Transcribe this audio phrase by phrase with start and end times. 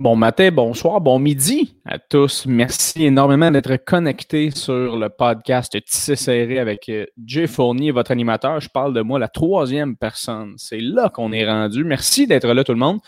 [0.00, 2.46] Bon matin, bonsoir, bon midi à tous.
[2.46, 8.60] Merci énormément d'être connectés sur le podcast Tissé Serré avec euh, Jay Fournier, votre animateur.
[8.60, 10.54] Je parle de moi, la troisième personne.
[10.56, 11.84] C'est là qu'on est rendu.
[11.84, 12.98] Merci d'être là, tout le monde.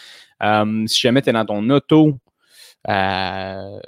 [0.45, 2.19] Euh, si jamais tu es dans ton auto,
[2.89, 3.80] euh,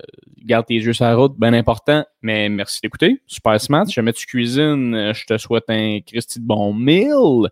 [0.45, 2.05] garde tes yeux sur la route, bien important.
[2.23, 3.23] Mais merci d'écouter.
[3.29, 3.87] Super smart.
[3.87, 7.49] Si jamais tu cuisines, je te souhaite un Christy de bon meal.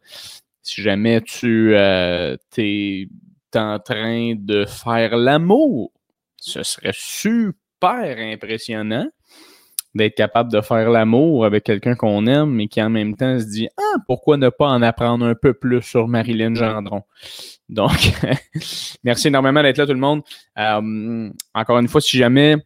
[0.60, 3.08] Si jamais tu es
[3.54, 5.92] en train de faire l'amour.
[6.36, 9.08] Ce serait super impressionnant
[9.96, 13.46] d'être capable de faire l'amour avec quelqu'un qu'on aime, mais qui en même temps se
[13.46, 17.02] dit Ah, pourquoi ne pas en apprendre un peu plus sur Marilyn Gendron?
[17.68, 18.12] Donc,
[19.04, 20.22] merci énormément d'être là, tout le monde.
[20.58, 22.56] Euh, encore une fois, si jamais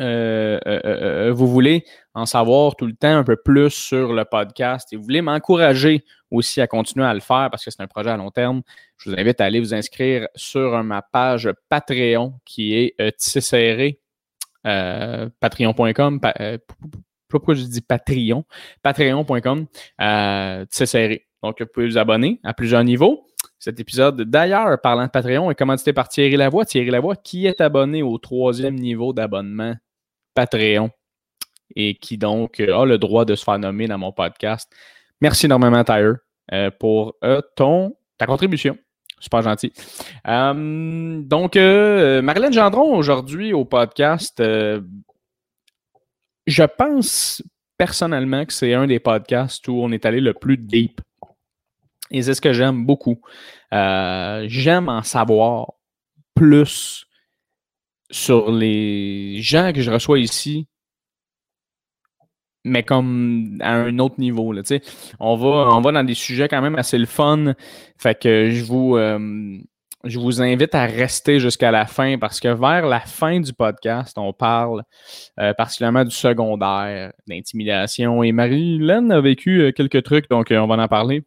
[0.00, 4.24] euh, euh, euh, vous voulez en savoir tout le temps un peu plus sur le
[4.24, 7.86] podcast et vous voulez m'encourager aussi à continuer à le faire parce que c'est un
[7.86, 8.62] projet à long terme,
[8.98, 13.98] je vous invite à aller vous inscrire sur ma page Patreon qui est serré,
[14.62, 16.20] patreon.com.
[17.28, 18.44] pourquoi je dis Patreon?
[18.82, 19.66] Patreon.com,
[20.70, 21.26] serré.
[21.42, 23.27] Donc, vous pouvez vous abonner à plusieurs niveaux.
[23.58, 26.64] Cet épisode, d'ailleurs, parlant de Patreon, est commandité par Thierry Lavoie?
[26.64, 29.74] Thierry Lavoie, qui est abonné au troisième niveau d'abonnement
[30.34, 30.90] Patreon
[31.74, 34.70] et qui donc euh, a le droit de se faire nommer dans mon podcast.
[35.20, 36.16] Merci énormément, Tyre,
[36.52, 37.40] euh, pour euh,
[38.18, 38.78] ta contribution.
[39.20, 39.72] Super gentil.
[40.24, 44.40] donc, Marilyn Gendron, aujourd'hui au podcast,
[46.46, 47.42] je pense
[47.76, 51.00] personnellement que c'est un des podcasts où on est allé le plus deep.
[52.10, 53.20] Et c'est ce que j'aime beaucoup.
[53.72, 55.72] j'aime en savoir
[56.34, 57.06] plus
[58.10, 60.66] sur les gens que je reçois ici,
[62.64, 64.52] mais comme à un autre niveau.
[64.52, 64.62] Là,
[65.20, 67.54] on, va, on va dans des sujets quand même assez le fun.
[67.98, 69.58] Fait que je vous, euh,
[70.04, 74.16] je vous invite à rester jusqu'à la fin parce que vers la fin du podcast,
[74.18, 74.82] on parle
[75.40, 78.22] euh, particulièrement du secondaire, d'intimidation.
[78.22, 81.24] Et Marie-Hélène a vécu euh, quelques trucs, donc on va en parler.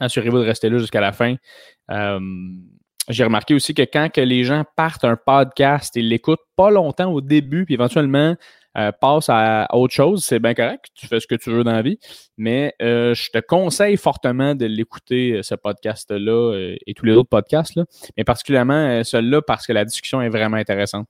[0.00, 1.36] Assurez-vous de rester là jusqu'à la fin.
[3.08, 7.12] J'ai remarqué aussi que quand que les gens partent un podcast, ils l'écoutent pas longtemps
[7.12, 8.34] au début, puis éventuellement
[8.78, 11.72] euh, passent à autre chose, c'est bien correct, tu fais ce que tu veux dans
[11.72, 11.98] la vie,
[12.38, 17.28] mais euh, je te conseille fortement de l'écouter, euh, ce podcast-là et tous les autres
[17.28, 17.84] podcasts, là,
[18.16, 21.06] mais particulièrement celui-là parce que la discussion est vraiment intéressante.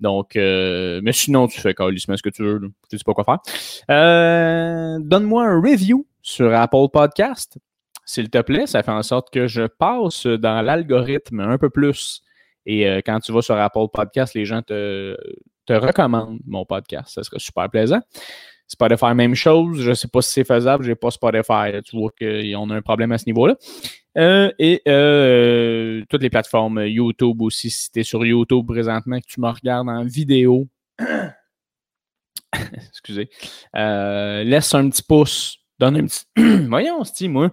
[0.00, 2.60] Donc, mais sinon, tu fais ce que tu veux,
[2.90, 4.98] tu sais pas quoi faire.
[5.00, 7.58] Donne-moi un review sur Apple Podcast
[8.06, 12.22] s'il te plaît, ça fait en sorte que je passe dans l'algorithme un peu plus.
[12.64, 15.16] Et euh, quand tu vas sur Apple Podcast, les gens te,
[15.68, 17.12] recommandent mon podcast.
[17.12, 18.00] Ça serait super plaisant.
[18.68, 19.80] Spotify, même chose.
[19.80, 20.84] Je ne sais pas si c'est faisable.
[20.84, 21.82] Je n'ai pas Spotify.
[21.84, 23.56] Tu vois qu'on a un problème à ce niveau-là.
[24.16, 27.70] Euh, et euh, toutes les plateformes YouTube aussi.
[27.70, 30.68] Si tu es sur YouTube présentement, que tu me regardes en vidéo,
[32.52, 33.28] excusez,
[33.74, 36.24] laisse un petit pouce donne un petit.
[36.68, 37.50] Voyons, Steve, moi.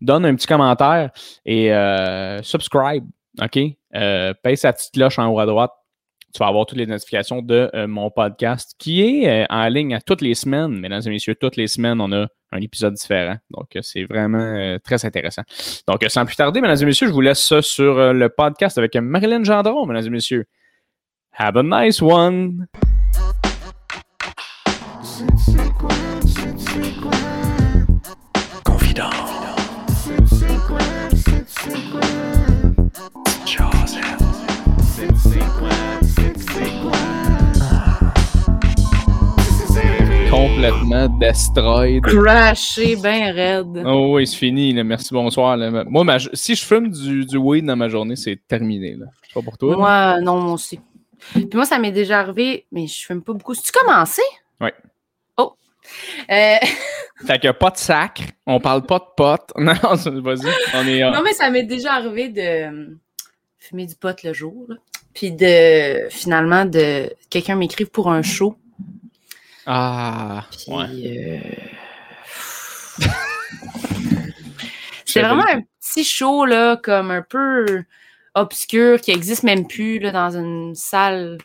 [0.00, 1.10] Donne un petit commentaire
[1.44, 3.04] et euh, subscribe.
[3.40, 3.58] OK?
[3.94, 5.72] Euh, paye sa petite cloche en haut à droite.
[6.34, 10.00] Tu vas avoir toutes les notifications de euh, mon podcast qui est en ligne à
[10.00, 10.78] toutes les semaines.
[10.78, 13.36] Mesdames et messieurs, toutes les semaines, on a un épisode différent.
[13.50, 15.42] Donc, c'est vraiment très intéressant.
[15.88, 18.94] Donc, sans plus tarder, mesdames et messieurs, je vous laisse ça sur le podcast avec
[18.96, 20.46] Marilyn Gendron, mesdames et messieurs.
[21.38, 22.66] Have a nice one!
[40.30, 42.02] Complètement destroyed.
[42.02, 43.82] Crashé, ben raide.
[43.84, 44.72] Oh oui, c'est fini.
[44.82, 45.58] Merci, bonsoir.
[45.86, 48.94] Moi, si je fume du, weed dans ma journée, c'est terminé.
[48.94, 49.06] Là.
[49.34, 49.76] Pas pour toi.
[49.76, 50.80] Moi, non, moi aussi.
[51.32, 53.54] Puis moi, ça m'est déjà arrivé, mais je fume pas beaucoup.
[53.54, 54.22] Si tu commencé?
[54.60, 54.70] Oui.
[55.36, 55.54] Oh.
[56.30, 56.56] Euh...
[57.26, 59.52] fait qu'il n'y a pas de sacre, on parle pas de potes.
[59.58, 59.74] Non,
[60.22, 61.00] vas-y.
[61.00, 62.96] Non, mais ça m'est déjà arrivé de euh,
[63.68, 64.66] fumer du pot le jour.
[65.14, 68.56] Puis de finalement de quelqu'un m'écrive pour un show
[69.66, 71.40] ah, ouais.
[73.00, 73.04] Euh,
[75.04, 77.82] c'est vraiment un petit show, là, comme un peu
[78.36, 81.38] obscur, qui existe même plus, là, dans une salle,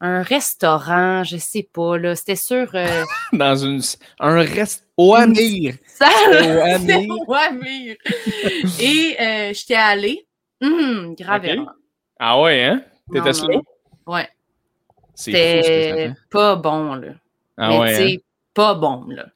[0.00, 2.14] un restaurant, je sais pas, là.
[2.14, 2.68] C'était sûr.
[2.74, 3.80] Euh, dans une,
[4.20, 4.84] un restaurant.
[4.96, 5.74] Au Amir.
[5.86, 6.78] Salle.
[7.26, 7.96] Au Amir.
[8.78, 10.26] Et euh, j'étais allée.
[10.62, 11.46] Hum, grave
[12.18, 12.82] Ah ouais, hein?
[13.12, 13.62] T'étais slow?
[14.06, 14.28] Ouais.
[15.14, 17.12] C'était pas bon, là.
[17.56, 18.16] Ah mais ouais, hein?
[18.52, 19.26] pas bon, là.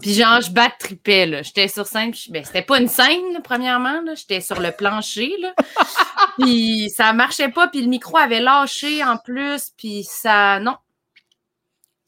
[0.00, 1.42] Puis genre, je batte tripais, là.
[1.42, 2.14] J'étais sur scène.
[2.14, 4.14] je- Ben, c'était pas une scène, là, premièrement, là.
[4.14, 5.54] J'étais sur le plancher, là.
[6.38, 10.60] puis ça marchait pas, puis le micro avait lâché en plus, puis ça...
[10.60, 10.76] Non.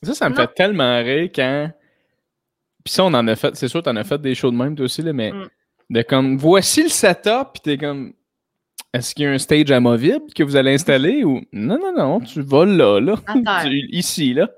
[0.03, 0.41] Ça, ça me Non.
[0.43, 1.71] fait tellement rire quand.
[2.85, 3.55] Puis ça, on en a fait.
[3.57, 5.49] C'est sûr, t'en as fait des shows de même, toi aussi, là, mais Mm.
[5.91, 8.15] de comme, voici le setup, puis t'es comme,
[8.93, 11.41] est-ce qu'il y a un stage amovible que vous allez installer ou?
[11.53, 13.17] Non, non, non, tu vas là, là.
[13.65, 14.49] Tu- ici, là.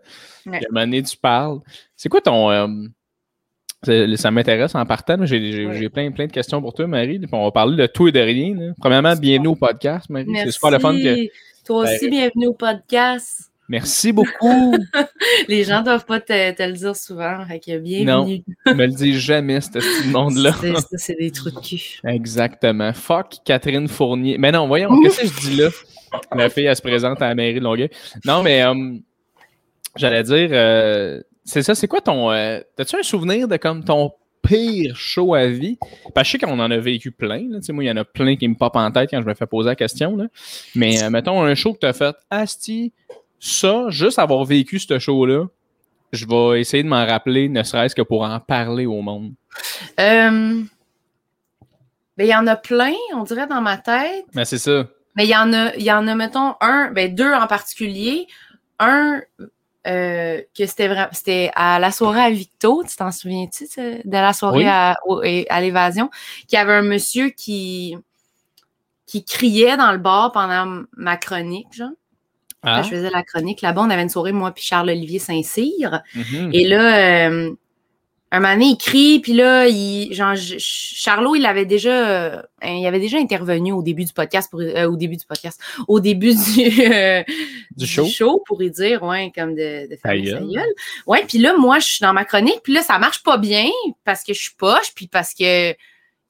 [0.47, 0.59] Ouais.
[0.59, 1.59] Puis à un moment donné, tu parles.
[1.97, 2.51] C'est quoi ton.
[2.51, 2.67] euh,
[4.17, 5.25] ça m'intéresse en partant.
[5.27, 5.89] J'ai Ouais.
[5.89, 7.19] plein, plein de questions pour toi, Marie.
[7.19, 8.55] Puis on va parler de tout et de rien.
[8.55, 8.73] là.
[8.81, 10.27] Premièrement, bienvenue au podcast, Marie.
[10.37, 11.27] C'est super le fun que.
[11.65, 13.52] Toi aussi, Ben, bienvenue au podcast.
[13.69, 14.75] Merci beaucoup.
[15.49, 17.45] Les gens doivent pas te, te le dire souvent.
[17.47, 18.43] Fait que bienvenue.
[18.67, 20.53] ne me le dis jamais, ce petit monde-là.
[20.97, 22.01] C'est- des trous de cul.
[22.05, 22.93] Exactement.
[22.93, 24.37] Fuck Catherine Fournier.
[24.39, 25.69] Mais non, voyons, qu'est-ce que je dis là?
[26.35, 27.89] La fille, elle se présente à la mairie de Longueuil.
[28.27, 28.75] Non, mais euh,
[29.97, 32.31] j'allais dire, euh, c'est ça, c'est quoi ton.
[32.31, 34.13] euh, T'as-tu un souvenir de comme ton
[34.43, 35.79] pire show à vie?
[36.15, 37.47] Parce que je sais qu'on en a vécu plein.
[37.49, 39.27] Là, Tu moi, il y en a plein qui me popent en tête quand je
[39.27, 40.17] me fais poser la question.
[40.17, 40.27] Là.
[40.75, 42.93] Mais mettons un show que t'as fait, Asti,
[43.43, 45.47] ça, juste avoir vécu ce show-là,
[46.13, 49.33] je vais essayer de m'en rappeler, ne serait-ce que pour en parler au monde.
[49.99, 50.63] Euh,
[52.17, 54.27] ben, il y en a plein, on dirait, dans ma tête.
[54.35, 54.87] Mais c'est ça.
[55.17, 58.29] Mais il y en a, il y en a, mettons, un, ben, deux en particulier.
[58.79, 59.21] Un,
[59.89, 64.33] euh, que c'était vraiment, c'était à la soirée à Victo, tu t'en souviens-tu, de la
[64.33, 64.69] soirée
[65.07, 65.47] Oui.
[65.51, 66.11] à l'évasion,
[66.47, 67.97] qu'il y avait un monsieur qui,
[69.05, 71.91] qui criait dans le bar pendant ma chronique, genre.
[72.63, 76.03] Ah, je faisais la chronique là-bas, on avait une soirée, moi puis Charles-Olivier Saint-Cyr.
[76.15, 76.51] mhm.
[76.53, 77.55] Et là, euh,
[78.35, 82.87] un moment donné, il crie, puis là, il, genre, Charlot, il avait déjà, euh, il
[82.87, 86.35] avait déjà intervenu au début du podcast, pour, euh, au début du podcast, au début
[86.35, 87.23] du, euh,
[87.77, 88.43] Du show.
[88.47, 90.49] pour y dire, ouais, comme de, de gueule.
[90.51, 90.73] gueule.
[91.07, 93.69] Ouais, puis là, moi, je suis dans ma chronique, puis là, ça marche pas bien
[94.05, 95.73] parce que je suis poche, puis parce que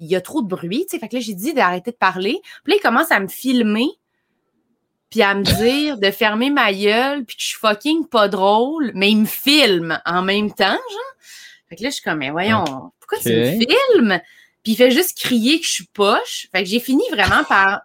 [0.01, 0.99] il y a trop de bruit, tu sais.
[0.99, 2.41] Fait que là, j'ai dit d'arrêter de parler.
[2.65, 3.87] Puis là, il commence à me filmer,
[5.13, 8.93] puis à me dire de fermer ma gueule, puis que je suis fucking pas drôle,
[8.95, 11.13] mais il me filme en même temps, genre.
[11.69, 12.65] Fait que là, je suis comme, mais voyons,
[12.99, 14.21] pourquoi tu me filmes?
[14.63, 16.49] Puis il fait juste crier que je suis poche.
[16.51, 17.83] Fait que j'ai fini vraiment par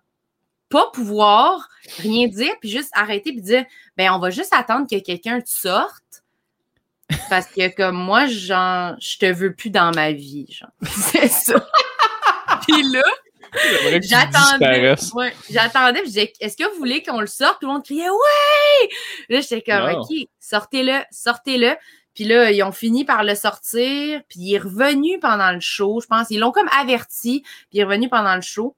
[0.69, 3.65] pas pouvoir rien dire, puis juste arrêter, puis dire,
[3.97, 6.23] ben, on va juste attendre que quelqu'un te sorte.
[7.29, 10.71] Parce que comme moi, genre, je te veux plus dans ma vie, genre.
[10.89, 11.55] C'est ça.
[12.65, 13.03] puis là,
[14.01, 14.95] J'attendais.
[15.13, 16.01] Ouais, j'attendais.
[16.01, 17.59] puis Je disais, est-ce que vous voulez qu'on le sorte?
[17.61, 18.89] Tout le monde criait, ouais!
[19.29, 20.01] Là, j'étais comme, Wow.
[20.01, 21.75] OK, sortez-le, sortez-le.
[22.13, 24.21] Puis là, ils ont fini par le sortir.
[24.27, 26.27] Puis il est revenu pendant le show, je pense.
[26.31, 27.41] Ils l'ont comme averti.
[27.41, 28.75] Puis il est revenu pendant le show.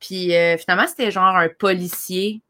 [0.00, 2.40] Puis euh, finalement, c'était genre un policier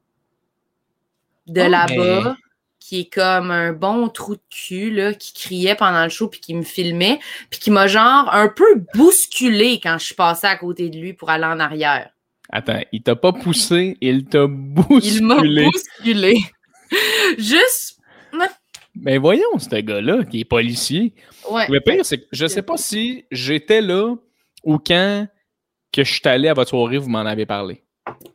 [1.48, 2.36] de là-bas
[2.80, 6.40] qui est comme un bon trou de cul, là, qui criait pendant le show puis
[6.40, 7.20] qui me filmait.
[7.50, 11.12] Puis qui m'a genre un peu bousculé quand je suis passée à côté de lui
[11.12, 12.10] pour aller en arrière.
[12.48, 14.48] Attends, il t'a pas poussé, il t'a Il
[15.24, 15.64] m'a bousculé.
[15.66, 16.38] bousculé.
[17.38, 17.98] Juste,
[18.96, 21.14] Mais voyons, ce gars-là, qui est policier.
[21.48, 21.66] ouais.
[21.68, 24.16] Le pire, c'est que je sais pas si j'étais là
[24.64, 25.28] ou quand
[25.92, 27.82] que je suis allé à votre soirée, vous m'en avez parlé.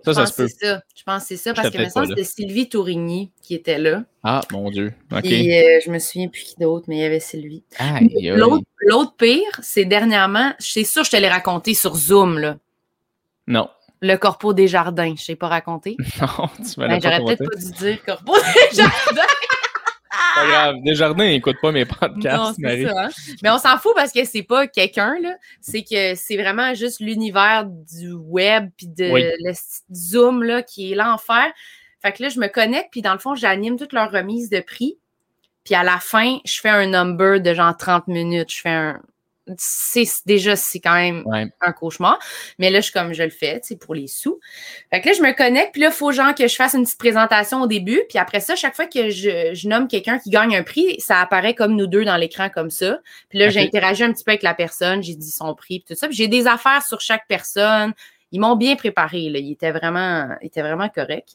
[0.03, 0.47] Ça, je ça pense se que peut.
[0.47, 0.81] c'est ça.
[0.95, 4.03] Je pense que c'est ça parce que maintenant, c'était Sylvie Tourigny qui était là.
[4.23, 4.93] Ah, mon Dieu.
[5.11, 5.21] OK.
[5.21, 7.63] Puis euh, je me souviens plus qui d'autre, mais il y avait Sylvie.
[8.79, 12.57] L'autre pire, c'est dernièrement, c'est sûr, je te l'ai raconté sur Zoom, là.
[13.47, 13.69] Non.
[14.01, 15.15] Le Corpo des Jardins.
[15.17, 15.95] Je t'ai pas raconté.
[16.21, 19.21] Non, tu m'as Ben, J'aurais peut-être pas dû dire Corpo des Jardins.
[20.35, 20.75] Pas grave.
[20.83, 22.85] Desjardins n'écoute pas mes podcasts, Marie.
[22.85, 23.05] ça.
[23.05, 23.09] hein.
[23.41, 25.35] Mais on s'en fout parce que c'est pas quelqu'un, là.
[25.61, 29.23] C'est que c'est vraiment juste l'univers du web puis de Oui.
[29.39, 29.53] le
[29.93, 31.45] Zoom, là, qui est l'enfer.
[32.01, 34.59] Fait que là, je me connecte, puis dans le fond, j'anime toutes leurs remises de
[34.59, 34.97] prix.
[35.63, 38.51] Puis à la fin, je fais un number de genre 30 minutes.
[38.53, 39.01] Je fais un.
[39.57, 41.45] C'est déjà, c'est quand même Ouais.
[41.61, 42.17] un cauchemar.
[42.57, 44.39] Mais là, je suis comme je le fais, sais, pour les sous.
[44.91, 46.83] Fait que là, je me connecte, puis là, il faut genre que je fasse une
[46.83, 48.01] petite présentation au début.
[48.09, 51.21] Puis après ça, chaque fois que je, je nomme quelqu'un qui gagne un prix, ça
[51.21, 52.99] apparaît comme nous deux dans l'écran comme ça.
[53.29, 53.51] Puis là, Ok.
[53.51, 56.07] j'ai interagi un petit peu avec la personne, j'ai dit son prix, puis tout ça.
[56.07, 57.93] Puis j'ai des affaires sur chaque personne.
[58.31, 59.39] Ils m'ont bien préparé, là.
[59.39, 61.33] Ils étaient vraiment, ils étaient vraiment corrects.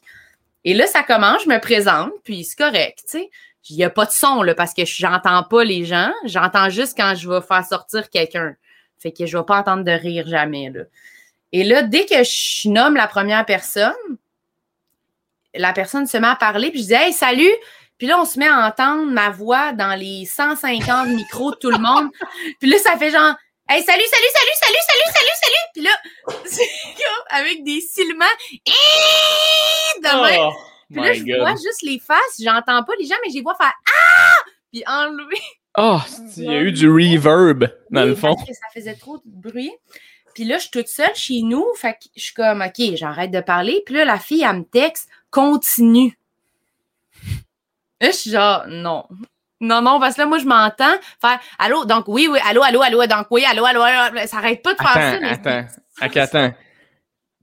[0.63, 3.29] Et là, ça commence, je me présente, puis c'est correct, tu sais.
[3.69, 6.11] Il n'y a pas de son, là, parce que j'entends pas les gens.
[6.25, 8.55] J'entends juste quand je vais faire sortir quelqu'un.
[8.97, 10.81] Fait que je vais pas entendre de rire jamais, là.
[11.51, 13.93] Et là, dès que je nomme la première personne,
[15.53, 17.51] la personne se met à parler, puis je dis Hey, salut!
[17.97, 21.69] Puis là, on se met à entendre ma voix dans les 150 micros de tout
[21.69, 22.09] le monde.
[22.59, 23.35] Puis là, ça fait genre
[23.69, 25.65] Hey, salut, salut, salut, salut, salut, salut, salut!
[25.73, 25.91] Puis là,
[26.45, 26.69] c'est
[27.29, 28.25] avec des silements.
[30.91, 31.39] Puis là, my je God.
[31.39, 34.49] vois juste les faces, j'entends pas les gens, mais je les vois faire Ah!
[34.71, 35.39] Puis enlever
[35.75, 36.05] Ah,
[36.37, 38.35] il y a eu du reverb, dans Oui, le fond.
[38.35, 39.71] Parce que ça faisait trop de bruit.
[40.33, 41.65] Puis là, je suis toute seule chez nous.
[41.75, 43.81] Fait que je suis comme, OK, j'arrête de parler.
[43.85, 46.17] Puis là, la fille, elle me texte, continue.
[47.99, 49.05] Je suis genre, non.
[49.59, 52.81] Non, non, parce que là, moi, je m'entends faire Allô, donc oui, oui, allô, allô,
[52.81, 54.17] allô, donc oui, allô, allô, allô.
[54.25, 55.19] Ça arrête pas de faire ça.
[55.29, 55.67] Attends,
[56.01, 56.53] attends, attends.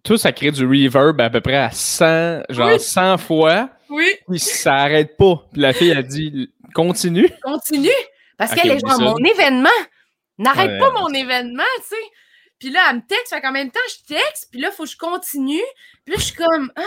[0.08, 2.80] Tout ça crée du reverb à peu près à 100, genre Oui.
[2.80, 5.44] 100 fois, Oui, puis ça arrête pas.
[5.52, 7.28] Puis la fille a dit continue.
[7.42, 7.90] continue.
[8.38, 9.68] Parce qu'elle est genre, mon événement.
[10.38, 10.78] N'arrête Ouais.
[10.78, 12.02] pas mon événement, tu sais.
[12.58, 14.84] Puis là, elle me texte, fait qu'en même temps, je texte, puis là, il faut
[14.84, 15.62] que je continue.
[16.04, 16.82] Puis là, je suis comme, ah.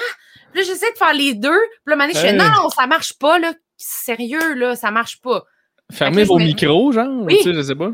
[0.52, 1.50] Puis là, j'essaie de faire les deux.
[1.86, 3.54] Puis là, maintenant, je fais, non, non, ça marche pas, là.
[3.78, 5.44] Sérieux, là, ça marche pas.
[5.92, 7.38] Fermez vos micros, genre, Oui.
[7.38, 7.92] tu sais, je sais pas.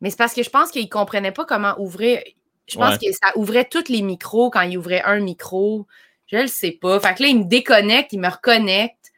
[0.00, 2.20] Mais c'est parce que je pense qu'ils comprenaient pas comment ouvrir.
[2.66, 2.98] Je pense Ouais.
[3.10, 5.86] que ça ouvrait tous les micros quand ils ouvraient un micro.
[6.26, 6.98] Je le sais pas.
[7.00, 9.12] Fait que là, ils me déconnectent, ils me reconnectent.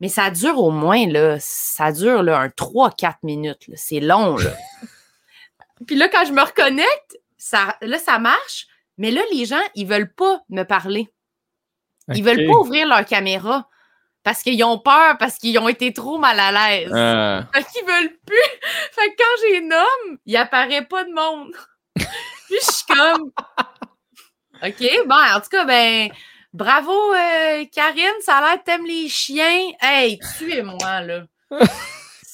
[0.00, 3.66] Mais ça dure au moins, là, ça dure là, un 3-4 minutes.
[3.74, 4.50] C'est long, là.
[5.86, 8.66] Puis là, quand je me reconnecte, ça, là, ça marche.
[8.96, 11.08] Mais là, les gens, ils veulent pas me parler.
[12.14, 12.26] Ils Ok.
[12.26, 13.68] veulent pas ouvrir leur caméra
[14.24, 16.92] parce qu'ils ont peur, parce qu'ils ont été trop mal à l'aise.
[16.94, 17.44] Ah.
[17.54, 18.36] Fait qu'ils veulent plus.
[18.92, 21.54] Fait que quand j'ai nomme, il apparaît pas de monde.
[22.48, 23.30] Puis je suis comme.
[24.62, 26.10] OK, bon, en tout cas, ben,
[26.52, 29.70] bravo, euh, Karine, ça a l'air que t'aimes les chiens.
[29.80, 31.22] Hey, tuez-moi, là.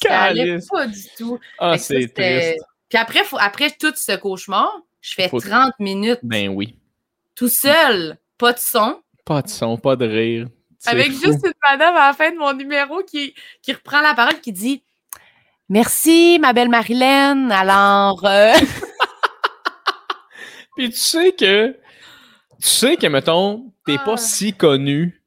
[0.03, 1.39] Ça allait pas du tout.
[1.59, 2.63] Ah, c'est triste.
[2.91, 6.77] Puis après, faut- après tout ce cauchemar, je fais Faut- 30 minutes Ben oui.
[7.35, 10.49] tout seul, pas de son, Pas de son, pas de rire.
[10.85, 11.25] Avec fou.
[11.25, 14.53] juste une madame à la fin de mon numéro qui, qui reprend la parole, qui
[14.53, 14.83] dit
[15.71, 17.49] Merci, ma belle Marilyn.
[17.51, 18.53] Alors, euh,
[20.77, 21.69] Puis tu sais que.
[22.61, 24.05] Tu sais que, mettons, t'es Ah.
[24.05, 25.23] pas si connu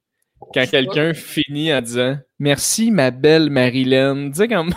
[0.54, 4.30] quand quelqu'un finit en disant Merci, ma belle Marilyn.
[4.32, 4.74] Tu sais, comme.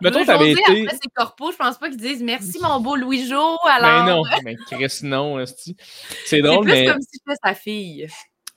[0.00, 0.62] mettons, t'avais été.
[0.82, 3.56] Après, c'est corpo, je pense pas qu'ils disent Merci, mon beau Louis-Jo.
[3.64, 5.44] Ben Alors, non, mais Chris, non.
[5.46, 5.74] C'est
[6.26, 6.86] c'est drôle, plus mais.
[6.86, 8.06] comme si j'étais sa fille.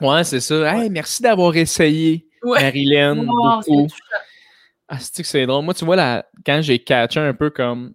[0.00, 0.74] Ouais, c'est ça.
[0.76, 2.60] Hey, merci d'avoir essayé, Ouais.
[2.60, 3.24] Marilyn.
[3.26, 3.86] Wow, c'est beaucoup.
[4.88, 5.64] Ah, c'est que c'est drôle?
[5.64, 7.94] Moi, tu vois, là, quand j'ai catché un peu comme.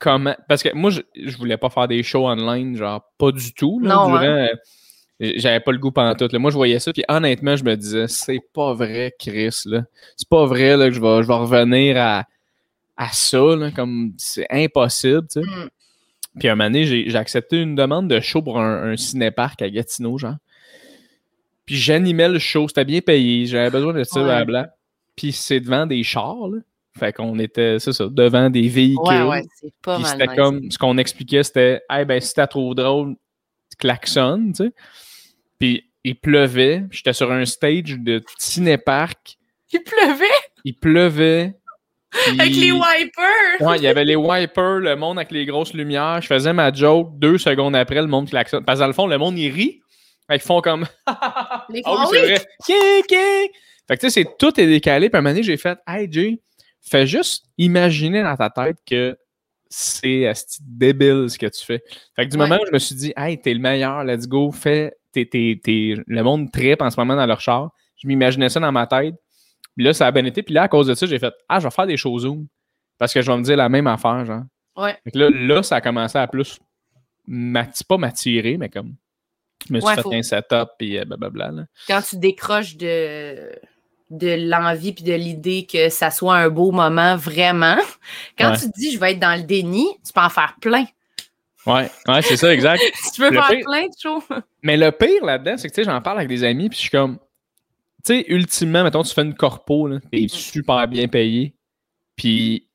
[0.00, 0.34] Comment...
[0.48, 3.78] Parce que moi, je, je voulais pas faire des shows online, genre, pas du tout.
[3.80, 4.48] Là, Non, durant, hein.
[5.22, 6.28] euh, J'avais pas le goût pendant tout.
[6.32, 6.38] Là.
[6.38, 9.50] Moi, je voyais ça, puis honnêtement, je me disais, c'est pas vrai, Chris.
[9.52, 12.24] C'est pas vrai là, que je vais, je vais revenir à,
[12.96, 13.38] à ça.
[13.56, 15.26] Là, comme c'est impossible.
[15.30, 15.46] tu sais.
[15.46, 15.68] Mm.
[16.38, 19.60] Puis un moment donné, j'ai j'ai accepté une demande de show pour un, un cinéparc
[19.62, 20.36] à Gatineau, genre.
[21.66, 24.26] Puis j'animais le show, c'était bien payé, j'avais besoin de ça, Ouais.
[24.26, 24.74] blabla.
[25.16, 26.58] Puis c'est devant des chars, là.
[26.98, 28.98] Fait qu'on était, c'est ça, devant des véhicules.
[29.06, 30.12] Ouais, ouais, c'est pas Puis mal.
[30.12, 30.36] c'était nice.
[30.36, 33.14] comme, ce qu'on expliquait, c'était, hey, ben, si t'as trop drôle,
[33.70, 34.72] tu klaxonnes, tu sais.
[35.58, 39.36] Puis il pleuvait, j'étais sur un stage de cinéparc,
[39.72, 40.24] Il pleuvait?
[40.64, 41.54] Il pleuvait.
[42.28, 43.60] avec les wipers.
[43.60, 46.20] Ouais, il y avait les wipers, le monde avec les grosses lumières.
[46.20, 48.64] Je faisais ma joke, deux secondes après, le monde klaxonne.
[48.64, 49.80] Parce que dans le fond, le monde, ils rient.
[50.26, 50.86] Fait qu'ils font comme.
[51.06, 52.26] Les Ah oui, ah c'est oui.
[52.26, 52.46] vrai.
[52.66, 53.48] King, king.
[53.86, 55.08] Fait que tu sais, c'est- tout est décalé.
[55.08, 56.40] Puis à un moment donné, j'ai fait Hey Jay,
[56.82, 59.16] fais juste imaginer dans ta tête que
[59.68, 60.32] c'est
[60.62, 61.82] débile ce que tu fais.
[62.16, 62.48] Fait que du Ouais.
[62.48, 64.92] moment où je me suis dit Hey, t'es le meilleur, let's go, fais.
[65.12, 67.70] T'es, t'es- t'es- Le monde tripe en ce moment dans leur char.
[67.96, 69.14] Je m'imaginais ça dans ma tête.
[69.76, 70.42] Puis là, ça a bien été.
[70.42, 72.46] Puis là, à cause de ça, j'ai fait Ah, je vais faire des choses Zoom.
[72.98, 74.42] Parce que je vais me dire la même affaire, genre.
[74.76, 74.96] Ouais.
[75.04, 76.58] Fait que là, là, ça a commencé à plus.
[77.88, 78.94] Pas m'attirer, mais comme.
[79.68, 81.50] Je me suis Ouais, fait faut- un setup, puis euh, blablabla.
[81.52, 81.64] là.
[81.86, 83.52] Quand tu décroches de,
[84.10, 87.76] de l'envie puis de l'idée que ça soit un beau moment, vraiment,
[88.38, 88.58] quand Ouais.
[88.58, 90.84] tu te dis je vais être dans le déni, tu peux en faire plein.
[91.66, 92.82] Ouais, ouais, c'est ça, exact.
[93.04, 94.22] Si tu veux Le faire pire- plein de choses.
[94.62, 96.82] Mais le pire là-dedans, c'est que tu sais, j'en parle avec des amis, puis je
[96.82, 97.18] suis comme.
[98.04, 101.54] Tu sais, ultimement, mettons, tu fais une corpo, là, t'es super bien payé,
[102.16, 102.66] puis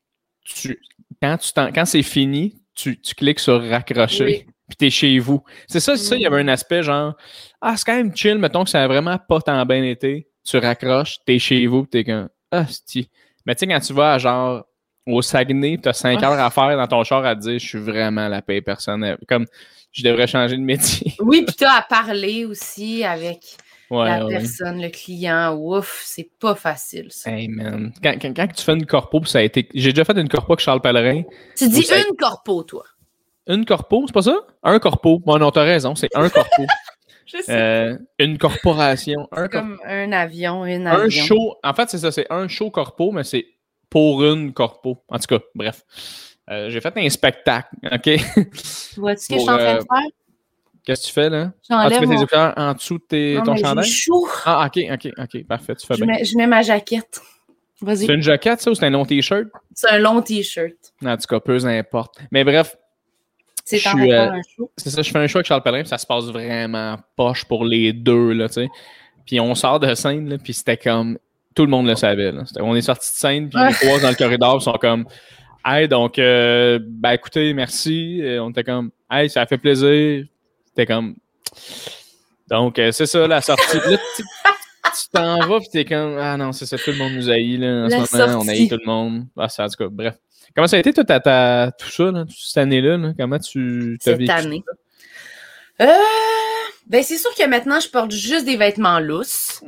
[0.44, 0.78] tu,
[1.20, 4.46] quand, tu quand c'est fini, tu, tu cliques sur raccrocher, Oui.
[4.68, 5.42] puis t'es chez vous.
[5.66, 6.48] C'est ça, c'est ça, il y avait Mm.
[6.48, 7.14] un aspect genre,
[7.60, 10.58] ah, c'est quand même chill, mettons que ça a vraiment pas tant bien été, tu
[10.58, 13.08] raccroches, t'es chez vous, t'es comme, ah, c'est
[13.44, 14.64] Mais tu sais, quand tu vas à genre,
[15.06, 16.24] au Saguenay, t'as 5 Ouais.
[16.24, 19.18] heures à faire dans ton char à te dire, je suis vraiment la paye personnelle.
[19.28, 19.46] Comme,
[19.92, 21.14] je devrais changer de métier.
[21.20, 23.40] Oui, puis tu as à parler aussi avec
[23.88, 24.34] Ouais, la ouais.
[24.34, 25.54] personne, le client.
[25.56, 27.06] Ouf, c'est pas facile.
[27.10, 27.30] Ça.
[27.30, 29.68] Hey man, quand, quand, quand tu fais une corpo, ça a été.
[29.74, 31.22] J'ai déjà fait une corpo avec Charles Pellerin.
[31.56, 32.84] Tu dis une corpo, toi.
[33.46, 34.36] Une corpo, c'est pas ça?
[34.64, 35.20] Un corpo.
[35.20, 36.64] Bon, non, t'as raison, c'est un corpo.
[37.26, 37.52] Je sais.
[37.52, 39.28] Euh, une corporation.
[39.32, 41.24] Un, Comme un avion, une un avion.
[41.24, 41.56] show.
[41.62, 43.46] En fait, c'est ça, c'est un show corpo, mais c'est
[43.90, 45.02] pour une corpo.
[45.08, 45.82] En tout cas, bref.
[46.48, 48.08] Euh, j'ai fait un spectacle, OK?
[48.96, 50.10] Vois-tu ce que je suis en train de euh, faire?
[50.84, 51.52] Qu'est-ce que tu fais là?
[51.68, 53.84] Ah, tu mets tes écouteurs en dessous de tes- Non, ton mais chandail?
[53.90, 54.28] chaud.
[54.44, 56.14] Ah, OK, OK, OK, parfait, tu fais Je bien.
[56.14, 57.20] mets, je mets ma jaquette.
[57.84, 59.48] C'est une jaquette, ça, ou c'est un long t-shirt?
[59.74, 60.76] C'est un long t-shirt.
[61.04, 62.18] En tout cas, peu importe.
[62.30, 62.76] Mais bref.
[63.66, 64.70] C'est euh, un show.
[64.76, 67.64] C'est ça, je fais un show avec Charles Pellerin, ça se passe vraiment poche pour
[67.64, 68.68] les deux, là, tu sais.
[69.26, 71.18] Puis on sort de scène, là, puis c'était comme.
[71.52, 72.32] Tout le monde le savait.
[72.32, 72.44] Là.
[72.60, 75.06] On est sorti de scène, puis les trois dans le corridor sont comme.
[75.64, 78.22] Hey, donc, euh, ben écoutez, merci.
[78.40, 78.90] on était comme.
[79.10, 80.24] Hey, ça a fait plaisir.
[80.68, 81.16] C'était comme.
[82.48, 83.78] Donc, euh, c'est ça, la sortie.
[83.78, 86.16] Là, tu t'en vas, puis t'es comme.
[86.18, 87.86] Ah non, c'est ça, tout le monde nous haït, là.
[87.86, 89.26] En ce moment, on haït tout le monde.
[89.36, 90.14] Ah, ça, en tout cas, bref.
[90.56, 92.96] Comment ça a été, toi, ta, tout ça, là, toute cette année-là?
[92.96, 93.12] Là?
[93.18, 94.26] Comment tu t'as vécu?
[94.26, 94.64] Cette année.
[95.82, 95.86] Euh,
[96.86, 99.62] ben, c'est sûr que maintenant, je porte juste des vêtements lousses.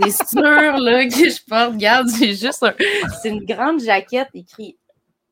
[0.00, 1.72] c'est sûr, là, que je porte.
[1.72, 2.72] Regarde, c'est juste un...
[3.20, 4.76] C'est une grande jaquette écrite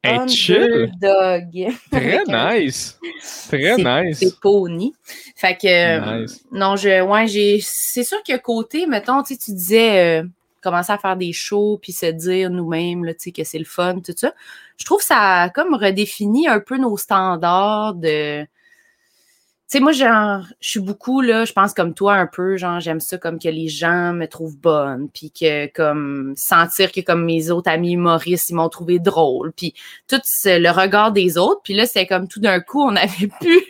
[0.02, 0.90] Hey, chill.
[1.00, 2.23] Très
[2.61, 2.99] nice.
[3.49, 4.18] Très nice.
[4.18, 4.94] C'est pony.
[5.37, 10.25] Fait que, non, je, ouais, j'ai, c'est sûr que côté, mettons, tu disais, euh,
[10.60, 14.00] commencer à faire des shows puis se dire nous-mêmes, tu sais, que c'est le fun,
[14.00, 14.32] tout ça.
[14.76, 18.46] Je trouve que ça a comme redéfini un peu nos standards de,
[19.70, 22.80] tu sais, moi, genre, je suis beaucoup, là, je pense comme toi un peu, genre,
[22.80, 27.24] j'aime ça comme que les gens me trouvent bonne, puis que, comme, sentir que, comme
[27.24, 29.74] mes autres amis humoristes, ils m'ont trouvé drôle, puis
[30.08, 33.62] tout le regard des autres, puis là, c'est comme tout d'un coup, on n'avait plus...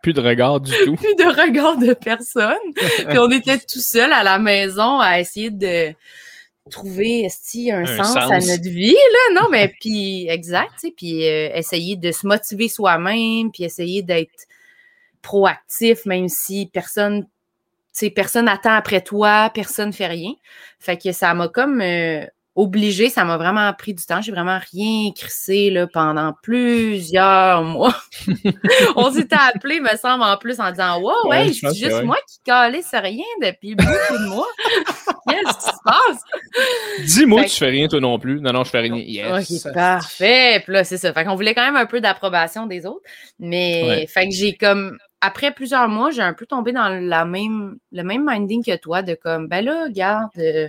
[0.00, 0.94] Plus de regard du tout.
[0.94, 2.54] plus de regard de personne.
[3.08, 5.92] puis on était tout seul à la maison à essayer de
[6.68, 11.50] trouver un, sens, à notre vie là non mais puis exact tu sais puis euh,
[11.54, 14.46] essayer de se motiver soi-même puis essayer d'être
[15.22, 17.26] proactif, même si personne,
[18.14, 20.32] personne attend après toi, personne fait rien.
[20.78, 22.24] Fait que ça m'a comme euh,
[22.58, 24.20] obligé, ça m'a vraiment pris du temps.
[24.20, 27.94] J'ai vraiment rien crissé là, pendant plusieurs mois.
[28.96, 32.40] On s'était appelé, me semble, en plus, en disant Wow, ouais, c'est juste moi qui
[32.44, 34.48] calais sur rien depuis beaucoup de mois.
[35.28, 36.20] Qu'est-ce qui se passe?
[37.04, 38.40] Dis-moi que tu fais rien, toi non plus.
[38.40, 38.96] Non, non, je fais rien.
[38.96, 39.64] Yes.
[39.64, 40.60] Ok, parfait.
[40.64, 41.12] Puis là, c'est ça.
[41.12, 43.02] Fait qu'on voulait quand même un peu d'approbation des autres.
[43.38, 47.76] Mais, fait que j'ai comme après plusieurs mois, j'ai un peu tombé dans la même,
[47.92, 50.68] le même minding que toi, de comme, ben là, regarde, euh,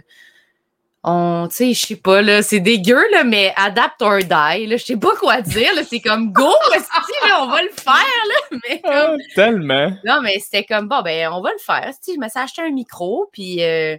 [1.03, 4.77] on, tu sais, je sais pas, là, c'est dégueu, là, mais adapt or die, là,
[4.77, 8.57] je sais pas quoi dire, là, c'est comme, go, là, on va le faire, là,
[8.67, 9.91] mais ah, tellement.
[10.05, 12.61] Non, mais c'était comme, bon, ben, on va le faire, si je me suis acheté
[12.61, 13.95] un micro, puis, euh,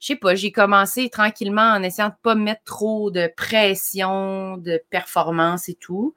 [0.00, 4.82] je sais pas, j'ai commencé tranquillement en essayant de pas mettre trop de pression, de
[4.90, 6.14] performance et tout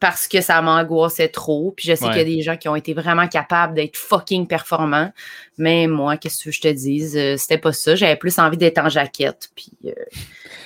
[0.00, 1.72] parce que ça m'angoissait trop.
[1.76, 4.46] Puis je sais qu'il y a des gens qui ont été vraiment capables d'être fucking
[4.46, 5.12] performants.
[5.56, 7.16] Mais moi, qu'est-ce que je te dise?
[7.16, 7.96] Euh, c'était pas ça.
[7.96, 9.50] J'avais plus envie d'être en jaquette.
[9.56, 9.92] Puis euh,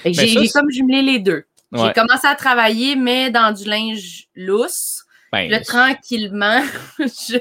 [0.04, 1.44] ben j'ai comme jumelé les deux.
[1.72, 5.04] J'ai commencé à travailler, mais dans du linge lousse.
[5.32, 6.62] Ben, là, tranquillement,
[6.98, 7.38] je,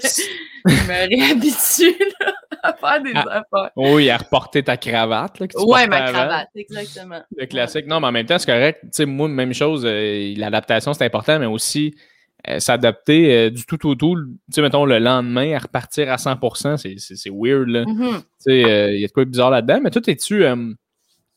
[0.65, 1.93] me réhabitue
[2.63, 3.71] à faire des ah, affaires.
[3.75, 5.39] Oui, à reporter ta cravate.
[5.39, 7.21] Là, ouais, ma cravate, exactement.
[7.35, 7.87] Le classique.
[7.87, 8.79] Non, mais en même temps, c'est correct.
[8.83, 11.95] Tu sais, moi, même chose, euh, l'adaptation, c'est important, mais aussi
[12.47, 14.15] euh, s'adapter euh, du tout au tout.
[14.15, 17.67] Tu sais, mettons, le lendemain, à repartir à 100%, c'est weird.
[17.67, 17.83] Là.
[17.83, 18.15] Mm-hmm.
[18.17, 18.59] Tu sais,
[18.93, 19.79] il y a de quoi de bizarre là-dedans.
[19.83, 20.43] Mais toi, es-tu.
[20.43, 20.75] tu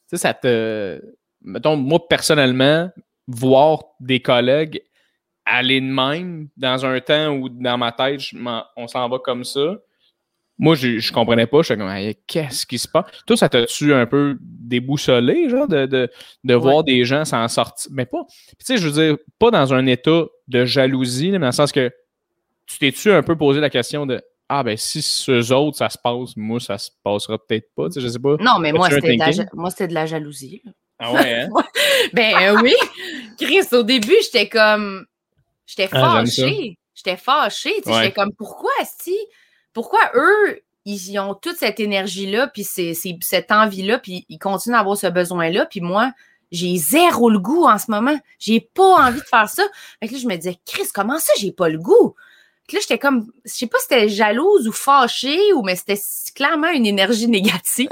[0.07, 1.01] sais, ça te.
[1.43, 2.91] Mettons, moi, personnellement,
[3.27, 4.83] voir des collègues
[5.45, 8.21] aller de même dans un temps où dans ma tête,
[8.77, 9.77] on s'en va comme ça.
[10.59, 11.63] Moi, je, je comprenais pas.
[11.63, 11.91] Je suis comme,
[12.27, 13.07] qu'est-ce qui se passe?
[13.27, 16.09] Toi, ça t'a-tu un peu déboussolé, genre, de, de,
[16.45, 17.91] de voir des gens s'en sortir?
[17.93, 18.25] Mais pas.
[18.59, 21.73] Tu sais, je veux dire, pas dans un état de jalousie, mais dans le sens
[21.73, 21.91] que
[22.67, 25.99] tu t'es-tu un peu posé la question de Ah, ben, si ceux autres, ça se
[25.99, 27.89] passe, moi, ça se passera peut-être pas.
[27.89, 28.37] Tu sais, je sais pas.
[28.41, 30.63] Non, mais moi, c'était de, la, de la jalousie.
[31.01, 31.49] Ah ouais, hein?
[32.13, 32.75] ben euh, oui.
[33.39, 35.05] Chris, au début, j'étais comme
[35.67, 36.79] J'étais ah, fâchée.
[36.95, 37.75] J'étais fâchée.
[37.85, 39.17] J'étais comme, pourquoi, si?
[39.75, 45.09] Pourquoi eux, ils ont toute cette énergie-là, puis cette envie-là, puis ils continuent d'avoir ce
[45.09, 46.13] besoin-là, puis moi,
[46.51, 48.19] j'ai zéro le goût en ce moment.
[48.39, 49.65] J'ai pas envie de faire ça.
[50.01, 52.15] Fait que là, je me disais, Chris, comment ça, j'ai pas le goût?
[52.67, 56.01] Puis là, j'étais comme, je sais pas si c'était jalouse ou fâchée, ou mais c'était
[56.35, 57.89] clairement une énergie négative.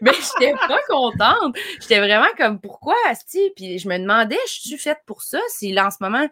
[0.00, 1.56] mais j'étais pas contente.
[1.80, 3.52] J'étais vraiment comme, pourquoi, Asti?
[3.54, 5.38] Puis je me demandais, je suis faite pour ça?
[5.48, 6.26] Si là, en ce moment,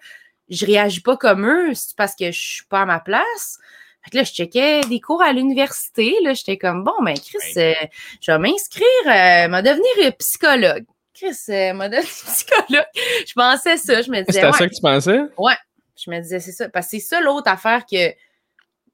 [0.48, 3.58] je réagis pas comme eux, c'est parce que je suis pas à ma place?
[4.04, 6.14] Fait que là, je checkais des cours à l'université.
[6.22, 7.72] Là, j'étais comme, bon, ben, Chris, euh,
[8.20, 10.84] je vais m'inscrire, euh, m'a devenir psychologue.
[11.14, 12.86] Chris, euh, m'a devenir psychologue.
[13.26, 14.02] Je pensais ça.
[14.02, 14.40] Je me disais.
[14.40, 15.20] C'était ça que tu pensais?
[15.38, 15.56] Ouais.
[15.96, 16.68] Je me disais, c'est ça.
[16.68, 18.12] Parce que c'est ça l'autre affaire que,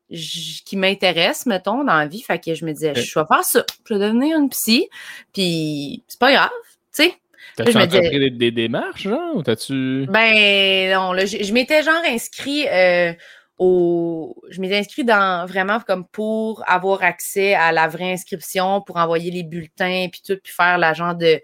[0.09, 2.23] qui m'intéresse, mettons, dans la vie.
[2.23, 3.65] Fait que je me disais, je vais faire ça.
[3.89, 4.89] Je vais devenir une psy.
[5.33, 6.51] Puis, c'est pas grave.
[6.95, 7.15] Tu sais,
[7.57, 10.07] T'as-tu entrepris des, des, démarches, genre, ou t'as-tu...
[10.09, 13.13] Ben, non, là, je, m'étais genre inscrit euh,
[13.61, 14.43] au...
[14.49, 19.31] Je m'étais inscrit dans, vraiment comme pour avoir accès à la vraie inscription, pour envoyer
[19.31, 21.41] les bulletins, puis tout, puis faire la genre de,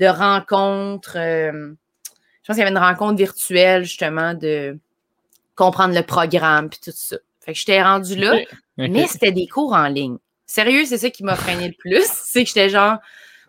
[0.00, 1.16] de rencontres.
[1.16, 1.72] euh,
[2.42, 4.78] je pense qu'il y avait une rencontre virtuelle, justement, de
[5.54, 7.16] comprendre le programme puis tout ça.
[7.38, 8.36] Fait que j'étais rendue là,
[8.76, 10.16] mais c'était des cours en ligne.
[10.46, 12.04] Sérieux, c'est ça qui m'a freiné le plus.
[12.24, 12.96] C'est que j'étais genre,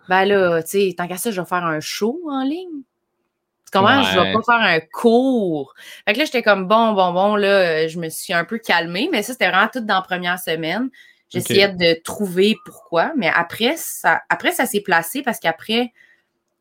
[0.08, 2.84] ben là, tu sais, tant qu'à ça, je vais faire un show en ligne.
[3.72, 4.34] Comment je vais Ouais.
[4.34, 5.74] pas faire un cours?
[6.06, 8.58] Fait que là, j'étais comme bon, bon, bon, là, euh, je me suis un peu
[8.58, 10.90] calmée, mais ça, c'était vraiment tout dans la première semaine.
[11.30, 15.94] J'essayais de trouver pourquoi, mais après, ça, après, ça s'est placé parce qu'après,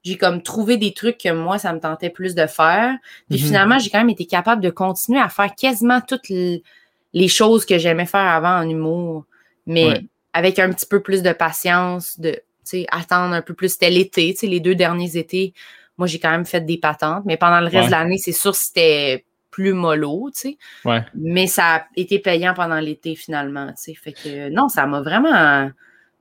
[0.04, 2.96] j'ai comme trouvé des trucs que moi, ça me tentait plus de faire.
[3.28, 3.46] Puis Mhm.
[3.46, 7.78] finalement, j'ai quand même été capable de continuer à faire quasiment toutes les choses que
[7.78, 9.24] j'aimais faire avant en humour,
[9.66, 10.06] mais Ouais.
[10.32, 12.40] avec un petit peu plus de patience, de tu
[12.82, 13.70] sais, attendre un peu plus.
[13.72, 15.52] C'était l'été, tu sais, les deux derniers étés,
[16.00, 17.86] moi, j'ai quand même fait des patentes, mais pendant le reste Ouais.
[17.86, 20.58] de l'année, c'est sûr que c'était plus mollo, tu sais.
[20.84, 21.04] Ouais.
[21.14, 23.94] Mais ça a été payant pendant l'été, finalement, tu sais.
[23.94, 25.70] Fait que non, ça m'a vraiment...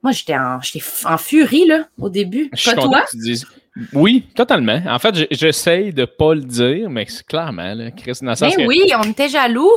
[0.02, 2.50] Moi, j'étais en, j'étais en furie, là, au début.
[2.54, 3.02] Je suis Pas toi?
[3.02, 3.46] que tu dises.
[3.94, 4.82] Oui, totalement.
[4.86, 8.90] En fait, j'essaye de pas le dire, mais c'est clairement, là, Chris, Mais que- oui,
[8.98, 9.70] on était jaloux.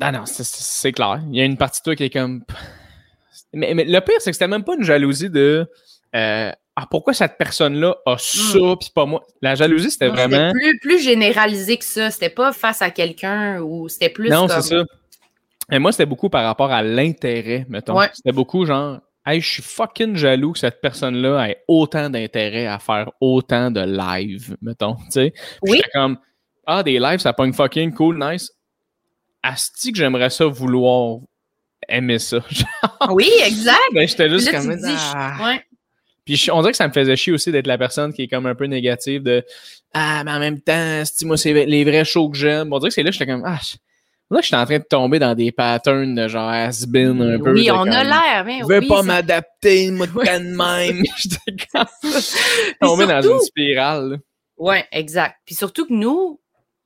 [0.00, 1.20] Non, non, c'est clair.
[1.30, 2.42] Il y a une partie de toi qui est comme.
[3.52, 5.68] Mais, mais le pire, c'est que c'était même pas une jalousie de.
[6.16, 9.22] euh, ah, pourquoi cette personne-là a ça, puis pas moi.
[9.40, 10.52] La jalousie, c'était Non, C'était vraiment.
[10.52, 12.10] plus, plus généralisé que ça.
[12.10, 14.60] C'était pas face à quelqu'un ou c'était plus Non, comme...
[14.60, 14.84] c'est ça.
[15.70, 17.96] Et moi, c'était beaucoup par rapport à l'intérêt, mettons.
[17.96, 18.10] Ouais.
[18.12, 22.80] C'était beaucoup genre, hey, je suis fucking jaloux que cette personne-là ait autant d'intérêt à
[22.80, 24.96] faire autant de live, mettons.
[24.96, 25.32] Tu sais.
[25.62, 25.76] Oui.
[25.76, 26.18] J'étais comme,
[26.66, 28.50] ah, des lives, ça pogne fucking cool, nice.
[29.44, 31.18] Asti que j'aimerais ça vouloir
[31.88, 32.38] aimer ça.
[33.10, 33.78] Oui, exact.
[33.92, 34.74] Mais j'étais juste là, comme.
[34.74, 35.36] dis, ah.
[35.44, 35.62] ouais.
[36.24, 38.46] Puis on dirait que ça me faisait chier aussi d'être la personne qui est comme
[38.46, 39.44] un peu négative de
[39.92, 42.72] Ah, mais en même temps, moi, c'est les vrais shows que j'aime.
[42.72, 43.76] On dirait que c'est là que j'étais comme Ah, je...
[44.30, 47.38] on dirait que j'étais en train de tomber dans des patterns de genre has-been un
[47.38, 47.52] peu.
[47.52, 48.44] Oui, on a l'air.
[48.46, 50.12] Mais Je veux oui, pas m'adapter, moi, de
[50.92, 51.04] même.
[51.18, 51.84] J'étais comme
[52.80, 54.18] tombé dans une spirale.
[54.56, 55.36] Ouais, exact.
[55.44, 56.40] Puis surtout que nous,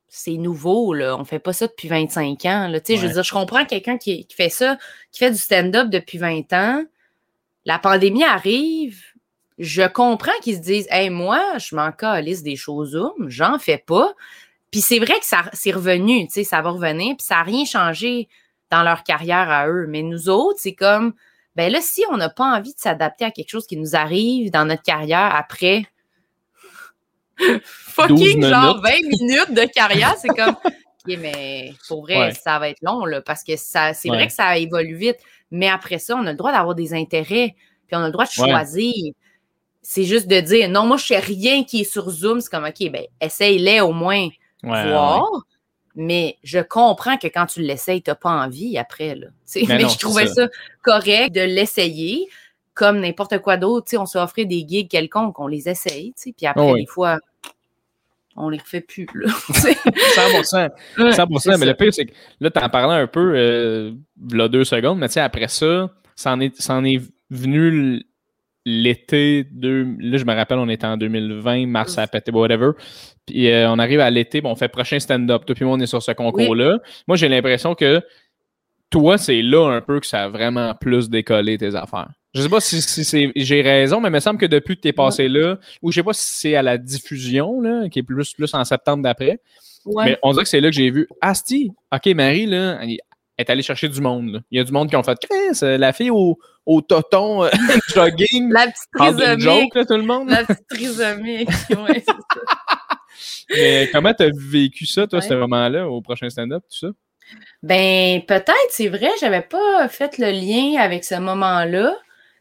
[0.09, 1.17] c'est nouveau, là.
[1.17, 2.81] On fait pas ça depuis 25 ans, là.
[2.81, 4.79] Tu sais, je veux dire, je comprends quelqu'un qui, qui fait ça,
[5.13, 6.85] qui fait du stand-up depuis 20 ans.
[7.65, 9.03] La pandémie arrive.
[9.59, 13.79] Je comprends qu'ils se disent, hey, moi, je m'en calisse des choses, Zoom, j'en fais
[13.79, 14.13] pas.
[14.71, 17.43] Puis c'est vrai que ça c'est revenu, tu sais, ça va revenir, puis ça n'a
[17.43, 18.29] rien changé
[18.71, 19.87] dans leur carrière à eux.
[19.89, 21.15] Mais nous autres, c'est comme,
[21.57, 24.51] ben là, si on n'a pas envie de s'adapter à quelque chose qui nous arrive
[24.51, 25.87] dans notre carrière après
[27.39, 29.03] 12 fucking genre minutes.
[29.03, 30.57] 20 minutes de carrière, c'est comme,
[31.07, 32.33] OK, mais pour vrai, Ouais.
[32.33, 34.17] ça va être long, là, parce que ça, c'est Ouais.
[34.17, 35.17] vrai que ça évolue vite.
[35.51, 37.55] Mais après ça, on a le droit d'avoir des intérêts,
[37.87, 39.13] puis on a le droit de Ouais.
[39.83, 42.41] C'est juste de dire, non, moi, je fais rien qui est sur Zoom.
[42.41, 44.29] C'est comme, OK, ben, essaye-les au moins
[44.65, 45.27] Ouais, ouais, voir.
[45.95, 49.15] Mais je comprends que quand tu l'essayes, tu n'as pas envie après.
[49.15, 49.27] Là.
[49.29, 50.35] Tu sais, Mais Mais, non, je trouvais ça.
[50.35, 50.49] ça.
[50.83, 52.29] correct de l'essayer
[52.75, 53.87] comme n'importe quoi d'autre.
[53.87, 56.09] Tu sais, On se offrait des gigs quelconques, on les essaye.
[56.13, 56.81] tu sais, Puis après, Oh oui.
[56.83, 57.19] des fois,
[58.37, 59.07] on les refait plus.
[59.15, 59.73] Là, tu sais.
[59.73, 60.69] 100%.
[60.99, 61.39] Ouais, 100%.
[61.41, 63.93] c'est mais le pire, c'est que là, t'en parlais un peu, euh,
[64.31, 68.03] là, deux secondes, mais tu sais, après ça, ça en est, ça en est venu
[68.69, 72.73] l'été, là, je me rappelle, on était en 2020, mars, a pété, whatever.
[73.27, 75.45] Puis euh, on arrive à l'été, bon, on fait prochain stand-up.
[75.47, 76.79] Toi, puis moi, on est sur ce concours-là.
[77.07, 78.03] Moi, j'ai l'impression que
[78.91, 82.09] toi, c'est là un peu que ça a vraiment plus décollé tes affaires.
[82.35, 84.83] Je sais pas si, si c'est- j'ai raison, mais il me semble que depuis que
[84.83, 87.99] tu es passé là, ou je sais pas si c'est à la diffusion, là, qui
[88.01, 89.41] est plus, plus en septembre d'après,
[89.85, 90.05] Ouais.
[90.05, 91.71] mais on dirait que c'est là que j'ai vu Asti.
[91.95, 92.97] OK, Marie, là, elle
[93.39, 94.33] est allée chercher du monde.
[94.33, 94.41] là.
[94.51, 97.45] Il y a du monde qui ont fait Chris, euh, la fille au, au toton
[97.45, 97.49] euh,
[97.95, 98.53] jogging.
[98.53, 100.29] La petite joke, là, tout le monde.
[100.29, 101.49] La petite trisomique.
[101.71, 102.15] Ouais, c'est ça.
[103.51, 105.27] Mais comment t'as vécu ça, toi, Ouais.
[105.27, 106.89] ce moment-là, au prochain stand-up, tout ça?
[107.63, 111.97] Ben, peut-être, c'est vrai, j'avais pas fait le lien avec ce moment-là.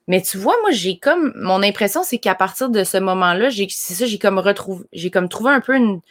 [0.09, 1.33] Mais tu vois, moi, j'ai comme.
[1.35, 4.85] Mon impression, c'est qu'à partir de ce moment-là, j'ai c'est ça, j'ai comme retrouvé.
[4.93, 6.01] J'ai comme trouvé un peu une.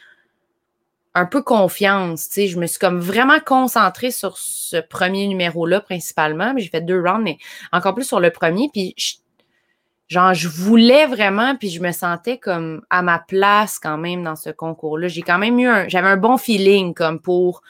[1.19, 2.27] Un peu confiance.
[2.29, 6.53] Tu sais, je me suis comme vraiment concentrée sur ce premier numéro-là, principalement.
[6.57, 7.37] J'ai fait deux rounds, mais
[7.71, 8.69] encore plus sur le premier.
[8.71, 9.15] Puis, je-
[10.09, 14.35] genre, je voulais vraiment, puis je me sentais comme à ma place quand même dans
[14.35, 15.07] ce concours-là.
[15.07, 15.87] J'ai quand même eu un.
[15.87, 17.61] J'avais un bon feeling comme pour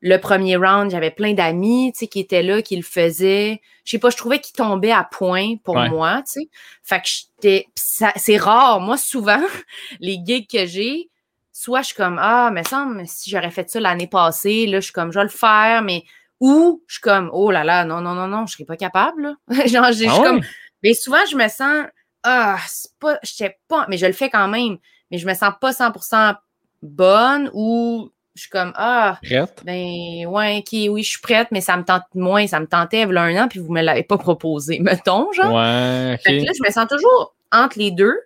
[0.00, 3.60] le premier round, j'avais plein d'amis, tu sais, qui étaient là, qui le faisaient.
[3.84, 5.88] Je sais pas, je trouvais qu'ils tombaient à point pour Ouais.
[5.90, 6.48] moi, tu sais.
[6.82, 8.80] Fait que j'étais, c'est rare.
[8.80, 9.40] Moi, souvent,
[10.00, 11.08] les gigs que j'ai,
[11.56, 14.86] soit je suis comme, ah, mais semble, si j'aurais fait ça l'année passée, là, je
[14.86, 16.02] suis comme, je vais le faire, mais,
[16.40, 19.22] ou je suis comme, oh là là, non, non, non, non, je serais pas capable,
[19.22, 19.34] là.
[19.66, 20.22] Genre, je Ah suis ouais?
[20.24, 20.40] comme,
[20.82, 21.86] mais souvent, je me sens,
[22.24, 24.78] ah, c'est pas, je sais pas, mais je le fais quand même,
[25.12, 26.34] mais je me sens pas 100%
[26.82, 29.62] bonne ou je suis comme, ah, Prête?
[29.64, 33.02] ben, ouais, ok, oui, je suis prête, mais ça me tente moins, ça me tentait
[33.02, 35.54] il y a un an, puis vous me l'avez pas proposé, mettons, genre.
[35.54, 38.18] Ouais, Fait que là, je me sens toujours entre les deux.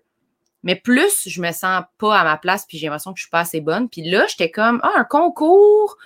[0.62, 3.31] Mais plus je me sens pas à ma place, puis j'ai l'impression que je suis
[3.31, 3.88] pas assez bonne.
[3.88, 5.97] Puis là, j'étais comme, ah, un concours.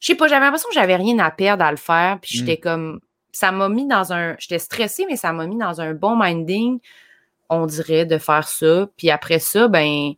[0.00, 2.18] Je sais pas, j'avais l'impression que j'avais rien à perdre à le faire.
[2.20, 3.00] Puis j'étais comme,
[3.32, 6.80] ça m'a mis dans un, j'étais stressée, mais ça m'a mis dans un bon minding,
[7.48, 8.88] on dirait, de faire ça.
[8.96, 10.12] Puis après ça, ben,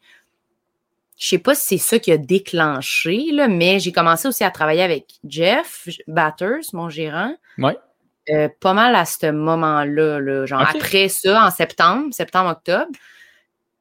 [1.18, 4.50] je sais pas si c'est ça qui a déclenché, là, mais j'ai commencé aussi à
[4.50, 7.34] travailler avec Jeff Batters, mon gérant.
[7.58, 7.76] Ouais.
[8.28, 12.90] Euh, pas mal à ce moment-là, là, genre après ça, en septembre, septembre-octobre.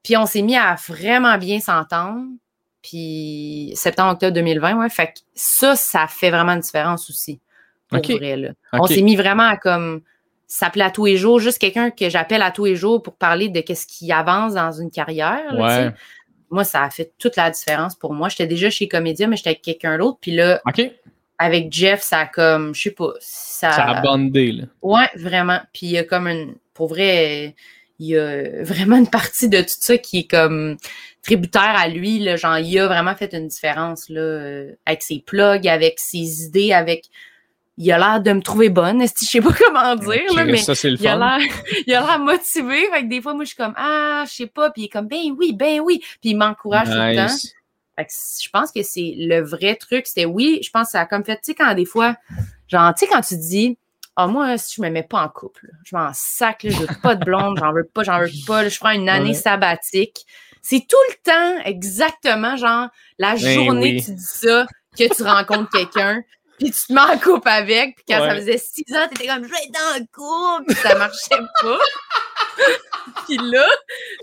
[0.06, 2.28] Puis on s'est mis à vraiment bien s'entendre.
[2.84, 4.90] Puis septembre-octobre 2020, ouais.
[4.90, 7.42] Fait que ça, ça fait vraiment une différence aussi.
[7.90, 8.50] Pour vrai, là.
[8.72, 10.02] On s'est mis vraiment à comme
[10.46, 13.50] s'appeler à tous les jours, juste quelqu'un que j'appelle à tous les jours pour parler
[13.50, 15.52] de qu'est-ce qui avance dans une carrière.
[15.54, 15.92] là, Ouais.
[16.52, 18.30] Moi, ça a fait toute la différence pour moi.
[18.30, 20.20] J'étais déjà chez Comédia, mais j'étais avec quelqu'un d'autre.
[20.22, 20.62] Puis là,
[21.40, 24.64] avec Jeff, ça a comme, je sais pas, ça, Ça a bondé, là.
[24.84, 25.60] Ouais, vraiment.
[25.74, 26.54] Puis il y a comme une.
[26.76, 27.56] Pour vrai,
[28.00, 30.78] il y a vraiment une partie de tout ça qui est comme
[31.22, 32.20] tributaire à lui.
[32.20, 36.46] Là, genre, il a vraiment fait une différence là, euh, avec ses plugs, avec ses
[36.46, 37.06] idées, avec.
[37.78, 39.02] Il a l'air de me trouver bonne.
[39.02, 41.48] Je sais pas comment dire, là, mais ça, c'est le il a l'air
[41.86, 42.88] il a l'air motivé.
[42.90, 44.72] Fait que des fois, moi, je suis comme Ah, je sais pas.
[44.72, 46.00] Puis il est comme Ben oui, ben oui.
[46.22, 47.36] Puis il m'encourage tout le temps.
[47.98, 50.08] Fait que je pense que c'est le vrai truc.
[50.08, 52.16] C'était oui, je pense que ça a comme fait, tu sais, quand des fois,
[52.68, 53.78] genre, tu sais, quand tu dis,
[54.18, 56.88] ah, moi, si je me mets pas en couple, je m'en sac, là, je veux
[57.02, 59.34] pas de blonde, j'en veux pas, j'en veux pas, là, je ferai une année Ouais.
[59.34, 60.26] sabbatique.
[60.62, 62.88] C'est tout le temps exactement, genre,
[63.20, 64.00] la Ben journée oui.
[64.02, 64.66] que tu dis ça,
[64.98, 66.22] que tu rencontres quelqu'un,
[66.58, 69.44] puis tu te mets en couple avec, puis quand ça faisait six ans, t'étais comme,
[69.44, 70.06] je vais être en
[70.58, 71.78] couple, puis ça marchait pas.
[73.28, 73.66] puis là,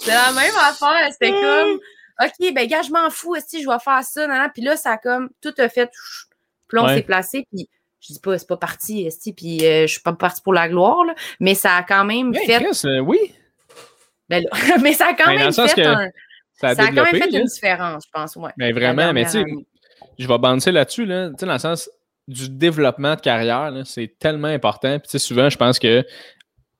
[0.00, 1.78] c'est la même affaire, c'était comme,
[2.22, 4.50] OK, ben gars, je m'en fous, si je vais faire ça, nan, nan.
[4.52, 5.90] puis là, ça a comme tout a fait,
[6.68, 6.96] puis là, on Ouais.
[6.96, 7.68] s'est placé, puis
[8.06, 10.68] je dis pas, c'est pas parti, esti, puis euh, je suis pas partie pour la
[10.68, 13.18] gloire, là, mais ça a quand même fait, Chris, euh, oui.
[14.28, 14.50] ben là,
[14.82, 16.08] mais ça a quand Ben, même fait un,
[16.54, 18.50] Ça a ça a quand même fait une différence, je pense, ouais.
[18.56, 19.44] Mais la vraiment, mais tu sais,
[20.18, 21.88] je vais bandir là-dessus, là, tu sais, dans le sens
[22.28, 24.98] du développement de carrière, c'est tellement important.
[24.98, 26.04] Puis, tu sais, souvent, je pense que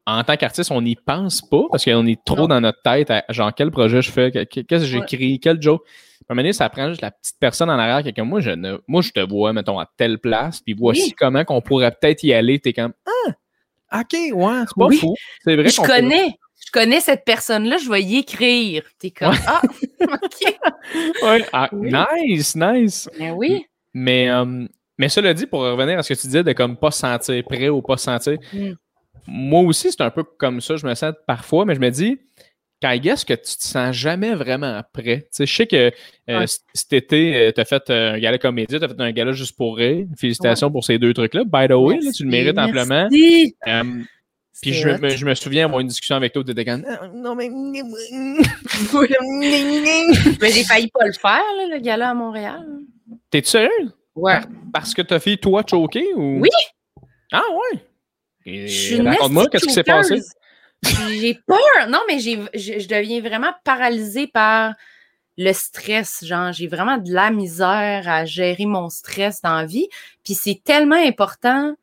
[0.06, 2.46] en tant qu'artiste, on n'y pense pas parce qu'on est trop Non.
[2.48, 5.62] dans notre tête à genre quel projet je fais, que- que- qu'est-ce que j'écris, quel
[5.62, 5.82] joke.
[6.28, 8.40] Un moment donné, ça prend juste la petite personne en arrière qui est comme moi,
[8.40, 11.14] je ne, moi, je te vois, mettons, à telle place, puis voici Oui.
[11.18, 12.58] comment qu'on pourrait peut-être y aller.
[12.58, 12.92] T'es comme
[13.90, 14.96] Ah, ok, ouais, c'est pas Oui.
[14.96, 15.14] fou.
[15.44, 16.28] C'est vrai je connais,
[16.64, 18.84] je connais cette personne-là, je vais y écrire.
[18.98, 19.36] T'es comme, Ouais.
[19.46, 19.60] ah,
[20.00, 20.58] OK.
[21.22, 21.92] Ouais, ah, Oui.
[22.26, 23.08] Nice, nice.
[23.18, 23.66] Ben oui.
[23.94, 24.66] Mais, euh,
[24.98, 27.42] mais cela dit, pour revenir à ce que tu disais de comme pas se sentir
[27.44, 28.72] prêt ou pas se sentir, Mm.
[29.26, 32.18] moi aussi, c'est un peu comme ça, je me sens parfois, mais je me dis,
[32.82, 35.20] quand guess que tu te sens jamais vraiment prêt.
[35.22, 35.76] Tu sais, je sais que
[36.30, 36.44] euh, Ouais.
[36.74, 39.56] cet été, tu as fait euh, un gala comédie, tu as fait un gala juste
[39.56, 40.04] pour rire.
[40.18, 41.44] Félicitations pour ces deux trucs-là.
[41.44, 43.08] By the way, là, tu le mérites Merci, amplement.
[43.10, 43.56] merci.
[43.68, 43.84] Euh,
[44.60, 47.08] puis je, me- je me souviens avoir une discussion avec toi, tu étais comme Ah,
[47.14, 47.48] non, mais.
[50.40, 52.66] Mais j'ai failli pas le faire, là, le gala à Montréal.
[53.30, 53.92] T'es-tu sérieux?
[54.14, 54.40] Ouais.
[54.72, 56.40] Parce que t'as fait toi choquer ou?
[56.40, 56.48] Oui.
[57.32, 57.80] Ah ouais.
[59.04, 60.20] Raconte-moi, qu'est-ce qui s'est passé?
[60.82, 61.88] J'ai peur.
[61.88, 64.74] Non, mais j'ai, je, je deviens vraiment paralysée par
[65.38, 66.24] le stress.
[66.24, 69.88] Genre, j'ai vraiment de la misère à gérer mon stress dans la vie.
[70.24, 71.74] Puis c'est tellement important.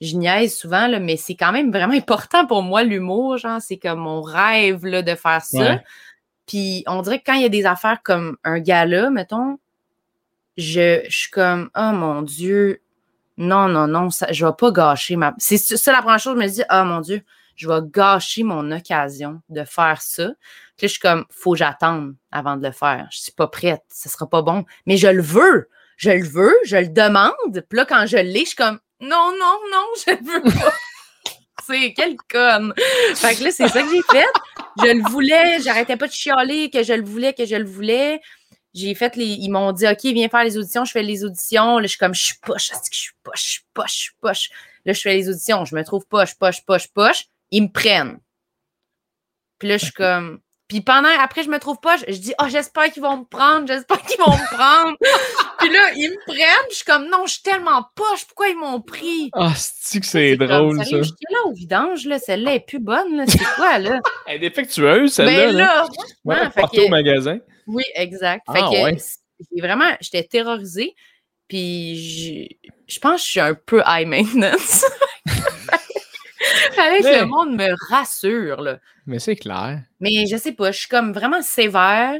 [0.00, 3.38] Je niaise souvent, là, mais c'est quand même vraiment important pour moi, l'humour.
[3.38, 5.58] Genre, c'est comme mon rêve là, de faire ça.
[5.58, 5.84] Ouais.
[6.46, 9.58] Puis on dirait que quand il y a des affaires comme un gala, mettons,
[10.56, 12.82] je, je suis comme, oh mon Dieu,
[13.36, 15.34] non, non, non, ça, je vais pas gâcher ma.
[15.38, 17.22] C'est ça la première chose, je me dis, oh mon Dieu,
[17.56, 20.30] je vais gâcher mon occasion de faire ça.
[20.76, 23.08] Puis là, je suis comme, faut que j'attende avant de le faire.
[23.10, 24.64] Je suis pas prête, ce sera pas bon.
[24.86, 27.32] Mais je le veux, je le veux, je le demande.
[27.68, 30.72] Puis là, quand je l'ai, je suis comme, non, non, non, je le veux pas.
[31.66, 32.74] C'est quelle conne.
[33.14, 34.26] Fait que là, c'est ça que j'ai fait.
[34.78, 38.20] Je le voulais, j'arrêtais pas de chialer que je le voulais, que je le voulais.
[38.74, 39.26] J'ai fait les.
[39.26, 40.84] Ils m'ont dit OK, viens faire les auditions.
[40.84, 41.78] Je fais les auditions.
[41.78, 44.12] Là, je suis comme je suis poche, je suis poche, je suis poche, je suis
[44.20, 44.50] poche.
[44.86, 45.64] Là, je fais les auditions.
[45.64, 47.26] Je me trouve poche, poche, poche, poche.
[47.52, 48.18] Ils me prennent.
[49.58, 50.40] Puis là, je suis comme.
[50.68, 52.00] Puis pendant, après, je me trouve poche.
[52.08, 54.96] Je dis, oh, j'espère qu'ils vont me prendre, j'espère qu'ils vont me prendre.
[55.58, 56.66] puis là, ils me prennent.
[56.70, 58.24] Je suis comme, non, je suis tellement poche.
[58.26, 59.28] Pourquoi ils m'ont pris?
[59.34, 60.84] Ah, c'est que c'est comme, drôle, ça?
[60.84, 62.18] sérieux, J'étais là au vidange, là.
[62.18, 63.24] Celle-là est plus bonne, là.
[63.28, 64.00] C'est quoi, là?
[64.26, 65.46] Elle est défectueuse, celle-là.
[65.48, 65.64] ben là.
[65.64, 65.88] là,
[66.24, 67.38] Ouais, portée que- au magasin.
[67.66, 68.42] oui, exact.
[68.48, 68.96] Ah, fait que ouais.
[69.60, 70.94] vraiment, j'étais terrorisée.
[71.48, 74.86] Puis j'ai- je pense que je suis un peu high maintenance.
[76.76, 78.78] Que Mais- le monde me rassure, là.
[79.06, 79.80] Mais c'est clair.
[80.00, 82.14] Mais je sais pas, je suis comme vraiment sévère.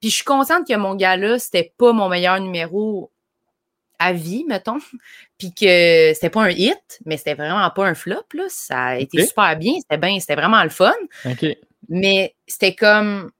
[0.00, 3.10] Puis je suis consciente que mon gars-là, c'était pas mon meilleur numéro
[3.98, 4.78] à vie, mettons.
[5.38, 8.44] Puis que c'était pas un hit, mais c'était vraiment pas un flop, là.
[8.48, 9.74] Ça a été super bien.
[9.80, 10.94] C'était bien, c'était vraiment le fun.
[11.88, 13.30] Mais c'était comme.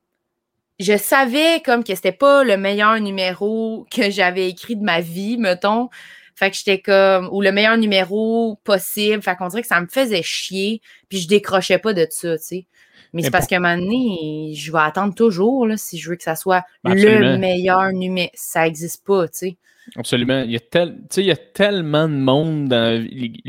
[0.81, 5.37] je savais comme que c'était pas le meilleur numéro que j'avais écrit de ma vie,
[5.39, 5.91] mettons.
[6.39, 9.21] Fait que j'étais comme, ou le meilleur numéro possible.
[9.23, 10.81] Fait qu'on dirait que ça me faisait chier.
[11.09, 12.67] Puis je décrochais pas de ça, tu sais.
[13.13, 16.17] Mais, c'est parce qu'à un moment donné, je vais attendre toujours, là, si je veux
[16.17, 18.31] que ça soit le meilleur numéro.
[18.35, 19.57] Ça n'existe pas, tu sais.
[19.97, 20.43] Absolument.
[20.43, 23.09] Il y, a tel, il y a tellement de monde, dans,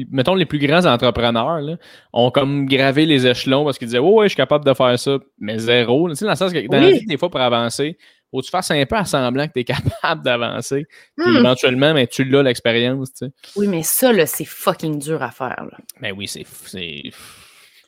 [0.10, 1.76] mettons les plus grands entrepreneurs, là,
[2.14, 4.98] ont comme gravé les échelons parce qu'ils disaient oh, ouais, je suis capable de faire
[4.98, 6.14] ça, mais zéro.
[6.16, 7.98] Sais, dans le sens que dans la vie, des fois, pour avancer,
[8.32, 10.86] faut que tu fasses un peu à semblant que tu es capable d'avancer.
[11.18, 11.38] Puis hmm.
[11.38, 13.12] éventuellement, mais tu l'as l'expérience.
[13.14, 13.32] Tu sais.
[13.56, 15.66] Oui, mais ça, c'est fucking dur à faire.
[15.72, 15.78] Là.
[16.00, 16.46] Mais oui, c'est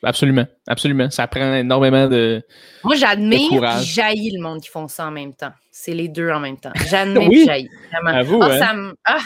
[0.04, 1.10] Absolument, absolument.
[1.10, 2.42] Ça prend énormément de.
[2.82, 5.52] Moi, j'admire jaillit le monde qui font ça en même temps.
[5.70, 6.72] C'est les deux en même temps.
[6.88, 7.70] J'admire oui, jaillit.
[7.92, 8.40] Vraiment.
[8.42, 8.92] Ah, hein.
[9.04, 9.20] ah,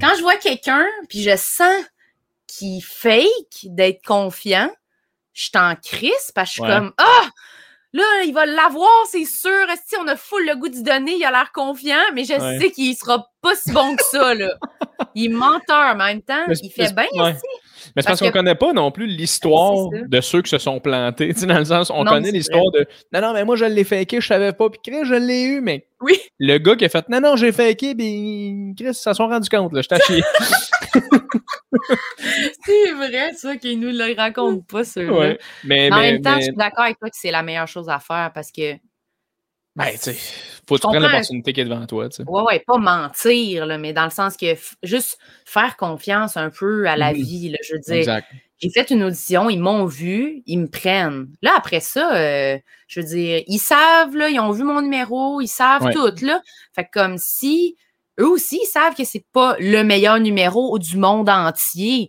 [0.00, 1.84] quand je vois quelqu'un, puis je sens
[2.46, 4.70] qu'il fake d'être confiant,
[5.34, 7.28] je suis en crise parce que je suis comme Ah!
[7.94, 9.50] Là, il va l'avoir, c'est sûr.
[9.86, 12.70] Si on a full le goût d'y donner, il a l'air confiant, mais je sais
[12.70, 14.34] qu'il sera pas si bon que ça.
[14.34, 14.54] Là.
[15.14, 16.44] il est menteur, en même temps.
[16.48, 17.42] il fait bien aussi.
[17.96, 20.80] Mais c'est parce, qu'on ne connaît pas non plus l'histoire de ceux qui se sont
[20.80, 21.32] plantés.
[21.32, 24.26] dans le sens, on connaît l'histoire de Non, non, mais moi je l'ai faké, je
[24.26, 26.18] savais pas, puis Chris, je l'ai eu, mais oui.
[26.38, 29.72] le gars qui a fait Non, non, j'ai faké, puis Chris, ça s'en rendu compte,
[29.72, 29.96] là, je t'ai
[33.08, 34.82] vrai, ça, qu'ils nous le racontent pas.
[34.96, 35.38] Ouais.
[35.64, 37.98] Mais, en même temps, je suis d'accord avec toi que c'est la meilleure chose à
[37.98, 38.74] faire parce que
[39.74, 40.16] ben, tu sais,
[40.68, 42.24] faut que tu prennes l'opportunité qui est devant toi, tu sais.
[42.26, 46.86] Ouais, ouais, pas mentir, là, mais dans le sens que juste faire confiance un peu
[46.86, 48.20] à la vie, là, je veux dire.
[48.58, 51.26] J'ai fait une audition, ils m'ont vu, ils me prennent.
[51.42, 55.40] Là, après ça, euh, je veux dire, ils savent, là, ils ont vu mon numéro,
[55.40, 56.40] ils savent tout, là.
[56.72, 57.76] Fait comme si
[58.20, 62.08] eux aussi, ils savent que c'est pas le meilleur numéro du monde entier.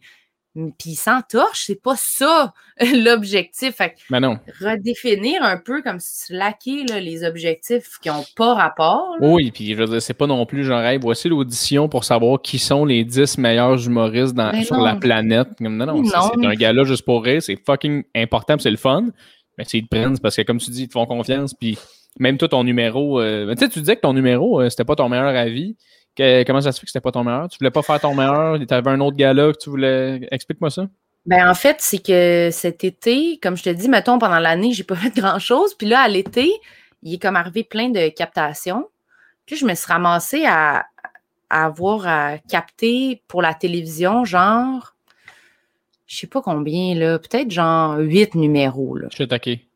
[0.78, 2.54] Puis sans torche, c'est pas ça
[2.94, 3.76] l'objectif.
[3.76, 4.38] Fait ben non.
[4.62, 9.16] redéfinir un peu comme slacker là, les objectifs qui n'ont pas rapport.
[9.20, 12.42] Oui, puis je veux dire, c'est pas non plus genre, hey, voici l'audition pour savoir
[12.42, 15.60] qui sont les 10 meilleurs humoristes dans, ben sur la planète.
[15.60, 19.08] Non, non, c'est un gars-là juste pour rire, c'est fucking important, c'est le fun.
[19.58, 21.78] Mais ils te prennent parce que, comme tu dis, ils te font confiance, puis
[22.20, 23.20] même toi, ton numéro.
[23.20, 25.76] Euh, tu sais, tu disais que ton numéro, euh, c'était pas ton meilleur avis
[26.18, 27.50] comment ça se fait que c'était pas ton meilleur?
[27.50, 28.60] Tu voulais pas faire ton meilleur?
[28.60, 30.28] Tu avais un autre gala que tu voulais.
[30.32, 30.88] Explique-moi ça.
[31.26, 34.84] Ben, en fait, c'est que cet été, comme je te dis, mettons, pendant l'année, j'ai
[34.84, 35.74] pas fait grand-chose.
[35.76, 36.52] Puis là, à l'été,
[37.02, 38.88] il est comme arrivé plein de captations.
[39.46, 40.86] Puis je me suis ramassée à,
[41.50, 44.96] avoir à capter pour la télévision, genre,
[46.08, 48.96] je sais pas combien, là, peut-être genre huit numéros.
[48.96, 49.08] Là.
[49.12, 49.68] Je suis attaqué.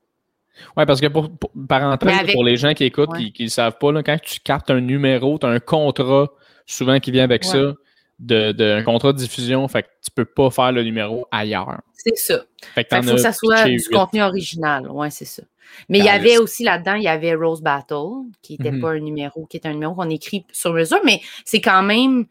[0.76, 4.04] Oui, parce que pour, pour pour les gens qui écoutent, qui ne savent pas, là,
[4.04, 6.30] quand tu captes un numéro, tu as un contrat
[6.66, 7.74] souvent qui vient avec ça,
[8.20, 11.82] de, de, un contrat de diffusion, fait que tu peux pas faire le numéro ailleurs.
[11.94, 12.44] C'est ça.
[12.74, 14.88] Fait que faut que ça soit du contenu original.
[14.90, 15.44] Oui, c'est ça.
[15.90, 18.82] Mais il y avait aussi là-dedans, il y avait Rose Battle, qui n'était mm-hmm.
[18.82, 22.26] pas un numéro, qui est un numéro qu'on écrit sur mesure, mais c'est quand même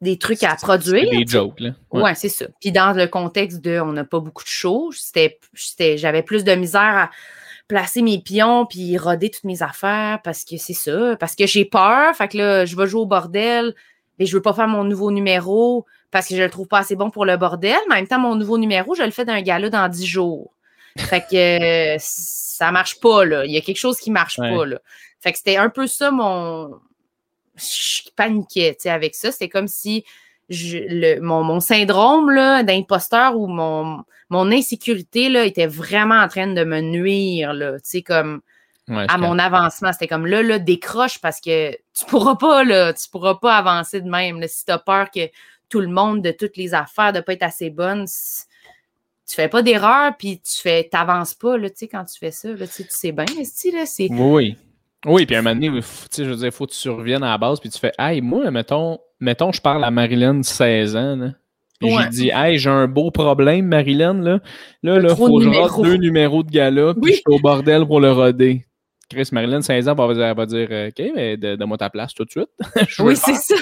[0.00, 1.10] des trucs à produire.
[1.10, 1.70] Des jokes, là.
[1.92, 2.46] Ouais, c'est ça.
[2.60, 4.90] Puis dans le contexte de on n'a pas beaucoup de shows,
[5.96, 7.10] j'avais plus de misère à
[7.68, 11.64] placer mes pions puis roder toutes mes affaires parce que c'est ça, parce que j'ai
[11.64, 12.14] peur.
[12.14, 13.74] Fait que là, je vais jouer au bordel,
[14.18, 16.96] mais je veux pas faire mon nouveau numéro parce que je le trouve pas assez
[16.96, 17.76] bon pour le bordel.
[17.88, 20.52] Mais en même temps, mon nouveau numéro, je le fais d'un gala dans dix jours.
[20.98, 23.44] Fait que ça marche pas, là.
[23.44, 24.78] Il y a quelque chose qui marche pas, là.
[25.20, 26.70] Fait que c'était un peu ça mon,
[27.56, 29.32] je paniquais avec ça.
[29.32, 30.04] C'était comme si
[30.48, 32.32] le, mon, syndrome
[32.64, 38.40] d'imposteur ou mon, mon insécurité là, était vraiment en train de me nuire, là, comme
[38.88, 39.92] à mon avancement.
[39.92, 44.00] C'était comme là, là, décroche parce que tu pourras pas, là, tu pourras pas avancer
[44.00, 44.42] de même.
[44.46, 45.28] si tu as peur que
[45.68, 49.62] tout le monde de toutes les affaires ne pas être assez bonne, tu fais pas
[49.62, 53.26] d'erreur, puis tu fais, t'avances pas, là, quand tu fais ça, là, tu sais bien,
[53.84, 54.08] c'est...
[54.12, 54.56] Oui,
[55.06, 57.30] oui, puis à un moment donné, je veux dire, il faut que tu reviennes à
[57.30, 61.16] la base, puis tu fais, hey, moi, mettons, mettons, je parle à Marilyn, 16 ans,
[61.16, 61.32] là.
[61.78, 64.40] Puis j'ai dit, hey, j'ai un beau problème, Marilyn, là.
[64.82, 67.86] Là, là, faut que je rode deux numéros de gala, puis je suis au bordel
[67.86, 68.66] pour le roder.
[69.08, 72.50] Chris Marilyn, 16 ans, elle va dire, OK, mais donne-moi ta place tout de suite.
[72.98, 73.54] oui, c'est ça.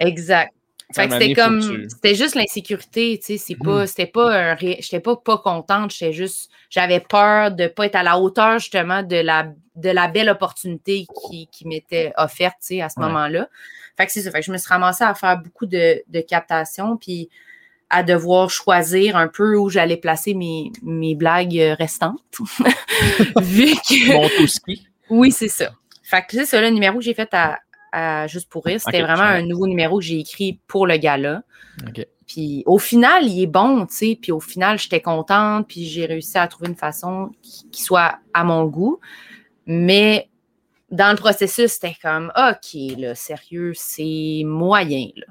[0.00, 0.52] exact.
[0.52, 0.57] Fait
[0.90, 3.86] c'était comme, c'était juste l'insécurité, tu sais, c'est pas, hmm.
[3.86, 8.02] c'était pas un, j'étais pas pas contente, j'étais juste, j'avais peur de pas être à
[8.02, 12.80] la hauteur justement de la, de la belle opportunité qui, qui m'était offerte, tu sais,
[12.80, 13.48] à ce moment-là.
[13.96, 16.20] Fait que c'est ça, fait que je me suis ramassée à faire beaucoup de, de
[16.20, 17.28] captations, puis
[17.90, 22.20] à devoir choisir un peu où j'allais placer mes, mes blagues restantes.
[23.40, 24.12] Vu que.
[24.12, 24.28] Mon
[25.10, 25.72] Oui, c'est ça.
[26.02, 27.58] Fait que c'est ça, le numéro que j'ai fait à,
[28.26, 28.80] Juste pour rire.
[28.80, 31.42] C'était vraiment un nouveau numéro que j'ai écrit pour le gala.
[32.26, 34.18] Puis au final, il est bon, tu sais.
[34.20, 37.30] Puis au final, j'étais contente, puis j'ai réussi à trouver une façon
[37.72, 39.00] qui, soit à mon goût.
[39.66, 40.28] Mais
[40.90, 45.26] dans le processus, c'était comme, OK, là, sérieux, c'est moyen, là.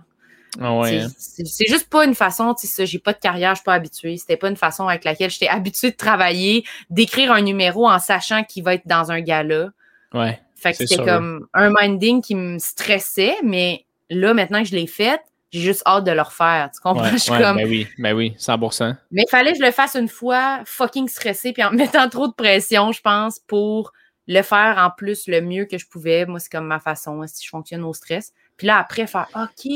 [0.59, 1.07] Ah ouais, hein?
[1.17, 4.17] C'est juste pas une façon, tu sais, j'ai pas de carrière, je suis pas habituée.
[4.17, 8.43] C'était pas une façon avec laquelle j'étais habituée de travailler, d'écrire un numéro en sachant
[8.43, 9.69] qu'il va être dans un gala.
[10.15, 10.39] Ouais.
[10.57, 14.87] Fait que c'était comme un minding qui me stressait, mais là, maintenant que je l'ai
[14.87, 16.69] fait, j'ai juste hâte de le refaire.
[16.73, 17.03] Tu comprends?
[17.03, 18.95] Ouais, je suis ouais, comme, ben oui, ben oui, 100%.
[19.11, 22.27] mais il fallait que je le fasse une fois, fucking stressé, puis en mettant trop
[22.27, 23.93] de pression, je pense, pour
[24.27, 26.25] le faire en plus le mieux que je pouvais.
[26.25, 28.33] Moi, c'est comme ma façon, hein, si je fonctionne au stress.
[28.57, 29.71] Puis là, après, faire OK,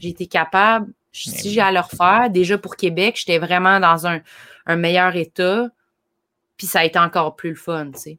[0.00, 0.86] j'ai été capable.
[0.86, 4.20] Mais Si j'ai à le refaire, déjà pour Québec, j'étais vraiment dans un,
[4.66, 5.68] un meilleur état.
[6.56, 8.18] Puis ça a été encore plus le fun, tu sais.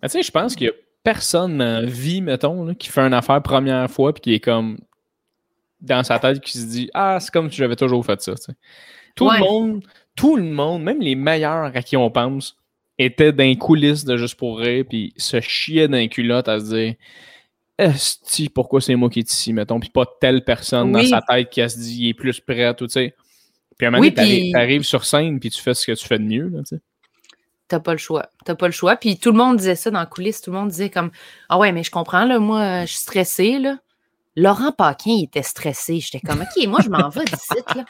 [0.00, 0.72] Mais tu sais, je pense qu'il y a
[1.02, 4.40] personne dans la vie, mettons, là, qui fait une affaire première fois puis qui est
[4.40, 4.78] comme
[5.80, 8.34] dans sa tête qui se dit Ah, c'est comme si j'avais toujours fait ça.
[8.34, 8.52] tu sais.
[9.16, 9.38] Tout Ouais.
[9.38, 9.84] le monde,
[10.14, 12.56] tout le monde, même les meilleurs à qui on pense,
[12.98, 16.60] étaient dans les coulisses de Juste pour rire puis se chiaient dans les culottes à
[16.60, 16.94] se dire
[17.78, 21.48] Esti, pourquoi c'est moi qui est ici, mettons, puis pas telle personne dans sa tête
[21.48, 23.14] qui a se dit il est plus prêt, tout, tu sais.
[23.78, 26.06] Puis à un moment Oui, donné, t'arrives- sur scène puis tu fais ce que tu
[26.06, 26.82] fais de mieux, là, tu sais.
[27.70, 28.26] T'as pas le choix.
[28.44, 28.96] T'as pas le choix.
[28.96, 30.40] Puis tout le monde disait ça dans les coulisses.
[30.40, 31.12] Tout le monde disait comme
[31.48, 33.76] Ah ouais, mais je comprends, là, moi, euh, je suis stressée, là.
[34.34, 36.00] Laurent Paquin, il était stressé.
[36.00, 37.84] J'étais comme OK, moi, je m'en vais d'ici, là.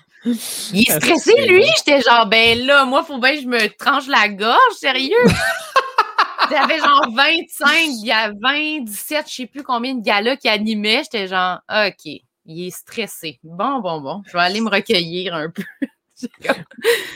[0.74, 1.64] Il est stressé, lui.
[1.78, 5.16] J'étais genre, ben là, moi, faut bien que je me tranche la gorge, sérieux.
[6.50, 10.48] J'avais genre 25, il y a 20, 17, je sais plus combien de gars-là qui
[10.48, 11.04] animaient.
[11.04, 13.38] J'étais genre, OK, il est stressé.
[13.42, 15.62] Bon, bon, bon, je vais aller me recueillir un peu.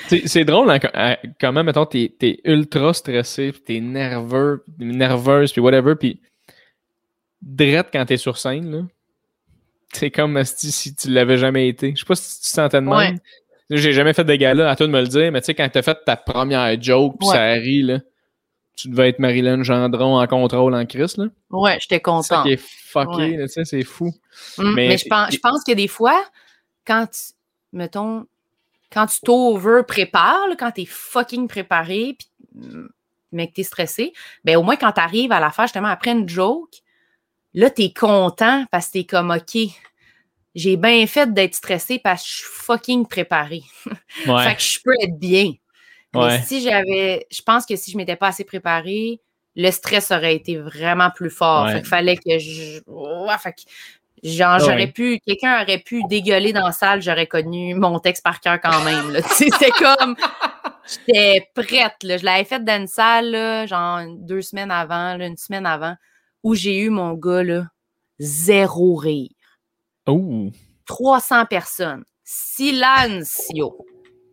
[0.08, 4.64] C'est c'est drôle hein, quand- hein, comment, mettons, t'es es ultra stressé, puis t'es nerveux,
[4.78, 6.20] nerveuse, puis whatever, puis
[7.42, 8.82] drette quand t'es sur scène, là.
[9.92, 11.92] C'est comme si tu l'avais jamais été.
[11.94, 13.18] Je sais pas si tu te sentais de même.
[13.70, 15.68] J'ai jamais fait de gala, à toi de me le dire, mais tu sais, quand
[15.72, 17.34] t'as fait ta première joke, puis Ouais.
[17.34, 18.00] ça rit, là,
[18.76, 21.26] tu devais être Marilyn Gendron en contrôle en crise, là.
[21.50, 22.42] Ouais, j'étais C'est ça contente.
[22.46, 23.42] qui est fucké, Ouais.
[23.46, 24.12] tu sais, c'est fou.
[24.58, 26.24] Mm, Mais- mais je pense, je pense que des fois,
[26.86, 27.20] quand tu,
[27.72, 28.26] mettons,
[28.94, 32.86] quand tu t'over-prépares, quand t'es fucking préparé, pis, mm,
[33.32, 34.12] mais que t'es stressé,
[34.44, 36.70] ben au moins quand t'arrives à la faire justement après une joke,
[37.52, 39.58] là, t'es content parce que t'es comme, OK,
[40.54, 43.62] j'ai bien fait d'être stressé parce que je suis fucking préparé.
[44.28, 44.44] Ouais.
[44.44, 45.52] Fait que je peux être bien.
[46.14, 49.20] Mais si j'avais, je pense que si je m'étais pas assez préparée,
[49.56, 51.64] le stress aurait été vraiment plus fort.
[51.64, 51.72] Ouais.
[51.72, 52.80] Fait qu'il fallait que je.
[52.86, 53.62] Ouais, fait que
[54.22, 54.86] genre, j'aurais Ouais.
[54.92, 58.82] pu, quelqu'un aurait pu dégueuler dans la salle, j'aurais connu mon texte par cœur quand
[58.84, 59.20] même.
[59.30, 60.16] C'était comme.
[61.06, 62.02] J'étais prête.
[62.02, 62.18] Là.
[62.18, 65.94] Je l'avais faite dans une salle, là, genre deux semaines avant, là, une semaine avant,
[66.42, 67.66] où j'ai eu mon gars, là,
[68.18, 69.30] zéro rire.
[70.08, 70.50] Ouh.
[70.86, 72.04] 300 personnes.
[72.22, 73.86] Silencio.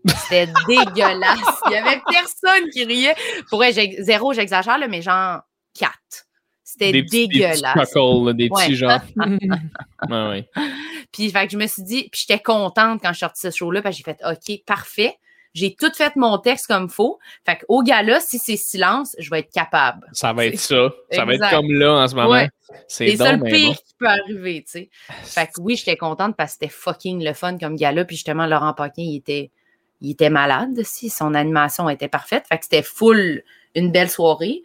[0.08, 1.40] C'était dégueulasse.
[1.68, 3.16] Il y avait personne qui riait.
[3.50, 5.42] Pour vrai, zéro, j'exagère, là, mais genre
[5.74, 6.26] quatre.
[6.72, 7.74] C'était Des petits- Des dégueulasse.
[7.74, 8.66] petits des Ouais.
[8.66, 9.00] petits genre.
[10.10, 10.50] ouais, ouais.
[11.12, 13.52] Puis, fait que je me suis dit, puis j'étais contente quand je suis sortie ce
[13.52, 15.18] show-là, parce que j'ai fait, OK, parfait.
[15.54, 17.20] J'ai tout fait mon texte comme faut.
[17.46, 20.08] Fait qu'au gala, si c'est silence, je vais être capable.
[20.14, 20.92] Ça va être ça.
[21.12, 22.30] Ça va être comme là en ce moment.
[22.30, 22.48] Ouais.
[22.88, 23.74] C'est ça le pire bon.
[23.74, 24.90] qui peut arriver, tu sais.
[25.24, 28.06] Fait que oui, j'étais contente parce que c'était fucking le fun comme gala.
[28.06, 29.52] Puis justement, Laurent Paquin, il était,
[30.00, 31.10] il était malade aussi.
[31.10, 32.46] Son animation était parfaite.
[32.48, 33.44] Fait que c'était full
[33.76, 34.64] une belle soirée.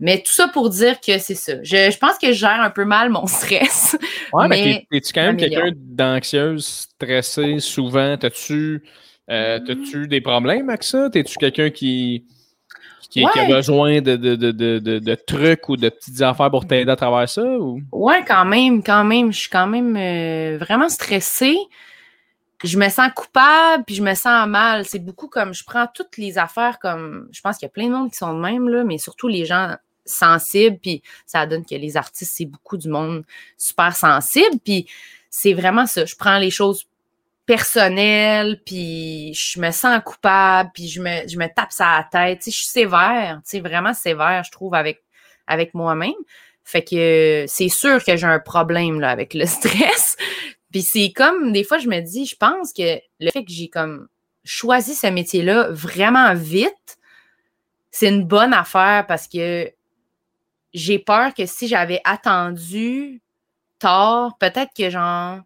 [0.00, 1.62] Mais tout ça pour dire que c'est ça.
[1.62, 3.96] Je, je pense que je gère un peu mal mon stress.
[4.32, 8.16] Ouais, mais, t'es-tu quand même quelqu'un d'anxieuse, stressé souvent?
[8.16, 8.82] T'as-tu
[9.30, 11.08] euh, t'as-tu des problèmes avec ça?
[11.10, 12.24] T'es-tu quelqu'un qui,
[13.10, 16.50] qui, qui a besoin de, de, de, de, de- de trucs ou de petites affaires
[16.50, 17.42] pour t'aider à travers ça?
[17.42, 17.80] Ou?
[17.92, 19.32] Ouais, quand même, quand même.
[19.32, 21.58] Je suis quand même euh, vraiment stressée.
[22.64, 24.84] Je me sens coupable, puis je me sens mal.
[24.84, 27.28] C'est beaucoup comme je prends toutes les affaires comme.
[27.32, 29.28] Je pense qu'il y a plein de monde qui sont de même, là, mais surtout
[29.28, 29.76] les gens
[30.10, 33.24] sensibles, puis ça donne que les artistes, c'est beaucoup du monde
[33.56, 34.86] super sensible, puis
[35.30, 36.04] c'est vraiment ça.
[36.04, 36.86] Je prends les choses
[37.46, 42.38] personnelles, puis je me sens coupable, puis je me, tape ça à la tête.
[42.38, 45.02] Tu sais, je suis sévère, tu sais, vraiment sévère, je trouve, avec,
[45.46, 46.12] avec moi-même.
[46.62, 50.16] Fait que c'est sûr que j'ai un problème avec le stress.
[50.70, 53.68] Puis c'est comme, des fois, je me dis, je pense que le fait que j'ai
[53.68, 54.06] comme
[54.44, 56.98] choisi ce métier-là vraiment vite,
[57.90, 59.72] c'est une bonne affaire parce que
[60.74, 63.20] j'ai peur que si j'avais attendu
[63.78, 65.40] tard, peut-être que genre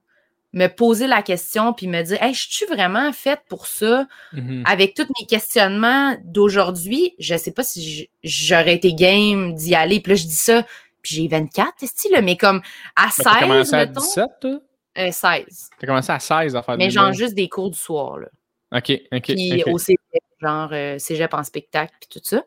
[0.53, 4.07] me poser la question puis me dire Hey, je suis vraiment faite pour ça?
[4.33, 4.63] Mhm.
[4.67, 10.01] avec tous mes questionnements d'aujourd'hui, je sais pas si j'aurais été game d'y aller.
[10.01, 10.63] Puis là, je dis ça,
[11.03, 12.63] puis j'ai 24, est là, mais comme
[12.97, 14.61] à T'as 16, commencé à mettons, 17, toi?
[14.99, 15.71] euh, 16.
[15.79, 18.29] T'as commencé à 16 à faire Mais genre juste des cours du soir, là.
[18.73, 19.23] OK, OK.
[19.27, 19.99] Puis au cégep,
[20.41, 22.43] genre euh, cégep en spectacle, puis tout ça.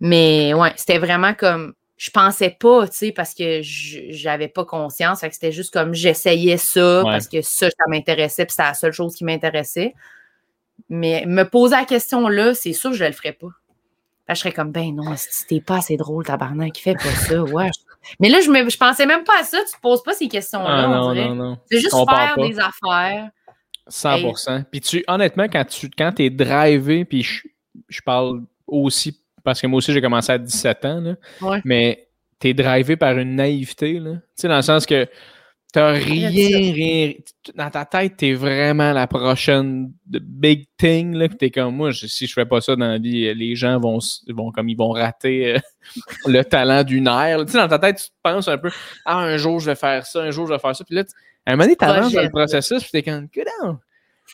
[0.00, 5.22] Mais ouais, c'était vraiment comme je pensais pas, tu sais, parce que j'avais pas conscience.
[5.22, 8.92] que c'était juste comme j'essayais ça parce que ça, ça m'intéressait, puis c'était la seule
[8.92, 9.94] chose qui m'intéressait.
[10.90, 13.48] Mais me poser la question là, c'est sûr que je le ferais pas.
[14.28, 17.70] je serais comme, ben non, c'était pas assez drôle, tabarnak, qui fait pas ça, ouais.
[18.20, 20.28] Mais là, je, me, je pensais même pas à ça, tu te poses pas ces
[20.28, 21.58] questions-là, ah, non, Non, non.
[21.70, 23.30] C'est juste faire des affaires.
[23.90, 24.64] 100%.
[24.70, 27.48] Puis tu, honnêtement, quand tu quand es drivé, puis je,
[27.88, 32.08] je parle aussi parce que moi aussi, j'ai commencé à 17 ans, là, mais
[32.40, 34.14] t'es drivé par une naïveté, là.
[34.14, 35.06] Tu sais, dans le sens que
[35.72, 37.12] t'as rien, rien.
[37.54, 41.28] Dans ta tête, t'es vraiment la prochaine big thing, là.
[41.28, 44.50] T'es comme moi, si je fais pas ça dans la vie, les gens vont, vont
[44.50, 45.58] comme ils vont rater euh,
[46.26, 47.44] le talent d'une ère.
[47.46, 48.70] Tu sais, dans ta tête, tu penses un peu,
[49.04, 50.84] ah, un jour, je vais faire ça, un jour, je vais faire ça.
[50.84, 51.04] Puis là,
[51.46, 53.40] à un moment donné, t'avances dans le processus, puis t'es comme, que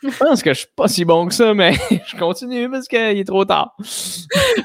[0.03, 1.75] je pense que je suis pas si bon que ça, mais
[2.07, 3.77] je continue parce qu'il est trop tard.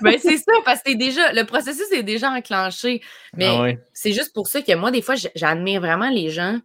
[0.01, 3.01] ben, c'est ça, parce que déjà, le processus est déjà enclenché.
[3.35, 6.59] Mais ah c'est juste pour ça que moi, des fois, j'admire vraiment les gens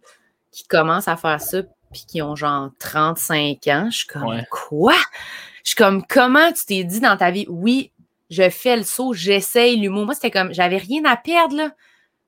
[0.51, 1.61] qui commencent à faire ça
[1.91, 3.87] puis qui ont genre 35 ans.
[3.91, 4.95] Je suis comme, quoi?
[5.63, 7.91] Je suis comme, comment tu t'es dit dans ta vie, oui,
[8.29, 10.05] je fais le saut, j'essaye l'humour?
[10.05, 11.71] Moi, c'était comme, j'avais rien à perdre, là.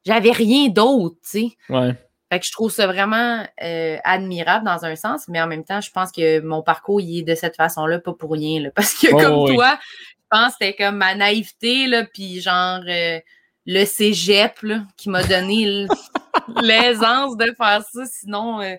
[0.06, 1.48] J'avais rien d'autre, tu sais.
[1.70, 1.96] Ouais.
[2.32, 5.80] Fait que je trouve ça vraiment euh, admirable dans un sens, mais en même temps,
[5.80, 8.62] je pense que mon parcours il est de cette façon-là, pas pour rien.
[8.62, 12.82] Là, parce que comme toi, je pense que c'était comme ma naïveté, là, puis genre
[12.88, 13.20] euh,
[13.68, 15.86] le cégep là, qui m'a donné
[16.62, 18.06] l'aisance de faire ça.
[18.06, 18.76] Sinon, euh,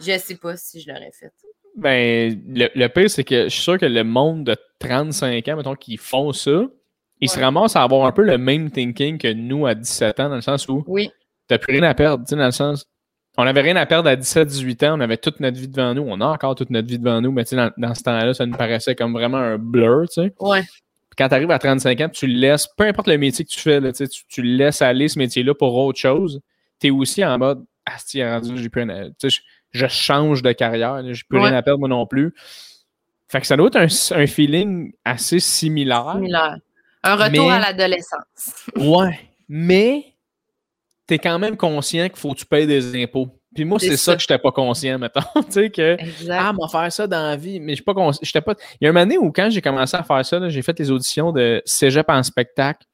[0.00, 1.32] je sais pas si je l'aurais fait.
[1.76, 5.74] Ben, le, pire, c'est que je suis sûr que le monde de 35 ans, mettons,
[5.74, 6.62] qui font ça,
[7.20, 10.28] ils se ramassent à avoir un peu le même thinking que nous à 17 ans,
[10.28, 11.10] dans le sens où oui
[11.48, 12.86] t'as plus rien à perdre, tu sais, dans le sens.
[13.38, 16.04] On n'avait rien à perdre à 17-18 ans, on avait toute notre vie devant nous,
[16.06, 18.46] on a encore toute notre vie devant nous, mais tu sais, dans, ce temps-là, ça
[18.46, 20.34] nous paraissait comme vraiment un blur, tu sais.
[20.40, 20.62] Ouais.
[21.18, 23.80] quand tu arrives à 35 ans, tu laisses, peu importe le métier que tu fais,
[23.80, 26.40] là, tu, laisses aller ce métier-là pour autre chose,
[26.80, 27.96] tu es aussi en mode Ah,
[28.30, 29.38] rendu, j'ai plus rien à, je,
[29.72, 32.34] je change de carrière, j'ai plus rien à perdre moi non plus.
[33.28, 36.12] Fait que ça doit être un, un feeling assez similaire.
[36.14, 36.56] Similaire.
[37.02, 38.66] Un retour à l'adolescence.
[38.76, 39.18] ouais.
[39.48, 40.15] Mais
[41.06, 43.28] tu es quand même conscient qu'il faut que tu payes des impôts.
[43.54, 44.14] Puis moi, c'est ça.
[44.14, 45.20] que je n'étais pas conscient, mettons.
[45.34, 45.96] tu sais, que,
[46.30, 47.58] ah, m'a faire ça dans la vie.
[47.58, 48.40] Mais je suis pas conscient.
[48.42, 48.54] Pas...
[48.80, 50.90] Il y a une année où, quand j'ai commencé à faire ça, j'ai fait les
[50.90, 52.84] auditions de Cégep en spectacle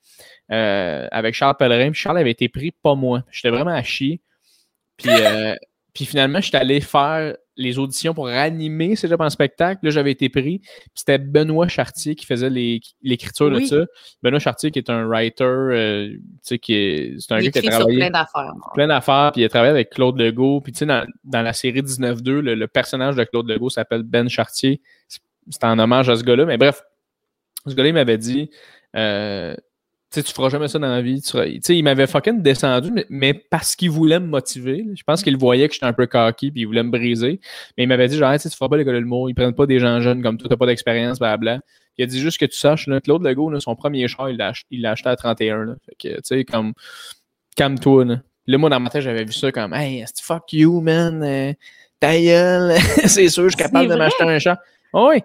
[0.52, 1.90] euh, avec Charles Pellerin.
[1.90, 3.24] Puis Charles avait été pris, pas moi.
[3.30, 4.20] J'étais vraiment à chier.
[4.96, 5.54] Puis, euh,
[5.94, 9.84] puis finalement, j'étais allé faire les auditions pour animer Cégep en spectacle.
[9.84, 10.62] Là, j'avais été pris.
[10.94, 13.84] C'était Benoît Chartier qui faisait l'écriture de ça.
[14.22, 17.70] Benoît Chartier, qui est un writer, euh, tu sais, qui c'est un gars qui a
[17.70, 17.98] travaillé.
[17.98, 18.52] plein d'affaires.
[18.74, 20.60] Plein d'affaires, puis il a travaillé avec Claude Legault.
[20.60, 24.80] Puis, tu sais, dans, la série 19-2, le, personnage de Claude Legault s'appelle Ben Chartier.
[25.50, 26.46] C'est en hommage à ce gars-là.
[26.46, 26.82] Mais bref,
[27.66, 28.50] ce gars-là, il m'avait dit.
[28.96, 29.54] Euh,
[30.14, 31.22] sais, tu feras jamais ça dans la vie.
[31.22, 34.84] Tu sais, il m'avait fucking descendu, mais, parce qu'il voulait me motiver.
[34.94, 37.40] Je pense qu'il voyait que j'étais un peu cocky puis il voulait me briser.
[37.76, 39.78] Mais il m'avait dit, genre, tu feras pas l'école de mot, ils prennent pas des
[39.78, 41.60] gens jeunes comme toi, t'as pas d'expérience, blablabla.
[41.98, 44.90] Il a dit juste que tu saches, là, Claude Legault, son premier char, il l'a
[44.90, 45.64] acheté à 31.
[45.64, 45.74] Là.
[45.86, 46.72] Fait que, tu sais, comme,
[47.56, 48.22] calme-toi, là.
[48.46, 51.52] Là, moi, dans ma tête, j'avais vu ça comme, hey, fuck you, man, euh,
[52.00, 54.56] ta gueule, c'est sûr, je suis capable de m'acheter un char.
[54.92, 55.22] Oh, oui.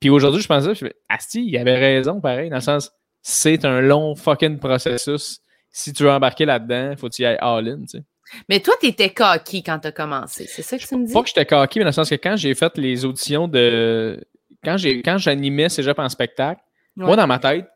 [0.00, 0.72] Puis aujourd'hui, je pensais,
[1.08, 2.92] Asti, il avait raison, pareil, dans le sens,
[3.28, 5.40] c'est un long fucking processus.
[5.72, 8.04] Si tu veux embarquer là-dedans, il faut que tu y ailles all-in, tu sais.
[8.48, 11.12] Mais toi, tu étais cocky quand tu as commencé, c'est ça que tu me dis?
[11.12, 14.24] Pas que j'étais cocky, mais dans le sens que quand j'ai fait les auditions de.
[14.62, 16.60] Quand j'ai quand j'animais Cégep en spectacle,
[16.94, 17.68] moi, dans ma tête,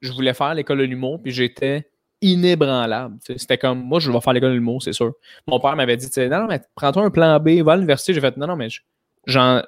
[0.00, 1.88] je voulais faire l'école de l'humour, puis j'étais
[2.20, 3.18] inébranlable.
[3.36, 5.12] C'était comme, moi, je vais faire l'école de l'humour, c'est sûr.
[5.46, 8.14] Mon père m'avait dit, non, non, mais prends-toi un plan B, va à l'université.
[8.14, 8.66] J'ai fait, non, non, mais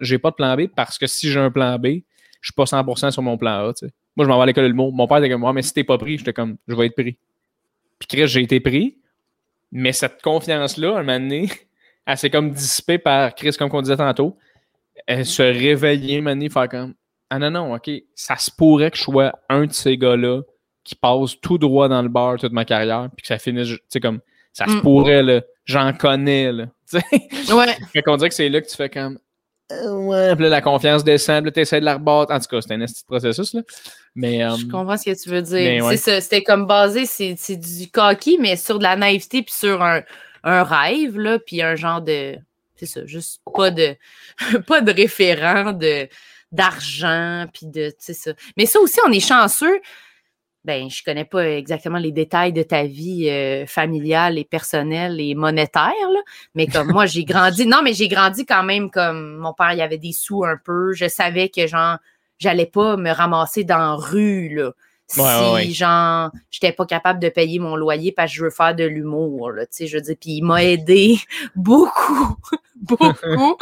[0.01, 1.87] j'ai pas de plan B parce que si j'ai un plan B,
[2.41, 3.73] je suis pas 100% sur mon plan A.
[4.17, 4.93] Moi, je m'en vais à l'école de l'humour.
[4.93, 6.95] Mon père était comme moi, mais si t'es pas pris, j'étais comme, je vais être
[6.95, 7.17] pris.
[7.99, 8.99] Puis Chris, j'ai été pris.
[9.73, 11.51] Mais cette confiance-là, un moment donné,
[12.07, 14.37] elle s'est comme dissipée par Chris, comme on disait tantôt.
[15.07, 16.95] Elle se réveillait, un moment donné, faire comme,
[17.31, 20.43] ah non, non, ok, ça se pourrait que je sois un de ces gars-là
[20.85, 23.79] qui passe tout droit dans le bar toute ma carrière, puis que ça finisse, tu
[23.89, 24.21] sais, comme,
[24.53, 24.83] ça se mm.
[24.83, 26.67] pourrait, là, j'en connais, là.
[26.93, 27.75] Ouais.
[27.93, 29.19] fait qu'on dirait que c'est là que tu fais comme,
[29.71, 32.33] ouais, puis là, la confiance descend, là, essaies de la rebattre.
[32.33, 33.63] En tout cas, c'est un petit processus, là.
[34.15, 35.91] Mais, je euh, comprends ce que tu veux dire.
[35.99, 40.03] C'était comme basé, c'est du coquille, mais sur de la naïveté, puis sur un,
[40.45, 42.37] un rêve, là, puis un genre de.
[42.77, 43.97] C'est ça, juste pas de,
[44.67, 46.09] pas de référent de
[46.53, 48.33] d'argent, puis de, tu ça.
[48.57, 49.81] Mais ça aussi, on est chanceux
[50.65, 55.35] ben, je connais pas exactement les détails de ta vie euh, familiale et personnelle et
[55.35, 56.21] monétaire, là,
[56.55, 57.67] mais comme moi, j'ai grandi.
[57.75, 60.93] Non, mais j'ai grandi quand même comme mon père, il avait des sous un peu.
[60.93, 61.99] Je savais que genre,
[62.39, 64.73] j'allais pas me ramasser dans rue, là.
[65.07, 68.51] si, Ouais, ouais, genre, j'étais pas capable de payer mon loyer parce que je veux
[68.51, 71.19] faire de l'humour, là, tu sais, je veux dire, puis il m'a aidé
[71.57, 72.37] beaucoup,
[72.77, 73.57] beaucoup.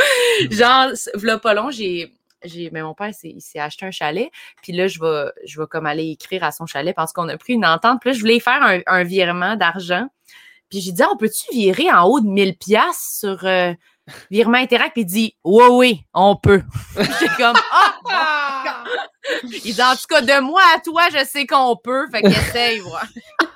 [0.50, 0.88] genre,
[1.22, 2.12] là, pas long, j'ai,
[2.44, 4.30] j'ai, mais mon père, s'est- il s'est acheté un chalet,
[4.62, 7.36] puis là, je vais, je vais comme aller écrire à son chalet parce qu'on a
[7.38, 10.06] pris une entente, puis là, je voulais faire un, un virement d'argent,
[10.70, 13.72] puis j'ai dit, Ah, on peut-tu virer en haut de 1000 pièces sur euh,
[14.30, 14.92] virement Interact?
[14.92, 16.62] Puis il dit, oui, oui, on peut.
[16.96, 18.84] J'ai comme, ah!
[19.64, 22.80] Il dit, en tout cas, de moi à toi, je sais qu'on peut, fait qu'essaye,
[22.80, 23.06] voilà.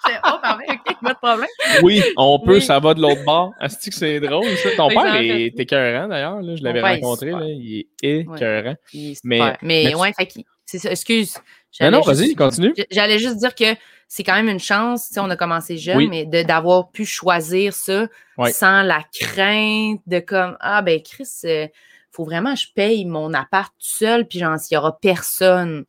[0.07, 1.49] J'ai oh, parfait, ok, pas de problème.
[1.83, 2.63] Oui, on peut, Oui.
[2.63, 3.53] ça va de l'autre bord.
[3.59, 4.71] Asti que c'est drôle, ça?
[4.77, 6.41] Ton père est écœurant, d'ailleurs.
[6.41, 6.57] là.
[6.57, 7.41] Je l'avais rencontré, là.
[7.45, 8.77] Il est écœurant.
[8.95, 9.19] Mais-.
[9.25, 11.35] Mais, mais- ouais, fait que, c'est ça, excuse.
[11.81, 12.75] Non, non, vas-y, continue.
[12.91, 13.75] J'allais juste dire que
[14.09, 16.09] c'est quand même une chance, on a commencé jeune, Oui.
[16.09, 18.07] mais de- d'avoir pu choisir ça
[18.53, 21.67] sans la crainte de comme Ah ben Chris, euh,
[22.13, 25.85] faut vraiment que je paye mon appart tout seul, puis genre, s'il y aura personne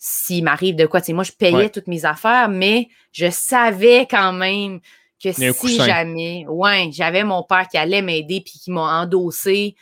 [0.00, 1.00] s'il m'arrive de quoi.
[1.08, 1.70] Moi, je payais Ouais.
[1.70, 4.78] toutes mes affaires, mais je savais quand même
[5.20, 9.74] que si jamais, ouais, j'avais mon père qui allait m'aider puis qui m'a endossé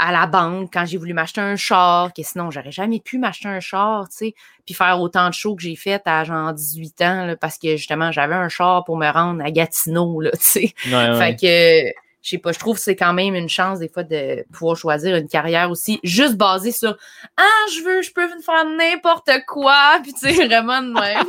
[0.00, 3.48] à la banque quand j'ai voulu m'acheter un char, que sinon, j'aurais jamais pu m'acheter
[3.48, 4.34] un char, tu sais,
[4.64, 7.76] puis faire autant de shows que j'ai fait à genre 18 ans, là, parce que
[7.76, 10.74] justement, j'avais un char pour me rendre à Gatineau, là, tu sais.
[10.86, 11.18] Ouais, ouais.
[11.18, 14.02] Fait que, je sais pas, je trouve que c'est quand même une chance des fois
[14.02, 16.96] de pouvoir choisir une carrière aussi juste basée sur
[17.36, 17.42] Ah,
[17.74, 21.26] je veux, je peux faire n'importe quoi, puis tu sais, vraiment de même.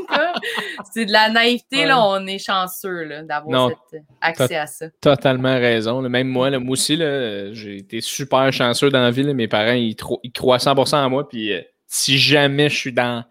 [0.94, 1.86] C'est de la naïveté, Ouais.
[1.86, 4.88] là, on est chanceux, là, d'avoir cet accès à ça.
[5.00, 6.02] totalement raison.
[6.02, 6.10] là.
[6.10, 9.24] Même moi, là, moi aussi, là, j'ai été super chanceux dans la vie.
[9.24, 9.34] là.
[9.34, 11.28] Mes parents, ils, croient 100% en moi.
[11.30, 13.24] Puis euh, si jamais je suis dans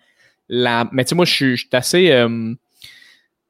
[0.48, 0.88] la...
[0.92, 2.10] Mais tu sais, moi, je suis je suis assez...
[2.10, 2.54] euh,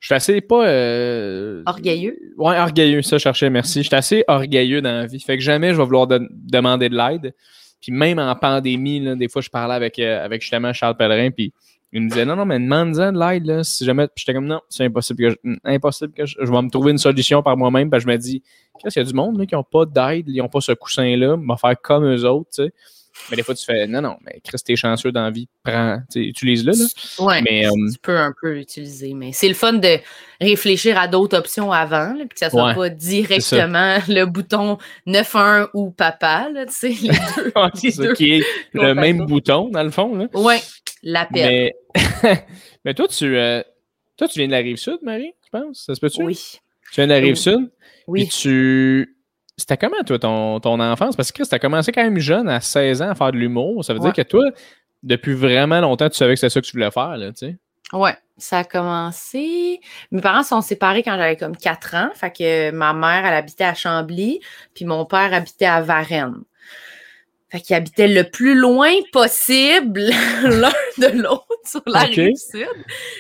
[0.01, 0.67] je suis assez pas...
[0.67, 2.19] euh, Orgueilleux?
[2.39, 3.83] Ouais, orgueilleux, ça, je cherchais, merci.
[3.83, 5.21] Je suis assez orgueilleux dans la vie.
[5.21, 7.35] Fait que jamais je vais vouloir de- demander de l'aide.
[7.81, 11.31] Puis même en pandémie, là, des fois, je parlais avec, euh, avec justement Charles Pellerin,
[11.31, 11.53] puis
[11.93, 14.07] il me disait non, non, mais demande-en de l'aide, là, si jamais.
[14.07, 16.93] Puis j'étais comme non, c'est impossible que je, impossible que je, je vais me trouver
[16.93, 17.91] une solution par moi-même.
[17.91, 18.43] Puis je me dis,
[18.81, 20.73] qu'est-ce qu'il y a du monde là, qui n'ont pas d'aide, ils n'ont pas ce
[20.73, 22.73] coussin-là, va faire comme eux autres, tu sais.
[23.31, 25.99] Mais des fois, tu fais non, non, mais Chris, t'es chanceux dans la vie, prends,
[26.15, 26.73] utilise-le.
[27.43, 29.99] Mais euh, tu peux un peu l'utiliser, mais c'est le fun de
[30.41, 34.79] réfléchir à d'autres options avant, là, puis que ça soit Ouais, pas directement le bouton
[35.07, 37.53] 9-1 ou papa, là, tu sais, les deux.
[37.83, 38.13] les ça deux.
[38.15, 40.27] qui est le même bouton, dans le fond, là.
[40.35, 40.61] Ouais,
[41.03, 41.73] l'appel.
[41.95, 42.37] Mais,
[42.85, 43.63] mais toi, tu, euh,
[44.17, 45.85] toi, tu viens de la rive sud, Marie, tu penses?
[45.87, 46.23] Ça se peut-tu?
[46.23, 46.35] Oui,
[46.93, 47.37] Tu viens de la rive Oui.
[47.37, 47.71] sud?
[48.07, 48.27] oui.
[48.27, 49.17] Puis tu.
[49.61, 51.17] C'était comment, toi, ton, ton enfance?
[51.17, 53.85] Parce que Chris, t'as commencé quand même jeune, à 16 ans, à faire de l'humour.
[53.85, 54.13] Ça veut Ouais.
[54.13, 54.45] dire que toi,
[55.03, 57.59] depuis vraiment longtemps, tu savais que c'était ça que tu voulais faire, là, tu sais.
[57.93, 59.81] Ouais, ça a commencé.
[60.13, 62.11] Mes parents sont séparés quand j'avais comme 4 ans.
[62.15, 64.41] Fait que ma mère, elle habitait à Chambly,
[64.75, 66.43] puis mon père habitait à Varennes.
[67.51, 70.01] Fait qu'ils habitaient le plus loin possible
[70.45, 72.15] l'un de l'autre sur la Ok.
[72.15, 72.67] rive sud.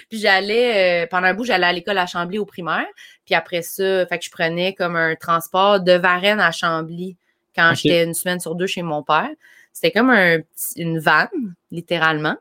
[0.08, 2.86] Puis j'allais, euh, pendant un bout, j'allais à l'école à Chambly au primaire.
[3.26, 7.16] Puis après ça, fait que je prenais comme un transport de Varennes à Chambly
[7.56, 9.30] quand j'étais une semaine sur deux chez mon père.
[9.72, 10.38] C'était comme un
[10.76, 12.36] une vanne, littéralement.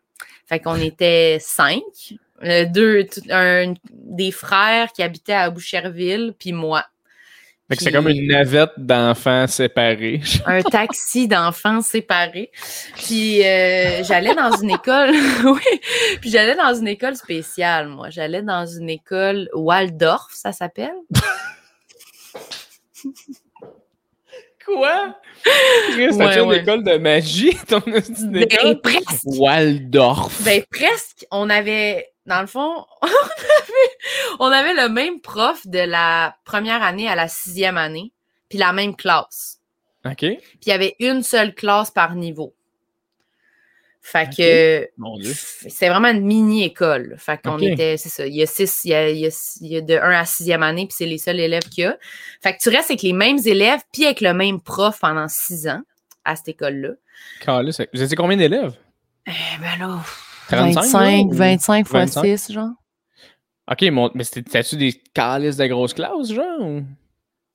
[0.48, 1.82] Fait qu'on était cinq.
[2.44, 6.86] Euh, deux, un- des frères qui habitaient à Boucherville, puis moi.
[7.70, 10.22] Fait que c'est comme une navette d'enfants séparés.
[10.48, 12.50] un taxi d'enfants séparés.
[12.96, 15.12] Puis euh, j'allais dans une école,
[15.46, 15.80] oui,
[16.20, 18.10] puis j'allais dans une école spéciale, moi.
[18.10, 20.96] J'allais dans une école Waldorf, ça s'appelle.
[24.66, 25.16] Quoi?
[25.92, 26.58] Chris, Ouais, t'as une ouais.
[26.60, 29.24] école de magie, ton Ben, presque.
[29.26, 30.42] Waldorf.
[30.44, 31.26] Ben, presque.
[31.32, 33.90] On avait, dans le fond, on avait,
[34.40, 38.14] on avait le même prof de la première année à la sixième année,
[38.48, 39.60] puis la même classe.
[40.06, 40.16] OK.
[40.20, 42.56] Puis il y avait une seule classe par niveau.
[44.02, 45.34] Fait que Mon Dieu.
[45.36, 47.16] c'était vraiment une mini-école.
[47.20, 49.58] Fait qu'on était, c'est ça, il y a six, il y a, il y a-
[49.62, 51.88] il y a de 1 à 6e année, puis c'est les seuls élèves qu'il y
[51.88, 51.98] a.
[52.42, 55.68] Fait que tu restes avec les mêmes élèves, puis avec le même prof pendant six
[55.68, 55.82] ans
[56.24, 56.92] à cette école-là.
[57.94, 58.74] Vous étiez combien d'élèves?
[59.28, 60.00] Eh ben là,
[60.58, 62.24] 35, 25, là, ou 25 fois 25?
[62.38, 62.70] 6, genre.
[63.72, 64.10] OK, mon...
[64.16, 66.62] mais c'était- t'as-tu des calices de grosses classes, genre?
[66.62, 66.84] ou-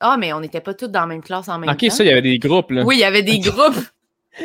[0.00, 1.90] Ah, mais on n'était pas tous dans la même classe en même OK, temps.
[1.90, 2.82] ça, il y avait des groupes, là.
[2.84, 3.74] Oui, il y avait des groupes.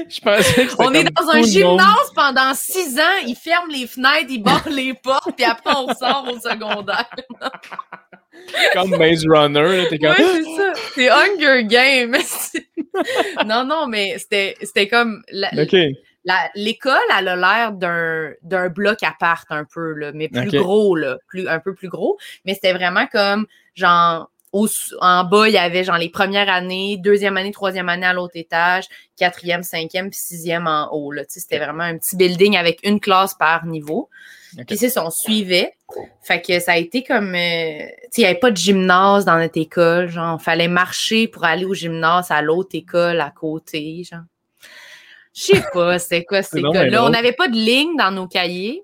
[0.07, 3.87] Je pensais que c'était On est dans un gymnase pendant six ans, ils ferment les
[3.87, 7.09] fenêtres, ils barrent les portes, puis après on sort au secondaire.
[8.73, 10.13] Comme Maze Runner, là, t'es comme...
[10.17, 10.73] Oui, c'est ça.
[10.95, 12.15] C'est Hunger Games.
[13.47, 15.23] non, non, mais c'était c'était comme.
[15.31, 15.75] la- OK.
[16.55, 21.17] L'école, elle a l'air d'un bloc à part un peu, là, mais plus gros, là,
[21.27, 22.17] plus, un peu plus gros.
[22.45, 24.67] Mais c'était vraiment comme, genre, au,
[25.01, 28.35] en bas, il y avait genre les premières années, deuxième année, troisième année à l'autre
[28.35, 31.11] étage, quatrième, cinquième, puis sixième en haut.
[31.11, 31.23] Là.
[31.27, 34.09] C'était vraiment un petit building avec une classe par niveau.
[34.57, 34.65] Ok.
[34.65, 35.73] Puis c'est ça, on suivait.
[36.23, 37.35] Fait que ça a été comme...
[37.35, 40.07] euh, tu sais, il n'y avait pas de gymnase dans notre école.
[40.09, 44.03] Genre, fallait marcher pour aller au gymnase à l'autre école à côté.
[44.03, 44.21] Genre.
[45.35, 47.05] Je sais pas, c'était quoi bien école-là.
[47.05, 48.83] On n'avait pas de ligne dans nos cahiers.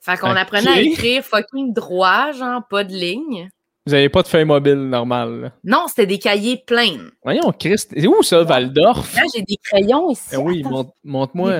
[0.00, 3.48] Fait qu'on apprenait à écrire fucking droit, genre, pas de ligne.
[3.86, 5.52] Vous avez pas de feuille mobile normale.
[5.62, 7.08] Non, c'était des cahiers pleins.
[7.22, 7.92] Voyons, Christ.
[7.96, 9.14] C'est où ça, Val-d'Orf?
[9.14, 10.30] Là, j'ai des crayons ici.
[10.34, 10.92] Ah oui, montre-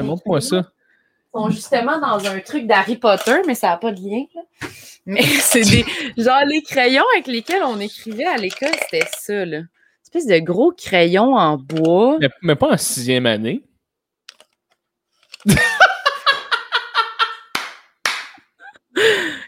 [0.02, 0.56] montre-moi ça.
[0.58, 4.24] Ils sont justement dans un truc d'Harry Potter, mais ça n'a pas de lien.
[4.34, 4.42] là.
[5.06, 5.84] Mais c'est des.
[6.16, 9.60] Genre, les crayons avec lesquels on écrivait à l'école, c'était ça, là.
[10.14, 12.18] Espèce de gros crayons en bois.
[12.20, 13.64] Mais, mais pas en sixième année.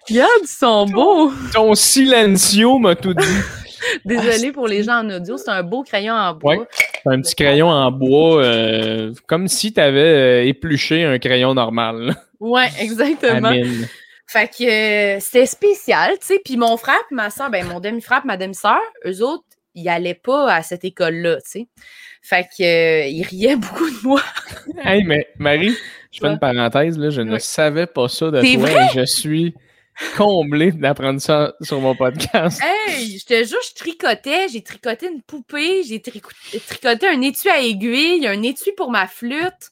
[0.09, 1.33] Regarde, ils sont beaux!
[1.53, 3.25] Ton silencio m'a tout dit.
[4.05, 6.57] Désolée pour les gens en audio, c'est un beau crayon en bois.
[6.57, 6.67] Ouais.
[7.05, 12.17] C'est un petit crayon en bois, euh, comme si tu avais épluché un crayon normal.
[12.41, 13.51] Ouais, exactement.
[13.51, 13.87] Amine.
[14.27, 16.41] Fait que euh, c'était spécial, tu sais.
[16.45, 19.46] Puis mon frère et ma soeur, ben mon demi-frère ma demi-sœur, eux autres,
[19.77, 21.67] ils allaient pas à cette école-là, tu sais.
[22.23, 24.21] Fait que euh, ils riaient beaucoup de moi.
[24.85, 25.77] Hey, mais Marie,
[26.11, 27.41] je fais une parenthèse, là, je ne Oui.
[27.41, 28.59] savais pas ça de toi.
[28.59, 28.75] vrai?
[28.87, 29.55] et Je suis
[30.17, 32.61] comblé d'apprendre ça sur mon podcast.
[32.63, 34.49] Hey, je te jure, je tricotais.
[34.53, 39.71] J'ai tricoté une poupée, j'ai tricoté un étui à aiguille, un étui pour ma flûte.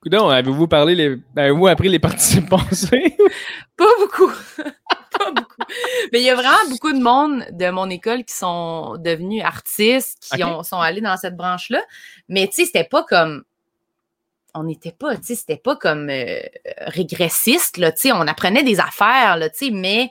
[0.00, 1.16] Coudon, avez-vous parlé les.
[1.36, 2.40] Avez-vous appris les passés?
[3.76, 4.30] Pas beaucoup.
[5.18, 5.62] Pas beaucoup.
[6.12, 10.18] Mais il y a vraiment beaucoup de monde de mon école qui sont devenus artistes,
[10.32, 11.82] qui ont, sont allés dans cette branche-là.
[12.28, 13.44] Mais tu sais, c'était pas comme.
[14.54, 16.40] On n'était pas, tu sais, c'était pas comme euh,
[16.86, 20.10] régressiste, là, tu sais, on apprenait des affaires, là, tu sais, mais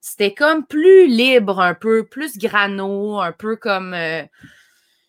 [0.00, 3.92] c'était comme plus libre un peu, plus grano, un peu comme.
[3.92, 4.22] euh,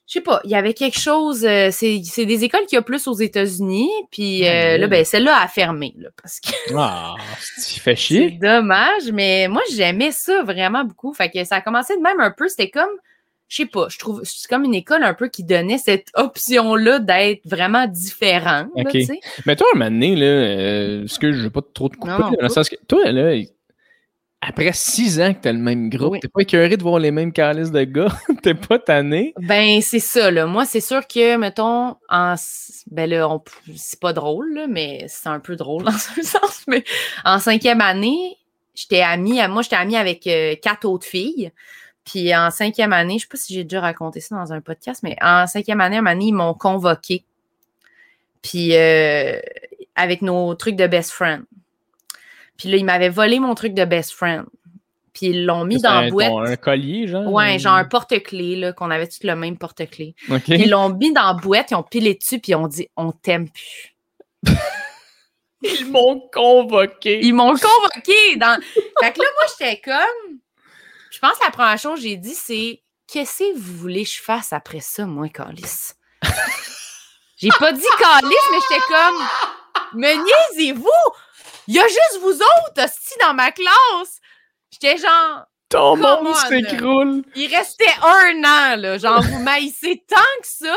[0.08, 1.46] je sais pas, il y avait quelque chose.
[1.46, 4.88] euh, c'est c'est des écoles qu'il y a plus aux États-Unis, puis euh, Ah, là,
[4.88, 6.50] ben, celle-là a fermé, là, parce que.
[6.76, 7.16] Ah,
[7.68, 8.32] tu fait C'est chier.
[8.42, 11.14] dommage, mais moi, j'aimais ça vraiment beaucoup.
[11.14, 12.48] Fait que ça a commencé de même un peu.
[12.50, 12.90] C'était comme,
[13.48, 17.00] je sais pas, je trouve, c'est comme une école un peu qui donnait cette option-là
[17.00, 18.66] d'être vraiment différent.
[18.76, 18.90] là, Ok.
[18.92, 19.20] tu sais.
[19.46, 22.12] Mais toi, un moment donné, là, euh, parce que je veux pas trop te couper,
[22.14, 23.36] Non, là, dans le sens que toi, là,
[24.48, 26.20] après six ans que t'as le même groupe, Oui.
[26.20, 28.08] t'es pas écœuré de voir les mêmes calices de gars,
[28.44, 29.34] t'es pas tanné?
[29.40, 30.46] Ben, c'est ça, là.
[30.46, 32.36] Moi, c'est sûr que, mettons, en.
[32.92, 33.42] Ben là, on-
[33.76, 36.64] c'est pas drôle, là, mais c'est un peu drôle dans un sens.
[36.68, 36.84] Mais
[37.26, 38.38] en cinquième année,
[38.76, 41.52] j'étais amie, moi, j'étais amie avec euh, quatre autres filles.
[42.06, 45.02] Puis en cinquième année, je sais pas si j'ai déjà raconté ça dans un podcast,
[45.04, 47.24] mais en cinquième année, à un donné, ils m'ont convoqué.
[48.42, 49.40] Puis euh,
[49.96, 51.44] avec nos trucs de best friend.
[52.58, 54.46] Puis là, ils m'avaient volé mon truc de best friend.
[55.14, 56.30] Puis ils l'ont mis dans la boîte.
[56.30, 57.32] ton- un collier, genre?
[57.32, 60.16] Ouais, genre un porte-clés, là, qu'on avait tous le même porte-clés.
[60.30, 60.44] Ok.
[60.46, 62.88] Puis ils l'ont mis dans la boîte, ils ont pilé dessus, puis ils ont dit
[62.98, 63.96] On t'aime plus.
[65.62, 67.22] Ils m'ont convoqué.
[67.24, 68.60] Ils m'ont convoqué dans.
[69.00, 70.40] Fait que là, moi, j'étais comme.
[71.10, 74.10] Je pense que la première chose que j'ai dit, c'est Qu'est-ce que vous voulez que
[74.10, 75.96] je fasse après ça, moi, Calice?
[77.38, 80.90] j'ai pas dit Calice, mais j'étais comme Me niaisez-vous!
[81.68, 84.20] Il y a juste vous autres, hostie, dans ma classe!
[84.72, 85.46] J'étais genre.
[85.70, 86.34] Ton monde on.
[86.34, 87.24] s'écroule.
[87.36, 88.98] Il restait un an, là.
[88.98, 90.76] Genre, vous maïssez tant que ça?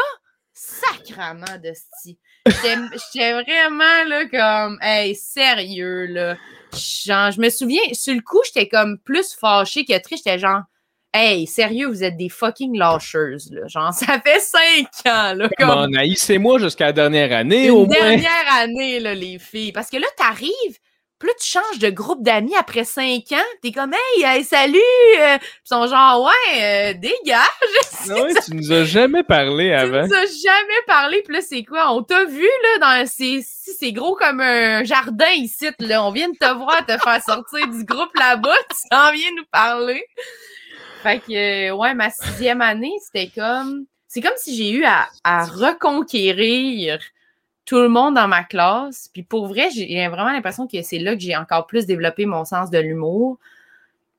[0.52, 1.72] Sacrement de.
[2.46, 6.36] J'étais j'étais vraiment, là, comme, hey, sérieux, là.
[6.72, 10.24] Genre, je me souviens, sur le coup, j'étais comme plus fâchée que triste.
[10.24, 10.62] J'étais genre,
[11.16, 13.66] hey, sérieux, vous êtes des fucking lâcheuses, là.
[13.68, 15.48] Genre, ça fait cinq ans, là.
[15.58, 17.94] Comme on, haïssez-moi jusqu'à la dernière année, une au moins.
[17.94, 19.72] dernière année, là, les filles.
[19.72, 20.78] Parce que là, t'arrives,
[21.18, 24.76] plus tu changes de groupe d'amis après cinq ans, t'es comme, hey, hey, salut!
[25.18, 27.46] euh, ils sont genre, ouais, euh, dégage!
[28.08, 30.06] Ah ouais, tu nous as jamais parlé Tu avant.
[30.06, 31.92] nous as jamais parlé, puis là, c'est quoi?
[31.92, 36.04] On t'a vu, là, dans ces, si c'est gros comme un jardin ici, là.
[36.04, 39.46] On vient de te voir te faire sortir du groupe là-bas, tu t'en viens nous
[39.50, 40.04] parler.
[41.02, 45.08] Fait que, euh, ouais, ma sixième année, c'était comme, c'est comme si j'ai eu à,
[45.24, 46.98] à reconquérir
[47.64, 49.10] tout le monde dans ma classe.
[49.12, 52.44] Puis pour vrai, j'ai vraiment l'impression que c'est là que j'ai encore plus développé mon
[52.44, 53.38] sens de l'humour.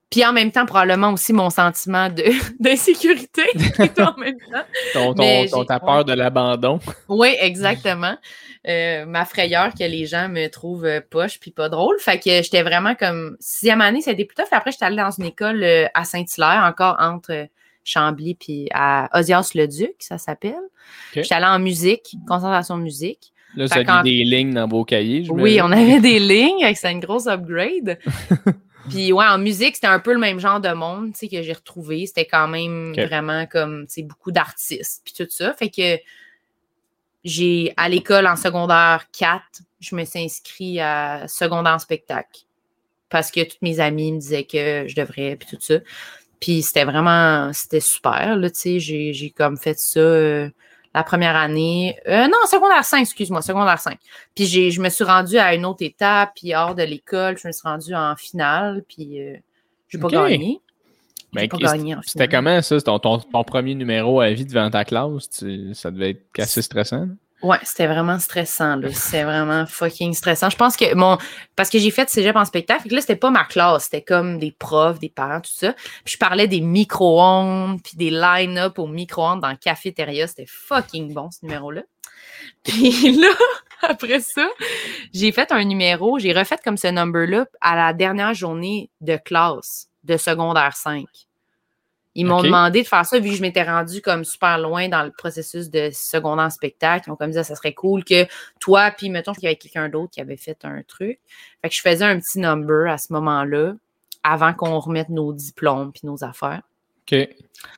[0.10, 2.08] Puis en même temps, probablement aussi mon sentiment
[2.60, 3.43] d'insécurité
[3.99, 4.64] en même temps.
[4.93, 6.80] Ton, ton, Mais ton- j'ai- ta peur de l'abandon.
[7.10, 8.16] Oui, exactement.
[8.68, 11.95] Euh, ma frayeur que les gens me trouvent poche puis pas drôle.
[11.99, 14.47] Fait que j'étais vraiment comme sixième année, c'était plus tough.
[14.51, 17.47] Après, j'étais allée dans une école euh, à Saint-Hilaire, encore entre
[17.84, 20.55] Chambly puis à Osias-le-Duc, ça s'appelle.
[21.14, 23.32] J'étais allée en musique, concentration musique.
[23.55, 23.66] Là,
[24.03, 25.24] dit des lignes dans vos cahiers.
[25.24, 27.97] je Oui, me- on avait des lignes, ça une grosse upgrade.
[28.89, 31.41] Puis ouais, en musique, c'était un peu le même genre de monde, tu sais, que
[31.41, 32.05] j'ai retrouvé.
[32.05, 35.53] C'était quand même vraiment comme, tu sais, beaucoup d'artistes, puis tout ça.
[35.53, 35.99] Fait que
[37.23, 42.41] j'ai, à l'école en secondaire 4, je me suis inscrite à secondaire en spectacle.
[43.09, 45.75] Parce que toutes mes amies me disaient que je devrais, puis tout ça.
[46.39, 48.79] Puis c'était vraiment, c'était super, là, tu sais.
[48.79, 50.49] J'ai, j'ai comme fait ça euh,
[50.97, 51.97] la première année.
[52.07, 53.97] Euh, non, secondaire 5, excuse-moi, secondaire 5.
[54.35, 57.47] Puis j'ai, je me suis rendue à une autre étape, puis hors de l'école, je
[57.47, 59.35] me suis rendue en finale, puis euh,
[59.89, 60.59] j'ai pas gagné.
[61.33, 62.81] Ben, pas qu'est- gagné en C'était comment ça?
[62.81, 65.29] Ton, ton, ton premier numéro à vie devant ta classe?
[65.29, 67.07] Tu- ça devait être assez stressant.
[67.43, 68.91] Ouais, c'était vraiment stressant, là.
[68.91, 70.49] C'était vraiment fucking stressant.
[70.49, 71.19] Je pense que mon.
[71.55, 73.85] Parce que j'ai fait cégep en spectacle, que là, c'était pas ma classe.
[73.85, 75.73] C'était comme des profs, des parents, tout ça.
[76.03, 80.25] Puis je parlais des micro-ondes, puis des line-up au micro-ondes dans le cafétéria.
[80.25, 81.83] C'était fucking bon, ce numéro-là.
[82.63, 83.29] Puis là,
[83.83, 84.47] après ça,
[85.13, 89.89] j'ai fait un numéro, j'ai refait comme ce number-là à la dernière journée de classe
[90.03, 91.05] de secondaire 5.
[92.18, 95.03] Ils m'ont demandé de faire ça vu que je m'étais rendue comme super loin dans
[95.03, 97.03] le processus de secondaire en spectacle.
[97.05, 98.26] Ils m'ont comme dit, ça serait cool que
[98.59, 101.20] toi, puis mettons qu'il y avait quelqu'un d'autre qui avait fait un truc.
[101.61, 103.74] Fait que je faisais un petit number à ce moment-là
[104.24, 106.63] avant qu'on remette nos diplômes puis nos affaires.
[107.03, 107.30] OK.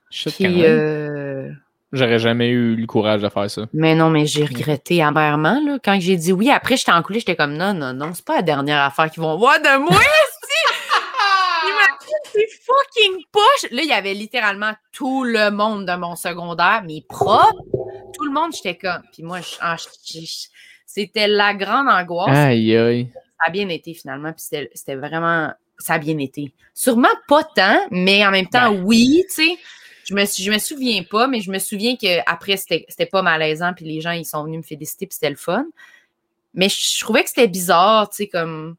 [0.10, 1.52] Puis, euh,
[1.92, 3.64] J'aurais jamais eu le courage de faire ça.
[3.74, 5.60] mais non, mais j'ai regretté amèrement.
[5.66, 5.80] Là.
[5.84, 8.42] Quand j'ai dit oui, après, j'étais encoulée, j'étais comme non, non, non, c'est pas la
[8.42, 10.00] dernière affaire qu'ils vont voir de moi,
[12.40, 13.72] c'est fucking poche.
[13.72, 17.52] Là, il y avait littéralement tout le monde de mon secondaire, mes profs,
[18.14, 19.02] tout le monde, j'étais comme.
[19.14, 19.76] Puis moi, ah,
[20.86, 22.36] c'était la grande angoisse.
[22.36, 23.12] Aïe, aïe.
[23.14, 25.52] Ça a bien été finalement, puis c'était vraiment.
[25.78, 26.54] Ça a bien été.
[26.74, 28.84] Sûrement pas tant, mais en même temps, Ben.
[28.84, 29.58] oui, tu sais.
[30.04, 33.74] Je me, je me souviens pas, mais je me souviens qu'après, c'était c'était pas malaisant,
[33.76, 35.66] puis les gens, ils sont venus me féliciter, puis c'était le fun.
[36.56, 38.76] Mais je, je trouvais que c'était bizarre, tu sais, comme.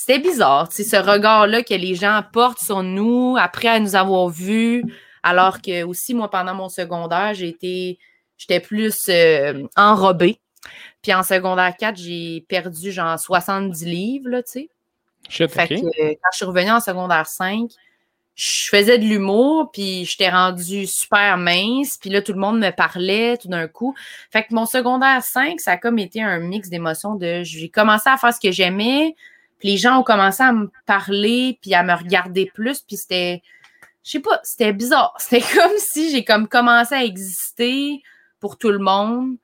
[0.00, 3.96] C'était bizarre, tu sais, ce regard-là que les gens portent sur nous après à nous
[3.96, 4.84] avoir vus,
[5.24, 7.98] alors que aussi, moi, pendant mon secondaire, j'ai été.
[8.36, 10.38] J'étais plus euh, enrobée.
[11.02, 14.68] Puis en secondaire 4, j'ai perdu genre 70 livres, là, tu sais.
[15.28, 17.68] Shit, Fait que euh, quand je suis revenue en secondaire 5,
[18.36, 22.70] je faisais de l'humour, puis j'étais rendue super mince, puis là, tout le monde me
[22.70, 23.96] parlait tout d'un coup.
[24.30, 28.08] Fait que mon secondaire 5, ça a comme été un mix d'émotions de j'ai commencé
[28.08, 29.16] à faire ce que j'aimais,
[29.58, 33.42] puis les gens ont commencé à me parler, puis à me regarder plus, puis c'était,
[34.04, 35.14] je sais pas, c'était bizarre.
[35.18, 38.02] C'était comme si j'ai comme commencé à exister
[38.40, 39.36] pour tout le monde.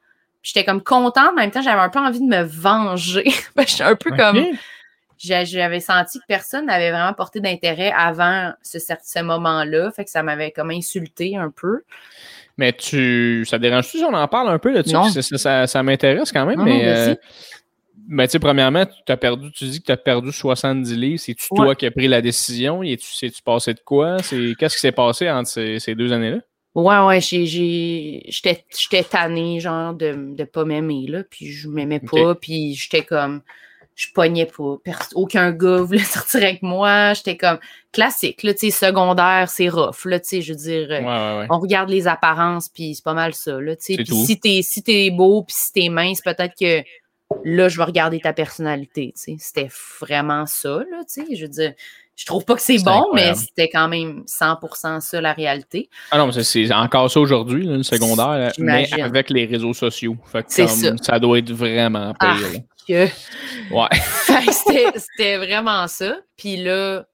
[0.42, 3.24] Puis J'étais comme contente, mais en même temps, j'avais un peu envie de me venger.
[3.58, 4.44] J'étais un peu comme
[5.18, 9.90] j'avais senti que personne n'avait vraiment porté d'intérêt avant ce, ce moment-là.
[9.90, 11.82] Fait que ça m'avait comme insulté un peu.
[12.58, 13.44] Mais tu.
[13.48, 14.92] Ça te dérange-tu si on en parle un peu là-dessus?
[15.12, 17.06] Ça, ça, ça- ça m'intéresse quand même, Non, mais.
[17.08, 17.16] non,
[18.10, 20.96] euh, ben, tu sais, premièrement, tu as perdu, tu dis que tu as perdu 70
[20.96, 21.20] livres.
[21.20, 21.64] C'est-tu Ouais.
[21.66, 22.82] toi qui as pris la décision?
[22.82, 24.16] Et tu sais-tu passé de quoi?
[24.18, 26.38] Qu'est-ce qui s'est passé entre ces, ces deux années-là?
[26.74, 31.22] Ouais, ouais, j'étais, j'étais tannée, genre, de, de pas m'aimer, là.
[31.28, 33.42] Puis je m'aimais pas, puis j'étais comme,
[33.94, 34.76] je pognais pas.
[35.14, 37.14] Aucun gars voulait sortir avec moi.
[37.14, 37.58] J'étais comme,
[37.92, 40.88] classique, là, tu sais, secondaire, c'est rough, là, tu sais, je veux dire.
[40.88, 41.46] Ouais, ouais, ouais.
[41.48, 43.60] on regarde les apparences, puis c'est pas mal ça.
[43.60, 44.02] Là, tu sais.
[44.02, 46.82] Puis si t'es si t'es beau, puis si t'es mince, peut-être que
[47.44, 49.12] là, je vais regarder ta personnalité.
[49.14, 49.68] C'était
[50.00, 50.78] vraiment ça.
[50.90, 51.36] Là, tu sais.
[51.36, 51.72] je veux dire,
[52.16, 55.88] je trouve pas que c'est C'est bon, mais c'était quand même 100% ça la réalité.
[56.10, 59.74] Ah non, mais c'est, c'est encore ça aujourd'hui, là, le secondaire, mais avec les réseaux
[59.74, 60.16] sociaux.
[60.30, 61.18] Fait que C'est comme, ça.
[61.18, 62.16] doit être vraiment pire.
[62.20, 62.36] Ah.
[62.40, 62.58] là.
[62.86, 63.08] Que-
[63.74, 63.88] Ouais.
[63.92, 66.18] Fait que c'était c'était vraiment ça.
[66.36, 67.06] Puis là,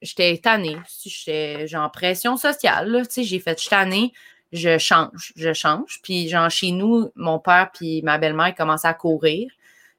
[0.00, 0.76] j'étais tannée.
[1.04, 2.88] J'étais genre pression sociale.
[2.90, 4.12] là, Tu sais, j'ai fait, je suis tannée,
[4.52, 6.00] je change, je change.
[6.02, 9.50] Puis genre chez nous, mon père puis ma belle-mère commençaient à courir.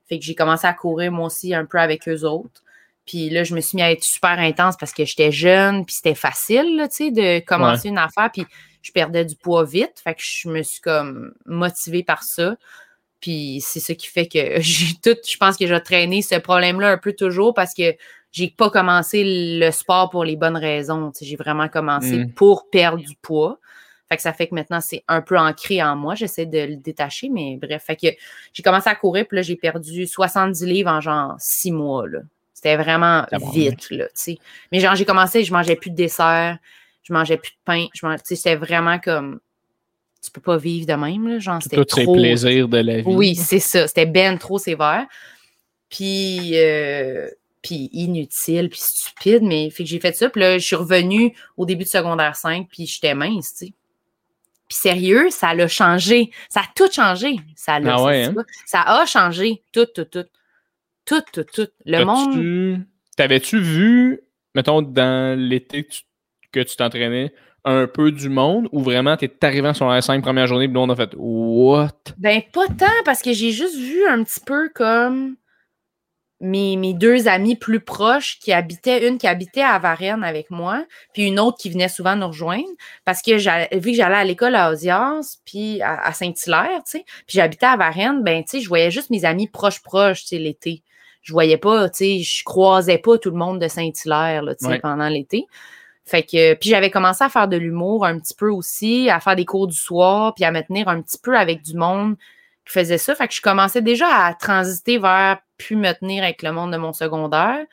[0.07, 2.61] Fait que j'ai commencé à courir moi aussi un peu avec eux autres.
[3.05, 5.95] Puis là, je me suis mis à être super intense parce que j'étais jeune, puis
[5.95, 8.29] c'était facile, tu sais, de commencer une affaire.
[8.31, 8.45] Puis
[8.81, 9.99] je perdais du poids vite.
[10.03, 12.55] Fait que je me suis comme motivée par ça.
[13.19, 16.91] Puis c'est ça qui fait que j'ai tout, je pense que j'ai traîné ce problème-là
[16.91, 17.95] un peu toujours parce que
[18.31, 21.11] j'ai pas commencé le sport pour les bonnes raisons.
[21.21, 22.33] J'ai vraiment commencé Mm.
[22.33, 23.59] pour perdre du poids.
[24.14, 26.14] Fait que ça fait que maintenant, c'est un peu ancré en moi.
[26.14, 27.82] J'essaie de le détacher, mais bref.
[27.84, 28.07] Fait que
[28.53, 32.07] j'ai commencé à courir, puis là, j'ai perdu 70 livres en genre six mois.
[32.07, 32.20] là.
[32.53, 33.55] C'était vraiment Tabarnak.
[33.55, 34.38] vite, là, tu sais.
[34.72, 36.59] Mais genre, j'ai commencé, je mangeais plus de dessert,
[37.01, 37.88] je mangeais plus de pain.
[37.95, 39.39] Je man- tu sais, C'était vraiment comme...
[40.24, 41.39] Tu peux pas vivre de même, là.
[41.39, 42.14] Genre, c'était Tous ces trop...
[42.14, 43.03] plaisirs de la vie.
[43.07, 43.88] Oui, c'est ça.
[43.88, 45.07] C'était ben trop sévère.
[45.89, 47.28] Puis, euh,
[47.64, 50.30] puis inutile, puis stupide, mais fait que j'ai fait ça.
[50.30, 53.74] Puis là, je suis revenue au début de secondaire 5, puis j'étais mince, tu sais.
[54.68, 56.32] Puis sérieux, ça l'a changé.
[56.49, 57.36] Ça a tout changé.
[57.55, 58.43] Ça, l'a- Ah ouais, ça, hein?
[58.66, 59.61] ça a changé.
[59.72, 60.26] Tout, tout, tout.
[61.05, 61.68] Tout, tout, tout.
[61.86, 62.86] Le monde.
[63.18, 64.22] T'avais-tu vu,
[64.55, 65.88] mettons, dans l'été
[66.51, 67.34] que tu, t'entraînais,
[67.66, 70.89] un peu du monde ou vraiment t'es arrivé sur la cinq première journée puis on
[70.89, 71.91] a fait What?
[72.18, 75.36] Ben, pas tant, parce que j'ai juste vu un petit peu comme
[76.43, 80.85] mes, mes deux amis plus proches qui habitaient, une qui habitait à Varennes avec moi,
[81.13, 82.67] puis une autre qui venait souvent nous rejoindre,
[83.05, 83.31] parce que
[83.77, 87.77] vu que j'allais à l'école à Ozias, puis à, Saint-Hilaire, tu sais, puis j'habitais à
[87.77, 90.83] Varennes, ben, tu sais, je voyais juste mes amis proches-proches, tu sais, l'été.
[91.21, 94.79] Je voyais pas, tu sais, je croisais pas tout le monde de Saint-Hilaire, tu sais,
[94.79, 95.45] pendant l'été.
[96.05, 99.37] Fait que, puis j'avais commencé à faire de l'humour un petit peu aussi, à faire
[99.37, 102.17] des cours du soir, puis à me tenir un petit peu avec du monde
[102.65, 103.15] qui faisait ça.
[103.15, 106.78] Fait que je commençais déjà à transiter vers plus me tenir avec le monde de
[106.78, 107.66] mon secondaire.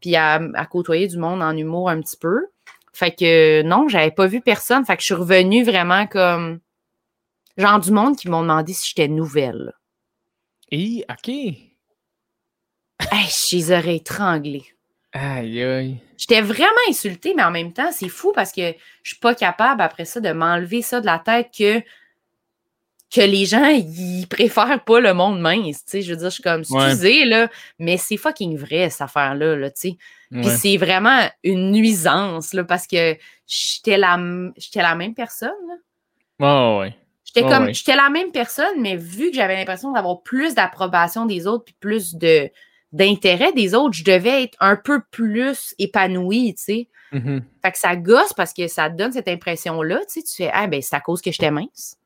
[0.00, 2.46] Puis à, côtoyer du monde en humour un petit peu.
[2.92, 4.84] Fait que non, j'avais pas vu personne.
[4.84, 6.60] Fait que je suis revenue vraiment comme
[7.56, 9.72] genre du monde qui m'ont demandé si j'étais nouvelle.
[10.70, 11.28] Et OK.
[11.28, 11.58] Hey,
[13.28, 14.64] je les aurais étranglés.
[15.12, 15.98] Aïe aïe.
[16.16, 18.72] J'étais vraiment insultée, mais en même temps, c'est fou parce que
[19.02, 21.82] je suis pas capable après ça de m'enlever ça de la tête que
[23.16, 26.02] que les gens, ils préfèrent pas le monde mince, tu sais.
[26.02, 27.48] Je veux dire, je suis comme, excusez, là,
[27.78, 29.96] mais c'est fucking vrai, cette affaire-là, là, tu sais.
[30.30, 34.18] Puis c'est vraiment une nuisance, là, parce que j'étais la,
[34.74, 35.76] la même personne, là.
[36.40, 36.94] Oh, ouais.
[37.24, 41.46] J'étais comme, j'étais la même personne, mais vu que j'avais l'impression d'avoir plus d'approbation des
[41.46, 42.50] autres, puis plus de
[42.92, 46.88] d'intérêt des autres, je devais être un peu plus épanouie, tu sais.
[47.12, 47.42] Mm-hmm.
[47.62, 50.22] Fait que ça gosse parce que ça te donne cette impression-là, tu sais.
[50.22, 51.96] Tu fais, ah, ben, c'est à cause que j'étais mince.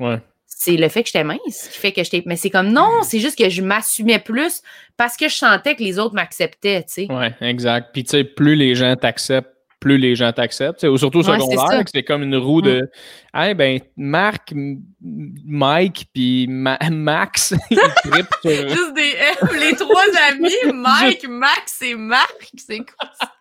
[0.00, 0.20] Ouais
[0.64, 2.22] c'est le fait que j'étais mince qui fait que j'étais.
[2.26, 4.62] Mais c'est comme non, c'est juste que je m'assumais plus
[4.96, 7.12] parce que je sentais que les autres m'acceptaient, tu sais.
[7.12, 7.90] Ouais, exact.
[7.92, 9.50] Puis tu sais, plus les gens t'acceptent,
[9.80, 10.80] plus les gens t'acceptent.
[10.96, 13.38] Surtout au secondaire, c'est comme une roue de mm.
[13.38, 14.54] Hey, ben, Marc,
[15.02, 17.78] Mike, puis Max, ils
[18.44, 23.32] Juste des M, les trois amis, Mike, Max et Marc, c'est quoi ça?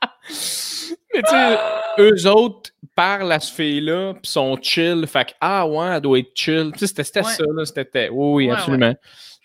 [1.13, 1.57] Mais tu sais,
[1.99, 5.05] eux autres parlent à ce fille-là, puis sont chill.
[5.07, 6.71] Fait que, ah ouais, elle doit être chill.
[6.73, 7.65] Tu sais, c'était ça, là.
[7.65, 8.09] C'était.
[8.09, 8.95] Oui, oui, absolument.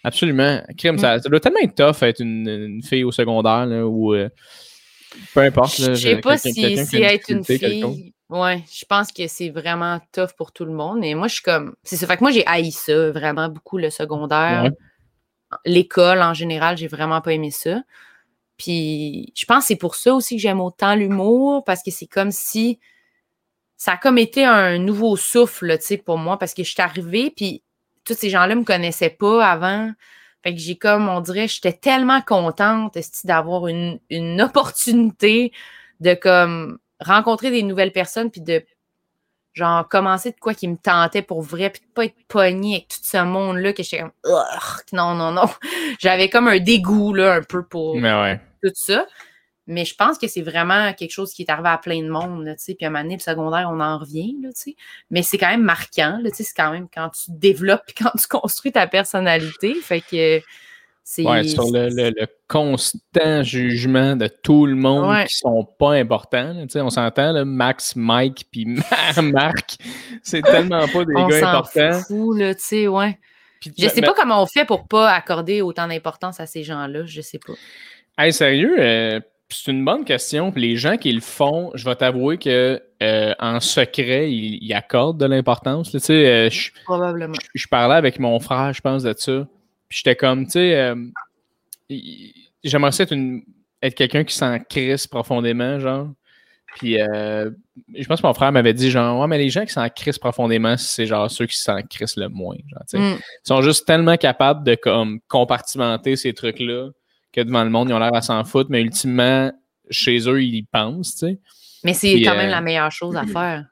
[0.04, 0.62] Absolument.
[0.76, 0.98] Crime, mm.
[0.98, 4.14] ça, doit tellement être tough être une, fille au secondaire, là, ou.
[4.14, 4.28] Euh,
[5.34, 5.76] peu importe.
[5.80, 8.12] Je sais pas si c'est être une fille.
[8.30, 11.02] Ouais, je pense que c'est vraiment tough pour tout le monde.
[11.02, 11.74] Et moi, je suis comme.
[11.82, 12.06] C'est ça.
[12.06, 14.70] Fait que moi, j'ai haï ça, vraiment beaucoup, le secondaire.
[15.64, 17.80] L'école, en général, j'ai vraiment pas aimé ça.
[18.58, 22.06] Puis je pense que c'est pour ça aussi que j'aime autant l'humour, parce que c'est
[22.06, 22.78] comme si
[23.76, 26.82] ça a comme été un nouveau souffle, tu sais, pour moi, parce que je suis
[26.82, 27.62] arrivée, puis
[28.04, 29.92] tous ces gens-là me connaissaient pas avant.
[30.42, 35.52] Fait que j'ai comme, on dirait, j'étais tellement contente d'avoir une, une opportunité
[36.00, 38.64] de comme rencontrer des nouvelles personnes, puis de
[39.54, 42.88] genre commencer de quoi qui me tentait pour vrai, puis de pas être pognée avec
[42.88, 44.12] tout ce monde-là que j'étais comme
[44.92, 45.48] non, non, non.
[46.00, 47.96] J'avais comme un dégoût là, un peu pour
[48.62, 49.06] tout ça.
[49.66, 52.46] Mais je pense que c'est vraiment quelque chose qui est arrivé à plein de monde,
[52.46, 52.74] tu sais.
[52.74, 54.76] Puis à un moment donné, le secondaire, on en revient, là, tu sais.
[55.10, 56.44] Mais c'est quand même marquant, tu sais.
[56.44, 59.74] C'est quand même quand tu développes, quand tu construis ta personnalité.
[59.74, 60.40] Fait que
[61.18, 66.54] Ouais, sur le, constant jugement de tout le monde qui sont pas importants.
[66.74, 68.66] on s'entend, Max, Mike, puis
[69.22, 69.78] Marc,
[70.22, 72.00] c'est tellement pas des gars importants.
[72.06, 73.18] Fou, là, ouais.
[73.78, 77.22] je sais pas comment on fait pour pas accorder autant d'importance à ces gens-là, je
[77.22, 77.54] sais pas.
[78.20, 80.52] Hey, sérieux, euh, c'est une bonne question.
[80.56, 85.26] les gens qui le font, je vais t'avouer que euh, en secret, ils, accordent de
[85.26, 85.92] l'importance.
[85.92, 86.50] Tu sais, euh,
[86.84, 87.34] Probablement.
[87.34, 89.46] Je, je parlais avec mon frère, je pense, de ça.
[89.88, 90.94] Puis j'étais comme, tu sais,
[92.64, 93.14] j'aimerais être,
[93.82, 96.08] être quelqu'un qui s'en crisse profondément, genre.
[96.74, 97.50] Puis euh,
[97.94, 100.18] je pense que mon frère m'avait dit, genre, ouais, mais les gens qui s'en crissent
[100.18, 102.56] profondément, c'est genre ceux qui s'en crissent le moins.
[102.68, 103.14] Genre, mm.
[103.14, 106.88] Ils sont juste tellement capables de comme compartimenter ces trucs-là
[107.38, 109.52] que devant le monde, ils ont l'air à s'en foutre, mais ultimement,
[109.90, 111.40] chez eux, ils y pensent, tu sais.
[111.84, 113.64] Mais c'est quand même euh, la meilleure chose à faire.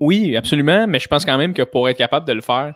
[0.00, 2.74] Oui, absolument, mais je pense quand même que pour être capable de le faire,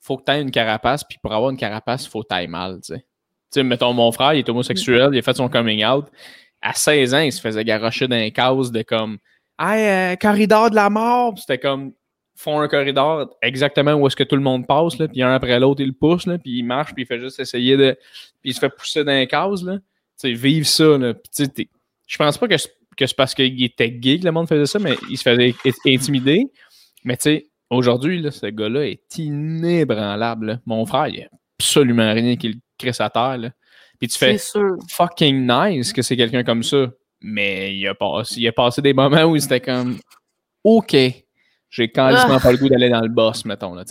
[0.00, 2.48] faut que tu aies une carapace, puis pour avoir une carapace, il faut que tu
[2.48, 3.00] mal, tu sais.
[3.00, 6.06] Tu sais, mettons, mon frère, il est homosexuel, il a fait son coming out.
[6.60, 9.18] À 16 ans, il se faisait garocher dans les cases de comme
[9.58, 11.34] Hey, euh, corridor de la mort!
[11.36, 11.92] C'était comme
[12.38, 15.58] font un corridor exactement où est-ce que tout le monde passe, là, puis un après
[15.58, 17.96] l'autre, il le pousse, là, puis il marche, puis il fait juste essayer de.
[18.40, 19.78] Puis il se fait pousser dans les cases, là.
[19.78, 19.82] Tu
[20.16, 21.14] sais, vivre ça, là.
[21.14, 21.68] Puis tu sais,
[22.06, 24.96] je pense pas que c'est parce qu'il était gay que le monde faisait ça, mais
[25.10, 25.54] il se faisait
[25.86, 26.46] intimider.
[27.04, 30.60] Mais tu sais, Aujourd'hui, ce gars-là est inébranlable.
[30.64, 31.28] Mon frère, il a
[31.58, 33.38] absolument rien qui le crée sa terre.
[33.98, 34.38] Puis tu fais
[34.88, 36.86] fucking nice que c'est quelqu'un comme ça.
[37.20, 39.98] Mais il a, passé, il a passé des moments où c'était comme
[40.64, 40.96] OK,
[41.70, 42.40] j'ai quasiment ah.
[42.40, 43.74] pas le goût d'aller dans le boss, mettons.
[43.74, 43.84] Là,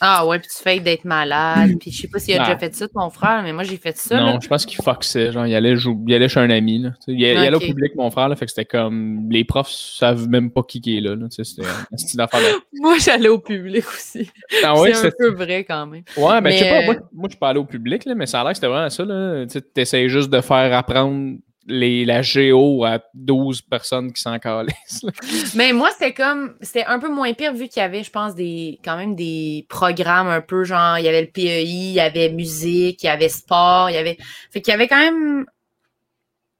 [0.00, 1.70] Ah ouais, puis tu fais d'être malade.
[1.80, 2.46] Puis je sais pas s'il a Ah.
[2.46, 4.18] déjà fait ça, ton frère, mais moi j'ai fait ça.
[4.18, 4.38] Non, là.
[4.42, 5.30] je pense qu'il foxait.
[5.30, 6.80] Genre, il allait, il allait chez un ami.
[6.80, 6.90] Là.
[6.90, 7.62] Tu sais, Il, allait il allait Ok.
[7.62, 8.28] au public, mon frère.
[8.28, 9.28] Là, fait que c'était comme.
[9.30, 11.14] Les profs savent même pas qui qui est là.
[11.14, 12.40] là, tu sais, c'était un style d'affaire.
[12.80, 14.28] Moi j'allais au public aussi.
[14.64, 16.02] Ah ouais, c'est un peu vrai quand même.
[16.16, 18.16] Ouais, ben, je sais Mais, pas, moi, moi, je suis pas allé au public, là,
[18.16, 19.46] mais ça a l'air que c'était vraiment ça, là.
[19.46, 25.02] Tu essayes juste de faire apprendre les, la géo à 12 personnes qui s'en calissent,
[25.02, 25.12] là.
[25.54, 26.54] Mais moi, c'était comme.
[26.60, 29.66] C'était un peu moins pire vu qu'il y avait, je pense, des quand même des
[29.68, 30.98] programmes un peu genre.
[30.98, 33.98] Il y avait le PEI, il y avait musique, il y avait sport, il y
[33.98, 34.16] avait.
[34.50, 35.46] Fait qu'il y avait quand même.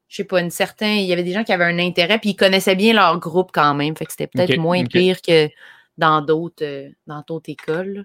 [0.07, 0.97] Je sais pas, une certaine.
[0.99, 3.49] Il y avait des gens qui avaient un intérêt, puis ils connaissaient bien leur groupe
[3.53, 3.95] quand même.
[3.95, 5.49] Fait que c'était peut-être moins pire que
[5.97, 7.93] dans d'autres euh, dans d'autres écoles.
[7.93, 8.01] là.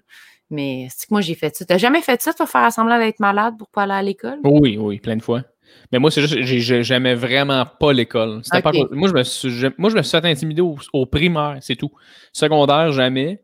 [0.49, 1.65] Mais c'est que moi, j'ai fait ça?
[1.65, 4.39] T'as jamais fait ça, toi, faire semblant d'être malade pour pas aller à l'école?
[4.43, 5.43] Oui, oui, plein de fois.
[5.91, 8.41] Mais moi, c'est juste, j'ai- j'ai- j'aimais vraiment pas l'école.
[8.61, 11.75] Pas moi, je me suis, moi, je me suis fait intimider au, au primaire, c'est
[11.75, 11.91] tout.
[12.33, 13.41] Secondaire, jamais.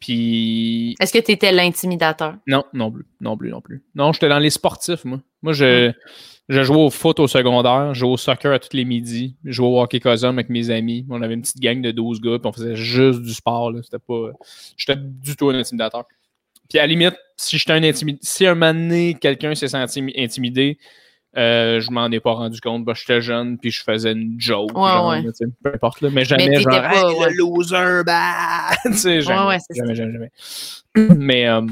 [0.00, 2.36] Puis Est-ce que tu étais l'intimidateur?
[2.46, 3.82] Non, non plus, non plus, non plus.
[3.94, 5.20] Non, j'étais dans les sportifs, moi.
[5.42, 5.90] Moi, je,
[6.48, 9.50] je jouais au foot au secondaire, je jouais au soccer à tous les midis, je
[9.52, 11.04] jouais au hockey cosum avec mes amis.
[11.10, 13.72] On avait une petite gang de 12 gars, puis on faisait juste du sport.
[13.82, 14.30] C'était pas...
[14.76, 16.04] J'étais du tout un intimidateur.
[16.68, 20.12] Puis à la limite, si j'étais un intimidé, si un moment donné, quelqu'un s'est senti
[20.16, 20.78] intimidé,
[21.36, 22.84] euh, je m'en ai pas rendu compte.
[22.84, 24.70] Ben, j'étais jeune, puis je faisais une joke.
[24.76, 25.22] Ouais, genre, ouais.
[25.62, 26.08] peu importe, là.
[26.12, 27.30] Mais jamais t'étais genre, pas, Hey, ouais.
[27.30, 28.70] le loser, bah!
[28.84, 29.58] jamais, jamais,
[29.94, 30.30] jamais, jamais.
[31.16, 31.62] Mais, euh,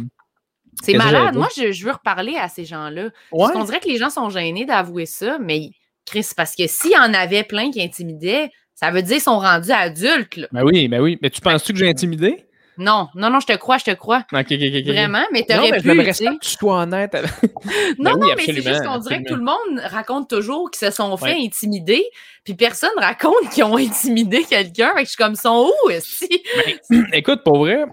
[0.83, 1.35] C'est malade.
[1.35, 3.11] Moi, je, je veux reparler à ces gens-là.
[3.31, 5.71] Parce qu'on dirait que les gens sont gênés d'avouer ça, mais
[6.05, 9.39] Chris, parce que s'il y en avait plein qui intimidaient, ça veut dire qu'ils sont
[9.39, 10.37] rendus adultes.
[10.37, 10.49] là.
[10.53, 11.19] Ben oui, ben oui.
[11.23, 12.46] Mais tu penses-tu que j'ai intimidé?
[12.79, 14.25] Non, non, non, je te crois, je te crois.
[14.33, 14.87] Ok, ok, ok, ok.
[14.87, 15.89] Vraiment, mais t'aurais mais pu.
[15.89, 17.15] j'aimerais ça que tu sois honnête.
[17.15, 17.31] avec-
[17.99, 20.87] Non, oui, non, mais c'est juste qu'on dirait que tout le monde raconte toujours qu'ils
[20.87, 21.45] se sont fait Ouais.
[21.45, 22.05] intimider,
[22.45, 24.89] puis personne raconte qu'ils ont intimidé quelqu'un.
[24.95, 26.43] Fait que je suis comme, sont où, esti?
[27.13, 27.85] Écoute, pour vrai,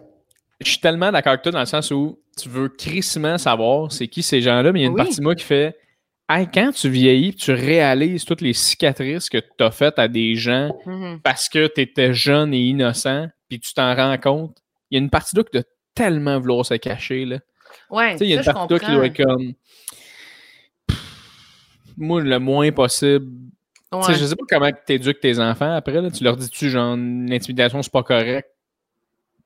[0.59, 4.07] je suis tellement d'accord avec toi dans le sens où tu veux crissement savoir c'est
[4.07, 5.03] qui ces gens-là, mais il y a une Oui.
[5.03, 5.77] partie de moi qui fait
[6.29, 10.35] Hey, quand tu vieillis, tu réalises toutes les cicatrices que tu as faites à des
[10.35, 11.19] gens Mhm.
[11.21, 14.57] parce que tu étais jeune et innocent, puis tu t'en rends compte.
[14.93, 17.25] Il y a une partie de toi qui doit tellement vouloir se cacher.
[17.25, 17.39] Là.
[17.89, 19.53] Ouais, Tu sais, il y a une partie de toi qui doit être comme.
[21.97, 23.25] Moi, le moins possible.
[23.91, 24.13] Tu sais, Ouais.
[24.19, 25.99] Je sais pas comment tu éduques tes enfants après.
[25.99, 26.11] Là.
[26.11, 28.47] Tu leur dis-tu, genre, l'intimidation, c'est pas correct?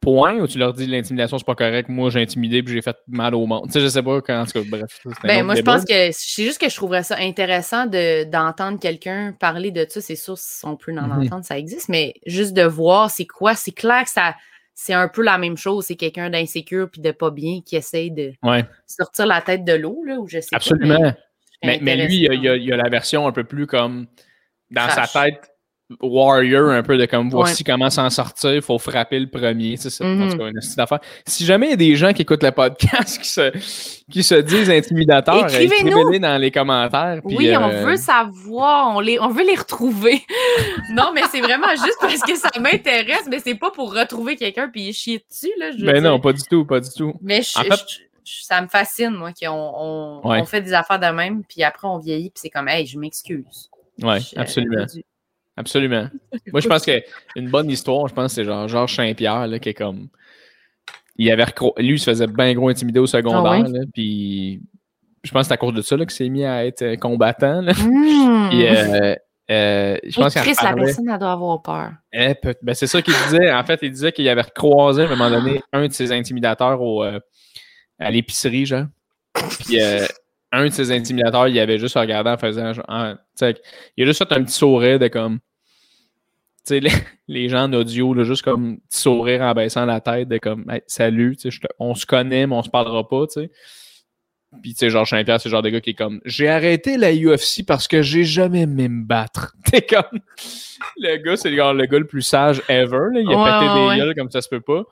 [0.02, 0.36] Point?
[0.40, 1.88] Ou tu leur dis, l'intimidation, c'est pas correct?
[1.88, 3.68] Moi, j'ai intimidé puis j'ai fait mal au monde?
[3.68, 4.42] Tu sais, je sais pas quand.
[4.42, 5.02] En tout cas, bref.
[5.24, 9.34] Ben, moi, je pense que c'est juste que je trouverais ça intéressant de, d'entendre quelqu'un
[9.40, 10.02] parler de ça.
[10.02, 11.24] C'est sûr, si on peut en Mhm.
[11.24, 13.56] entendre, ça existe, mais juste de voir c'est quoi.
[13.56, 14.36] C'est clair que ça,
[14.80, 15.86] c'est un peu la même chose.
[15.86, 19.74] C'est quelqu'un d'insécure puis de pas bien qui essaye de Ouais, sortir la tête de
[19.74, 21.02] l'eau, là, ou je sais absolument.
[21.02, 21.16] pas.
[21.64, 24.06] mais, mais lui, il y, a, il y la version un peu plus comme.
[24.70, 25.50] Dans sa tête,
[26.02, 27.32] warrior, un peu de comme Ouais.
[27.34, 29.78] voici comment s'en sortir, il faut frapper le premier.
[29.78, 30.04] C'est tout
[30.38, 31.00] cas, une petite affaire.
[31.26, 33.52] Si jamais il y a des gens qui écoute le podcast qui se,
[34.12, 35.88] qui se disent intimidateurs, euh, Écrivez-nous.
[35.90, 37.22] écrivez-les dans les commentaires.
[37.26, 40.22] puis, Oui, on euh, veut savoir, on, les, on veut les retrouver.
[40.94, 44.68] non, mais c'est vraiment juste parce que ça m'intéresse, mais c'est pas pour retrouver quelqu'un
[44.70, 45.72] puis chier dessus, là.
[45.72, 47.14] je Ben non, pas du tout, pas du tout.
[47.22, 50.42] Mais je- En fait- je- je- ça me fascine, moi, qu'on on, Ouais.
[50.42, 53.00] on fait des affaires de même, puis après, on vieillit, puis c'est comme, hey, je
[53.00, 53.70] m'excuse.
[54.04, 54.86] Ouais, J'aurais absolument.
[55.58, 56.08] Absolument.
[56.52, 60.08] Moi, je pense qu'une bonne histoire, je pense, c'est genre Georges Saint-Pierre, qui est comme.
[61.18, 63.80] Il avait recro- Lui, il se faisait bien gros intimider au secondaire, Ah ouais?
[63.80, 64.62] là, puis
[65.24, 66.96] je pense que c'est à cause de ça là, qu'il s'est mis à être euh,
[66.96, 67.62] combattant.
[67.62, 67.74] Là.
[67.74, 68.50] Hmm.
[68.50, 69.16] Puis, euh,
[69.50, 71.92] euh, je pense en Chris, la personne, elle doit avoir peur.
[72.14, 73.52] Eh, peut- ben, c'est ça qu'il disait.
[73.52, 76.80] En fait, il disait qu'il avait croisé à un moment donné un de ses intimidateurs
[76.80, 77.20] au, euh,
[77.98, 78.86] à l'épicerie, genre.
[79.66, 79.80] Puis
[80.52, 83.56] un de ses intimidateurs, il avait juste regardé en faisant genre, tu sais,
[83.98, 85.40] il a juste fait un petit sourire de comme.
[86.70, 86.90] Les,
[87.28, 90.70] les gens en audio, là, juste comme petit sourire en baissant la tête, de comme
[90.70, 93.52] Hey, salut, je te- on se connaît, mais on se parlera pas, tu sais.
[94.62, 96.96] Puis, tu sais, Georges Saint-Pierre, c'est le genre de gars qui est comme J'ai arrêté
[96.98, 99.54] la UFC parce que j'ai jamais aimé me battre.
[99.66, 100.20] T'es comme.
[100.98, 103.08] Le gars, c'est le gars, le gars le plus sage ever.
[103.14, 103.20] Là.
[103.20, 103.98] Il a Ouais, pété ouais, des ouais.
[103.98, 104.84] gueules comme ça se peut pas.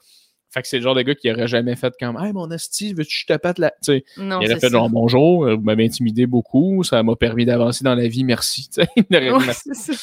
[0.56, 2.94] Fait que c'est le genre de gars qui aurait jamais fait comme Hey, mon esti,
[2.94, 3.72] veux-tu que je te pète la?
[3.72, 4.70] Tu sais, il aurait fait ça.
[4.70, 8.70] genre bonjour, euh, vous m'avez intimidé beaucoup, ça m'a permis d'avancer dans la vie, merci.
[8.74, 9.94] Tu sais, il aurait Ouais, ça.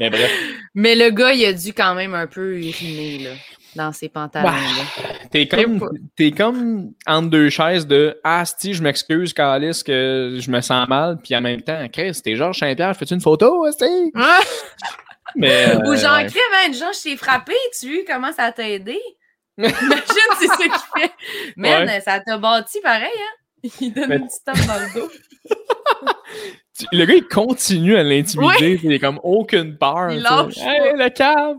[0.00, 0.30] Mais bref,
[0.74, 3.30] Mais le gars, il a dû quand même un peu uriner, là,
[3.76, 4.48] dans ses pantalons.
[4.48, 5.12] là.
[5.30, 5.80] t'es comme,
[6.16, 10.88] t'es comme entre deux chaises de Ah, si, je m'excuse, Calis, que je me sens
[10.88, 13.84] mal, puis en même temps, Chris, t'es Georges Saint-Pierre, fais-tu une photo, esti?
[14.14, 14.40] Ah!
[15.36, 15.50] Mais.
[15.74, 16.26] euh, Ou genre, ouais.
[16.26, 18.98] hein, Jean, je t'ai frappé, tu comment ça t'a aidé?
[19.58, 21.12] Imagine, c'est ça qu'il fait.
[21.56, 23.68] Man, ça t'a bâti pareil, hein?
[23.80, 25.10] Il donne Mais- une petite tape dans le dos.
[26.92, 30.12] Le gars, il continue à l'intimider, puis il est comme aucune peur.
[30.12, 31.56] Il lâche Hey, le cave!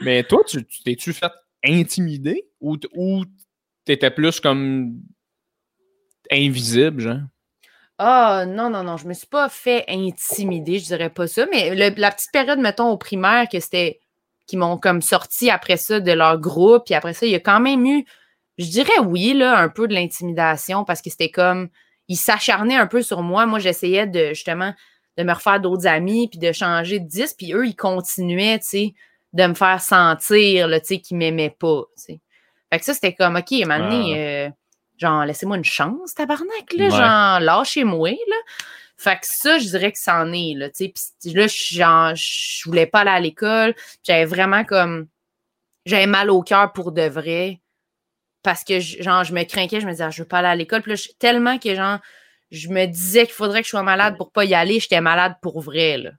[0.00, 1.30] Mais toi, tu tu- t'es-tu fait
[1.62, 2.78] intimider ou,
[3.84, 4.94] t'étais plus comme
[6.30, 7.18] invisible, genre?
[7.98, 11.74] Ah, non, non, non, je me suis pas fait intimider, je dirais pas ça, mais
[11.74, 14.00] la petite période, mettons, au primaire, que c'était,
[14.50, 17.40] qui m'ont comme sorti après ça de leur groupe, puis après ça, il y a
[17.40, 18.04] quand même eu,
[18.58, 21.68] je dirais oui, là, un peu de l'intimidation, parce que c'était comme,
[22.08, 23.46] ils s'acharnaient un peu sur moi.
[23.46, 24.74] Moi, j'essayais de, justement,
[25.16, 28.66] de me refaire d'autres amis, puis de changer de 10, puis eux, ils continuaient, tu
[28.66, 28.94] sais,
[29.34, 32.20] de me faire sentir, tu sais, qu'ils m'aimaient pas, tu sais.
[32.72, 34.50] Fait que ça, c'était comme, OK, à un moment donné, euh,
[34.98, 38.36] genre, laissez-moi une chance, tabarnak, là, genre, lâchez-moi, là.
[39.00, 40.92] Fait que ça, je dirais que c'en est, là, tu sais.
[41.22, 43.74] Puis là, genre, je voulais pas aller à l'école.
[44.02, 45.06] J'avais vraiment comme,
[45.86, 47.62] j'avais mal au cœur pour de vrai.
[48.42, 50.54] Parce que, genre, je me craquais, je me disais, ah, je veux pas aller à
[50.54, 50.82] l'école.
[50.82, 51.98] Puis là, tellement que, genre,
[52.50, 55.36] je me disais qu'il faudrait que je sois malade pour pas y aller, j'étais malade
[55.40, 56.10] pour vrai, là.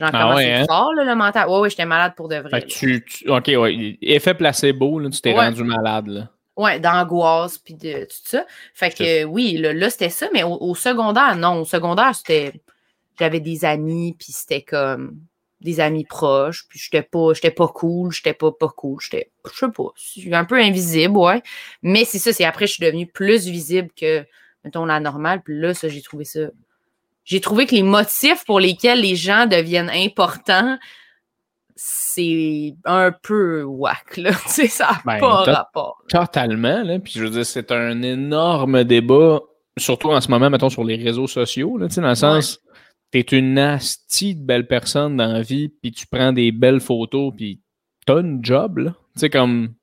[0.00, 0.64] Genre, ah ouais, hein?
[0.68, 1.48] fort, là, le mental?
[1.48, 2.50] Ouais, ouais, j'étais malade pour de vrai.
[2.50, 3.96] Fait que tu, OK, ouais.
[4.02, 6.28] Effet placebo, là, tu t'es rendu malade, là.
[6.58, 8.44] Ouais, d'angoisse, puis de tout ça.
[8.74, 11.62] Fait que oui, là, c'était ça, mais au, secondaire, non.
[11.62, 12.52] Au secondaire, c'était.
[13.18, 15.18] J'avais des amis, puis c'était comme
[15.60, 19.58] des amis proches, puis j'étais pas, j'étais pas cool, j'étais pas pas cool, j'étais, je
[19.58, 21.42] sais pas, un peu invisible, ouais.
[21.82, 24.24] Mais c'est ça, c'est après, je suis devenue plus visible que,
[24.64, 26.42] mettons, la normale, puis là, ça, j'ai trouvé ça
[27.28, 30.78] j'ai trouvé que les motifs pour lesquels les gens deviennent importants,
[31.80, 34.30] c'est un peu whack, là.
[34.46, 36.02] Tu sais, ça n'a ben, pas rapport.
[36.08, 36.98] Totalement, là.
[36.98, 39.40] Puis je veux dire, c'est un énorme débat,
[39.78, 42.58] surtout en ce moment, mettons, sur les réseaux sociaux, là, tu sais, dans le sens,
[43.12, 47.32] t'es une nasty de belle personne dans la vie, puis tu prends des belles photos,
[47.36, 47.60] puis
[48.04, 48.90] t'as une job, là.
[49.14, 49.74] Tu sais, comme,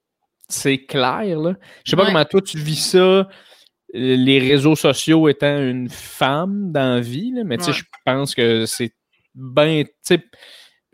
[0.50, 1.56] c'est clair, là.
[1.86, 3.28] Je sais pas comment toi tu vis ça
[3.94, 8.66] les réseaux sociaux étant une femme dans la vie, mais tu sais, je pense que
[8.66, 8.92] c'est
[9.34, 9.84] bien.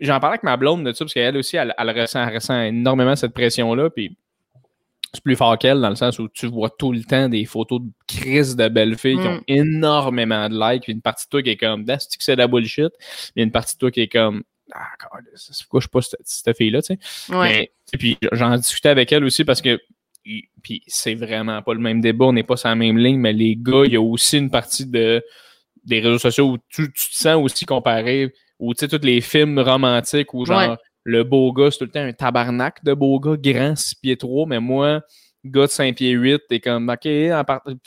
[0.02, 3.90] J'en parlais avec ma blonde de ça, parce qu'elle aussi, elle, ressent, énormément cette pression-là.
[3.90, 4.18] Puis
[5.14, 7.82] c'est plus fort qu'elle, dans le sens où tu vois tout le temps des photos
[7.82, 9.44] de crises de belles filles qui ont mm.
[9.48, 10.84] énormément de likes.
[10.84, 12.92] Puis une partie de toi qui est comme, c'est que c'est de la bullshit.
[13.38, 14.88] A une partie de toi qui est comme, ah,
[15.36, 16.98] c'est pourquoi je suis pas cette, cette fille-là, tu
[17.30, 17.72] sais.
[17.94, 19.80] Et puis j'en discutais avec elle aussi parce que
[20.62, 23.34] puis c'est vraiment pas le même débat, on n'est pas sur la même ligne, mais
[23.34, 25.24] les gars, il y a aussi une partie de,
[25.84, 29.60] des réseaux sociaux où tu, te sens aussi comparé, où tu sais, tous les films
[29.60, 33.36] romantiques où genre le beau gars, c'est tout le temps un tabarnak de beau gars,
[33.36, 35.02] grand 6 pieds 3, mais moi,
[35.44, 37.08] gars de 5 pieds 8, t'es comme, ok,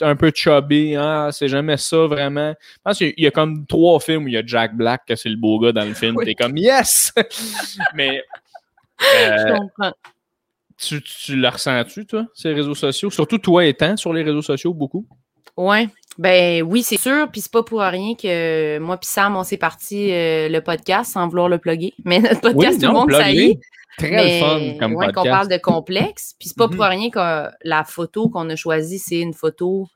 [0.01, 2.53] un peu chubby, hein, c'est jamais ça vraiment.
[2.59, 5.15] Je pense qu'il y a comme trois films où il y a Jack Black, que
[5.15, 7.13] c'est le beau gars dans le film, t'es comme, yes!
[7.95, 8.21] mais.
[8.99, 9.93] Je euh, comprends.
[10.77, 13.09] Tu, tu le ressens-tu, toi, ces réseaux sociaux?
[13.09, 15.07] Surtout toi étant sur les réseaux sociaux beaucoup?
[15.55, 15.87] Ouais.
[16.17, 17.29] Ben oui, c'est sûr.
[17.31, 21.11] Puis c'est pas pour rien que moi puis Sam, on s'est parti euh, le podcast
[21.11, 21.93] sans vouloir le plugger.
[22.05, 23.59] Mais notre podcast, tout le monde, ça y est.
[23.97, 26.35] Très fun comme ouais, qu'on parle de complexe.
[26.37, 26.89] Puis c'est pas pour mm-hmm.
[26.89, 29.87] rien que la photo qu'on a choisie, c'est une photo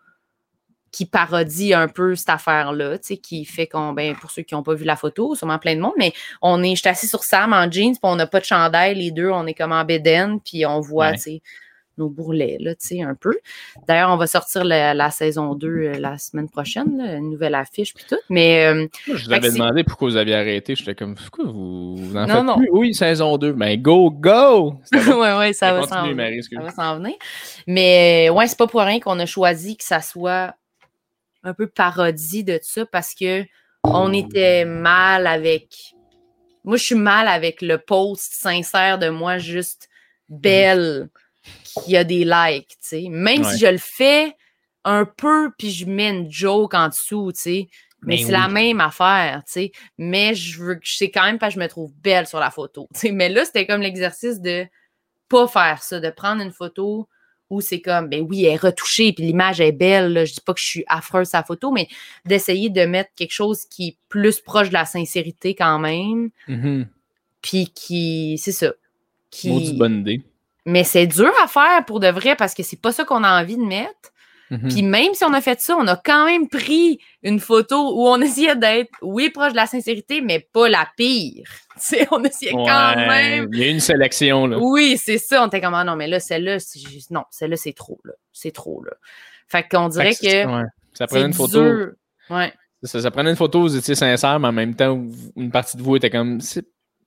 [0.92, 4.56] qui parodie un peu cette affaire-là, tu sais, qui fait qu'on, ben, pour ceux qui
[4.56, 7.24] n'ont pas vu la photo, sûrement plein de monde, mais on est, j'étais assis sur
[7.24, 9.86] Sam en jeans, puis on n'a pas de chandail, les deux, on est comme en
[9.86, 11.42] bédaine, puis on voit, tu sais,
[12.00, 13.38] nos bourrelets, là, tu sais, un peu.
[13.88, 18.06] D'ailleurs, on va sortir la, saison 2 euh, la semaine prochaine, une nouvelle affiche, puis
[18.10, 18.66] tout, mais...
[18.66, 22.26] Euh, je vous avais demandé pourquoi vous aviez arrêté, j'étais comme, pourquoi vous, vous en
[22.26, 22.70] faites plus?
[22.72, 24.76] Oui, saison 2, ben go, go!
[24.94, 26.44] ouais, ouais, ça va s'en venir.
[26.44, 27.16] Ça va s'en venir.
[27.68, 30.56] Mais, ouais, c'est pas pour rien qu'on a choisi que ça soit
[31.44, 33.46] un peu parodie de ça parce que
[33.84, 35.94] on était mal avec.
[36.64, 39.90] Moi, je suis mal avec le post sincère de moi, juste
[40.28, 41.10] belle,
[41.84, 43.06] qui a des likes, tu sais.
[43.10, 44.36] Même si je le fais
[44.86, 47.68] un peu, puis je mets une joke en dessous, tu sais.
[48.02, 49.72] Mais, ben c'est la même affaire, tu sais.
[49.98, 52.88] Mais je veux, sais quand même pas que je me trouve belle sur la photo,
[52.94, 53.12] tu sais.
[53.12, 54.66] Mais là, c'était comme l'exercice de
[55.28, 57.08] pas faire ça, de prendre une photo
[57.50, 60.14] où c'est comme, ben oui, elle est retouchée, puis l'image est belle.
[60.14, 60.26] Là.
[60.26, 61.88] Je dis pas que je suis affreuse sa photo, mais
[62.26, 66.30] d'essayer de mettre quelque chose qui est plus proche de la sincérité quand même.
[66.48, 66.86] Mm-hmm.
[67.42, 68.74] Puis qui, c'est ça.
[69.32, 69.74] Qui...
[69.74, 70.24] bonne idée.
[70.70, 73.42] Mais c'est dur à faire pour de vrai parce que c'est pas ça qu'on a
[73.42, 74.12] envie de mettre.
[74.52, 74.74] Mm-hmm.
[74.74, 78.08] Puis même si on a fait ça, on a quand même pris une photo où
[78.08, 81.50] on essayait d'être, oui, proche de la sincérité, mais pas la pire.
[82.12, 83.50] on essayait quand même.
[83.54, 84.58] Il y a une sélection, là.
[84.60, 85.44] Oui, c'est ça.
[85.44, 86.58] On était comme, ah non, mais là, celle-là,
[87.12, 88.14] non, celle-là, c'est trop, là.
[88.32, 88.92] C'est trop, là.
[89.48, 90.66] Fait qu'on dirait que.
[90.94, 91.64] Ça prenait une photo.
[92.30, 92.54] Ouais.
[92.84, 95.06] Ça, ça, prenait une photo, vous étiez sincère, mais en même temps,
[95.36, 96.40] une partie de vous était comme,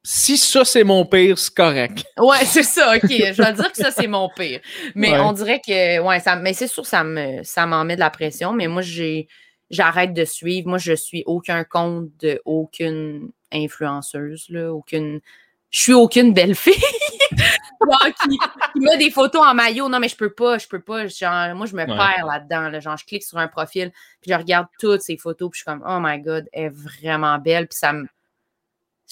[0.05, 2.05] si ça c'est mon pire, c'est correct.
[2.19, 3.09] Ouais, c'est ça, ok.
[3.09, 4.61] Je vais dire que ça c'est mon pire.
[4.95, 8.01] Mais on dirait que, ouais, ça, mais c'est sûr, ça me, ça m'en met de
[8.01, 8.53] la pression.
[8.53, 9.29] Mais moi, j'ai,
[9.70, 10.69] j'arrête de suivre.
[10.69, 15.20] Moi, je suis aucun compte de aucune influenceuse, là, aucune
[15.73, 16.74] je suis aucune belle fille.
[18.23, 19.89] qui, met des photos en maillot.
[19.89, 21.07] Non, mais je peux pas, je peux pas.
[21.07, 22.79] Genre, moi, je me perds là-dedans.
[22.79, 25.65] Genre, je clique sur un profil, puis je regarde toutes ces photos, puis je suis
[25.65, 27.66] comme, oh my God, elle est vraiment belle.
[27.66, 28.07] Puis ça me.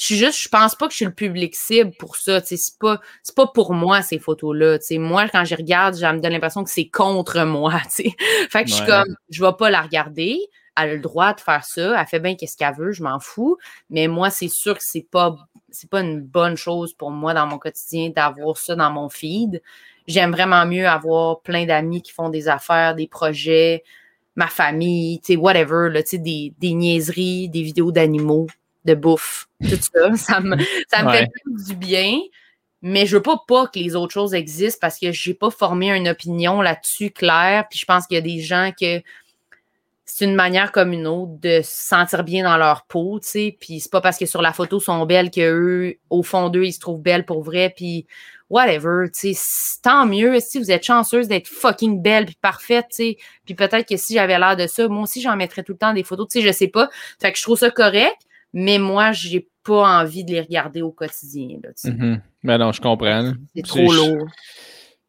[0.01, 2.41] Je suis juste, je pense pas que je suis le public cible pour ça.
[2.43, 3.03] C'est pas,
[3.37, 4.79] pas pour moi, ces photos-là.
[4.93, 7.79] Moi, quand je regarde, ça me donne l'impression que c'est contre moi.
[7.89, 8.15] T'sais.
[8.49, 10.39] Fait que je suis comme, je vais pas la regarder.
[10.75, 12.01] Elle a le droit de faire ça.
[12.01, 13.59] Elle fait bien qu'est-ce qu'elle veut, je m'en fous.
[13.91, 15.37] Mais moi, c'est sûr que c'est pas
[15.69, 19.61] c'est pas une bonne chose pour moi dans mon quotidien d'avoir ça dans mon feed.
[20.07, 23.85] J'aime vraiment mieux avoir plein d'amis qui font des affaires, des projets,
[24.35, 28.47] ma famille, tu sais, whatever, là, des, des niaiseries, des vidéos d'animaux,
[28.85, 30.15] de bouffe, tout ça.
[30.16, 30.57] ça me,
[30.89, 32.19] ça me fait du bien.
[32.82, 35.94] Mais je veux pas pas que les autres choses existent parce que j'ai pas formé
[35.94, 37.66] une opinion là-dessus claire.
[37.69, 39.02] Puis je pense qu'il y a des gens que
[40.07, 43.57] c'est une manière comme une autre de se sentir bien dans leur peau, tu sais.
[43.61, 46.73] Puis c'est pas parce que sur la photo sont belles qu'eux, au fond d'eux, ils
[46.73, 47.73] se trouvent belles pour vrai.
[47.74, 48.07] Puis
[48.48, 49.81] whatever, tu sais.
[49.82, 53.16] Tant mieux si vous êtes chanceuse d'être fucking belle puis parfaite, tu sais.
[53.44, 55.93] Puis peut-être que si j'avais l'air de ça, moi aussi, j'en mettrais tout le temps
[55.93, 56.90] des photos, tu sais, je sais pas.
[57.20, 58.16] Fait que je trouve ça correct,
[58.53, 61.91] mais moi, j'ai pas envie de les regarder au quotidien, là, tu sais.
[61.91, 62.21] Mm-hmm.
[62.45, 63.33] Ben non, je comprends.
[63.55, 64.27] C'est trop lourd.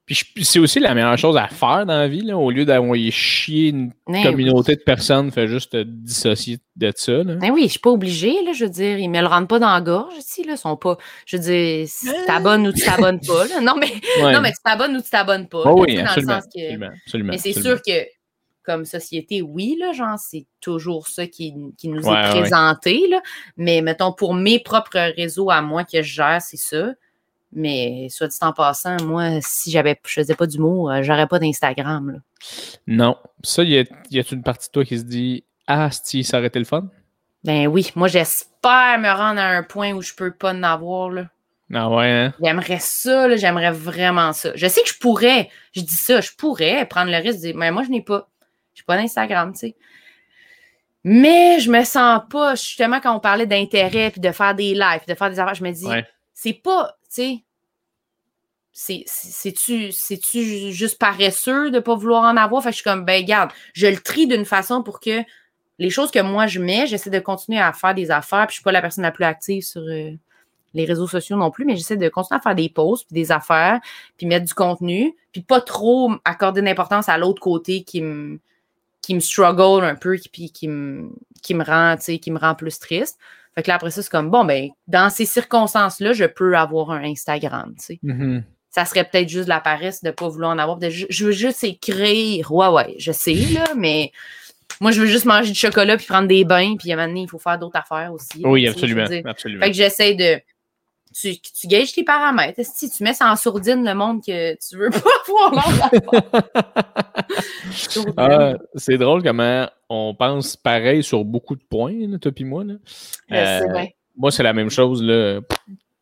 [0.06, 3.12] Puis c'est aussi la meilleure chose à faire dans la vie, là, au lieu d'envoyer
[3.12, 7.24] chier une ben communauté de personnes, fait juste te dissocier de ça.
[7.24, 7.36] Là.
[7.36, 9.60] Ben oui, je suis pas obligée, là, je veux dire, ils me le rendent pas
[9.60, 12.84] dans la gorge ici, là, sont pas, je veux dire, si tu t'abonnes ou tu
[12.84, 13.62] t'abonnes pas, là.
[13.62, 13.88] Non, mais,
[14.34, 15.64] non, mais tu t'abonnes ou tu t'abonnes pas.
[15.66, 17.94] Oh oui, absolument, absolument, Mais c'est sûr que,
[18.64, 23.22] comme société, oui, là, genre, c'est toujours ça qui, qui nous est présenté, là.
[23.58, 26.92] Mais, mettons, pour mes propres réseaux à moi que je gère, c'est ça.
[27.54, 31.40] Mais soit dit en passant, moi, si j'avais, je faisais pas d'humour, euh, j'aurais pas
[31.40, 32.22] d'Instagram.
[32.88, 33.18] Non.
[33.44, 36.38] Ça, y a, y a une partie de toi qui se dit Ah, si ça
[36.38, 36.90] aurait été le fun?
[37.44, 41.10] Ben oui, moi j'espère me rendre à un point où je peux pas en avoir.
[41.10, 41.26] Là.
[41.74, 42.34] Ah ouais, hein?
[42.44, 44.52] J'aimerais ça, j'aimerais vraiment ça.
[44.56, 47.56] Je sais que je pourrais, je dis ça, je pourrais prendre le risque de dire,
[47.56, 48.30] mais moi je n'ai pas.
[48.74, 49.76] J'ai pas d'Instagram, tu sais.
[51.04, 55.02] Mais je me sens pas, justement, quand on parlait d'intérêt, puis de faire des lives,
[55.08, 55.88] de faire des affaires, je me dis,
[56.34, 57.44] c'est pas, tu
[58.72, 62.64] sais, c'est-tu juste paresseux de ne pas vouloir en avoir?
[62.64, 65.22] Fait que je suis comme, ben, garde, je le trie d'une façon pour que
[65.80, 68.46] les choses que moi je mets, j'essaie de continuer à faire des affaires.
[68.48, 70.12] Puis je suis pas la personne la plus active sur euh,
[70.74, 73.32] les réseaux sociaux non plus, mais j'essaie de continuer à faire des posts, puis des
[73.32, 73.80] affaires,
[74.18, 78.40] puis mettre du contenu, puis pas trop accorder d'importance à l'autre côté qui me
[79.02, 81.10] qui me struggle un peu, puis qui me,
[81.42, 83.18] qui me rend, qui me rend plus triste.
[83.56, 86.92] Fait que là, après ça, c'est comme, bon, ben, dans ces circonstances-là, je peux avoir
[86.92, 88.00] un Instagram, tu sais.
[88.04, 88.44] Mm-hmm.
[88.70, 90.80] Ça serait peut-être juste de la paresse de ne pas vouloir en avoir.
[90.80, 92.50] Je, veux juste écrire.
[92.54, 94.14] Ouais, ouais, je sais, là, mais
[94.80, 97.08] moi, je veux juste manger du chocolat puis prendre des bains, puis à un moment
[97.10, 98.42] donné, il faut faire d'autres affaires aussi.
[98.46, 99.66] Oui, absolument, absolument.
[99.66, 100.40] Fait que j'essaie de.
[101.14, 102.62] Tu, tu gages tes paramètres.
[102.64, 105.92] Si tu mets ça en sourdine le monde que tu veux pas voir
[108.18, 112.64] ah, C'est drôle comment on pense pareil sur beaucoup de points, toi et moi.
[112.64, 112.74] Là.
[113.32, 113.86] Euh,
[114.16, 115.04] moi, c'est la même chose.
[115.04, 115.42] Là.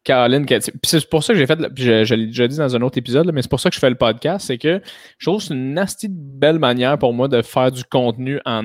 [0.03, 0.45] Caroline,
[0.84, 3.41] c'est pour ça que j'ai fait, je, l'ai déjà dit dans un autre épisode, mais
[3.41, 4.81] c'est pour ça que je fais le podcast, c'est que
[5.18, 8.64] je trouve que c'est une nasty belle manière pour moi de faire du contenu en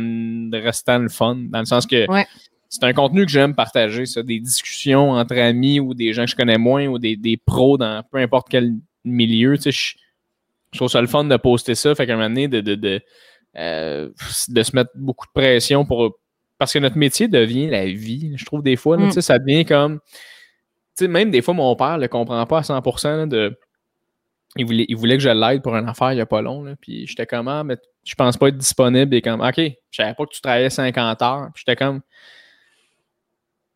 [0.52, 2.06] restant le fun, dans le sens que
[2.74, 6.30] c'est un contenu que j'aime partager, ça, des discussions entre amis ou des gens que
[6.30, 8.72] je connais moins ou des, pros dans peu importe quel
[9.04, 9.96] milieu, tu sais,
[10.72, 13.00] je, trouve ça le fun de poster ça, fait qu'à un moment donné, de, de
[13.56, 14.08] euh,
[14.48, 16.18] de se mettre beaucoup de pression pour.
[16.58, 18.96] Parce que notre métier devient la vie, je trouve, des fois.
[18.96, 19.12] Mm.
[19.12, 20.00] Ça devient comme.
[21.00, 23.56] Même des fois, mon père ne le comprend pas à 100% de.
[24.56, 26.62] Il voulait, il voulait que je l'aide pour une affaire il n'y a pas long.
[26.62, 29.14] Là, puis j'étais comme, ah, mais je pense pas être disponible.
[29.14, 31.48] Et comme, OK, je savais pas que tu travaillais 50 heures.
[31.56, 32.02] J'étais comme,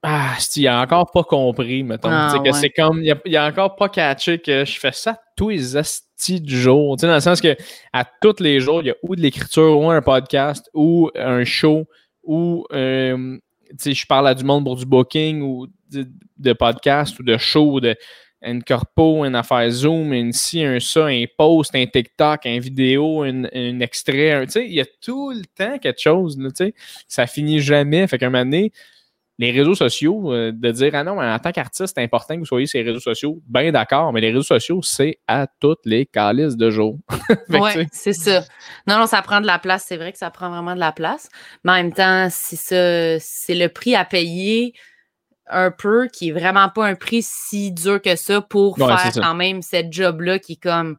[0.02, 2.08] ah, il a encore pas compris, mettons.
[2.10, 5.48] Ah, que c'est comme, il a, a, encore pas catché que je fais ça tous
[5.48, 6.96] les astis du jour.
[6.96, 7.56] dans le sens que
[7.92, 11.42] à tous les jours, il y a ou de l'écriture, ou un podcast, ou un
[11.44, 11.86] show,
[12.22, 13.38] ou euh,
[13.84, 17.96] je parle à du monde pour du booking, ou de, podcast, ou de show, de
[18.40, 23.22] une corpo, une affaire Zoom, une ci, un ça, un post, un TikTok, un vidéo,
[23.22, 24.44] un, extrait.
[24.54, 26.38] il y a tout le temps quelque chose.
[26.38, 26.50] Là,
[27.08, 28.06] ça finit jamais.
[28.06, 28.70] Fait qu'à un moment donné,
[29.38, 32.46] les réseaux sociaux, euh, de dire Ah non, en tant qu'artiste, c'est important que vous
[32.46, 33.40] soyez sur les réseaux sociaux.
[33.46, 36.98] Bien d'accord, mais les réseaux sociaux, c'est à toutes les calices de jour.
[37.48, 38.42] oui, c'est ça.
[38.86, 39.84] Non, non, ça prend de la place.
[39.86, 41.28] C'est vrai que ça prend vraiment de la place.
[41.64, 44.74] Mais en même temps, c'est ça, c'est le prix à payer
[45.50, 49.34] un peu, qui est vraiment pas un prix si dur que ça pour faire quand
[49.34, 50.98] même cette job-là qui est comme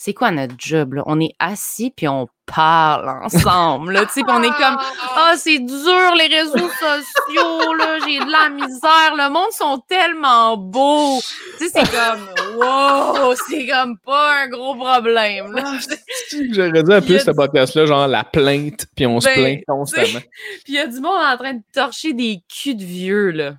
[0.00, 1.02] c'est quoi notre job, là?
[1.06, 4.78] On est assis puis on parle ensemble, là, puis on est comme,
[5.16, 10.56] ah, c'est dur, les réseaux sociaux, là, j'ai de la misère, le monde sont tellement
[10.56, 11.18] beaux.
[11.58, 15.64] Tu sais, c'est comme, wow, c'est comme pas un gros problème, là.
[16.52, 20.20] J'aurais dit un peu ce podcast-là, genre la plainte, puis on se Ben, plaint constamment.
[20.64, 23.54] Puis il y a du monde en train de torcher des culs de vieux, là.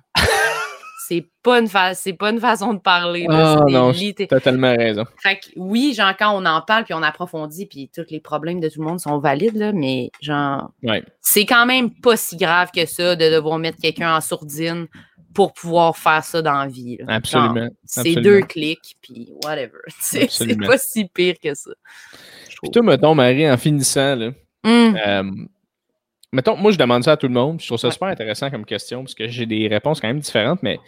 [1.10, 3.26] C'est pas une c'est pas une façon de parler.
[3.28, 3.92] Ah non,
[4.28, 5.04] t'as tellement raison.
[5.20, 8.60] Fait que oui, genre, quand on en parle puis on approfondit puis tous les problèmes
[8.60, 11.02] de tout le monde sont valides, là, mais genre, Ouais.
[11.20, 14.86] c'est quand même pas si grave que ça de devoir mettre quelqu'un en sourdine
[15.34, 16.98] pour pouvoir faire ça dans la vie.
[16.98, 17.06] là.
[17.14, 17.68] Absolument.
[17.84, 19.78] C'est deux clics puis whatever.
[20.00, 20.28] C'est
[20.64, 21.70] pas si pire que ça.
[22.48, 24.30] je Puis toi, mettons, Marie, en finissant, là,
[24.62, 25.22] Hum, euh,
[26.32, 27.60] mettons, moi, je demande ça à tout le monde.
[27.60, 27.92] Je trouve ça Ouais.
[27.92, 30.78] super intéressant comme question, parce que j'ai des réponses quand même différentes, mais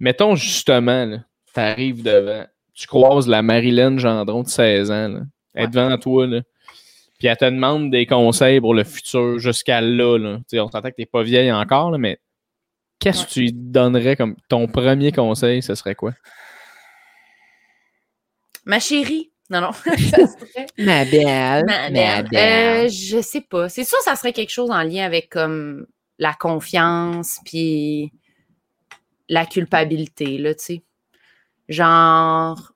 [0.00, 1.18] mettons, justement, là,
[1.54, 2.44] t'arrives devant,
[2.74, 5.20] tu croises la Marilyn Gendron de 16 ans, là,
[5.54, 5.70] elle est Ouais.
[5.70, 6.42] devant toi, là,
[7.18, 10.18] puis elle te demande des conseils pour le futur jusqu'à là.
[10.18, 10.38] là.
[10.50, 12.18] Tu on s'entend que t'es pas vieille encore, là, mais
[13.00, 16.12] qu'est-ce que tu lui donnerais comme ton premier conseil, ce serait quoi?
[18.66, 19.30] Ma chérie.
[19.50, 19.72] Non, non.
[19.84, 21.64] ça serait- Ma belle.
[21.66, 22.28] Ma merde.
[22.34, 23.68] Euh, je sais pas.
[23.68, 25.86] C'est sûr, ça serait quelque chose en lien avec comme
[26.18, 28.12] la confiance puis
[29.28, 30.82] la culpabilité, là, tu sais.
[31.68, 32.72] Genre,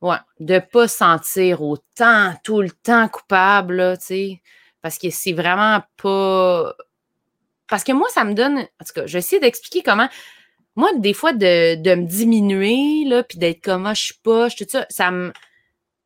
[0.00, 4.42] ouais, de pas se sentir autant, tout le temps coupable, là, tu sais.
[4.80, 6.74] Parce que c'est vraiment pas.
[7.68, 8.58] Parce que moi, ça me donne.
[8.58, 10.08] En tout cas, je vais essayer d'expliquer comment.
[10.74, 14.56] Moi, des fois, de, de me diminuer, là, puis d'être comme, ah, je suis poche,
[14.56, 15.32] tout ça, ça me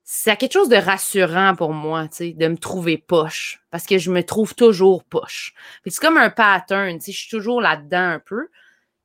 [0.09, 3.61] c'est quelque chose de rassurant pour moi, tu sais, de me trouver poche.
[3.73, 5.53] Parce que je me trouve toujours poche.
[5.83, 8.47] Puis c'est comme un pattern, tu sais, je suis toujours là-dedans un peu.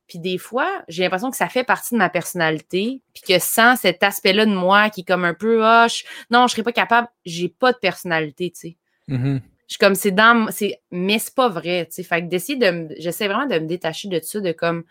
[0.06, 3.00] Puis des fois, j'ai l'impression que ça fait partie de ma personnalité.
[3.14, 5.58] Puis que sans cet aspect-là de moi qui est comme un peu,
[5.88, 8.76] je- non, je serais pas capable, j'ai pas de personnalité, tu sais.
[9.08, 9.40] Mhm.
[9.66, 12.02] Je suis comme, c'est dans, c'est, mais c'est pas vrai, tu sais.
[12.04, 14.84] Fait que d'essayer de me, j'essaie vraiment de me détacher de ça, de comme,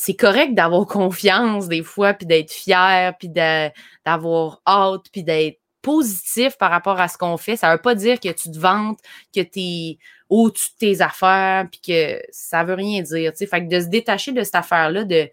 [0.00, 6.56] c'est correct d'avoir confiance des fois, puis d'être fier, puis d'avoir hâte, puis d'être positif
[6.56, 7.56] par rapport à ce qu'on fait.
[7.56, 9.00] Ça veut pas dire que tu te vantes,
[9.34, 9.98] que tu es
[10.28, 13.32] au-dessus de tes affaires, puis que ça veut rien dire.
[13.36, 15.28] Fait que de se détacher de cette affaire-là, de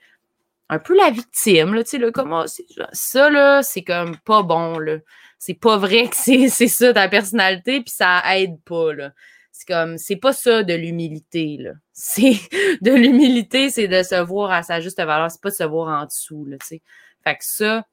[0.70, 2.46] un peu la victime, là, tu sais, là, comme, ah,
[2.92, 4.98] ça, là, c'est comme pas bon, là.
[5.38, 9.12] C'est pas vrai que c'est c'est ça ta personnalité, puis ça aide pas, là.
[9.52, 11.74] C'est comme, c'est pas ça de l'humilité, là.
[11.98, 12.38] C'est,
[12.82, 16.02] de l'humilité, c'est de se voir à sa juste valeur, c'est pas de se voir
[16.02, 16.82] en dessous, là, tu sais.
[17.24, 17.86] Fait que ça,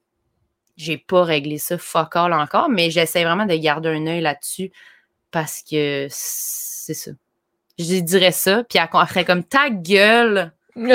[0.75, 4.71] j'ai pas réglé ça fuck all encore, mais j'essaie vraiment de garder un œil là-dessus
[5.31, 7.11] parce que c'est ça.
[7.79, 8.77] Je dirais ça, puis
[9.07, 10.53] ferait comme ta gueule.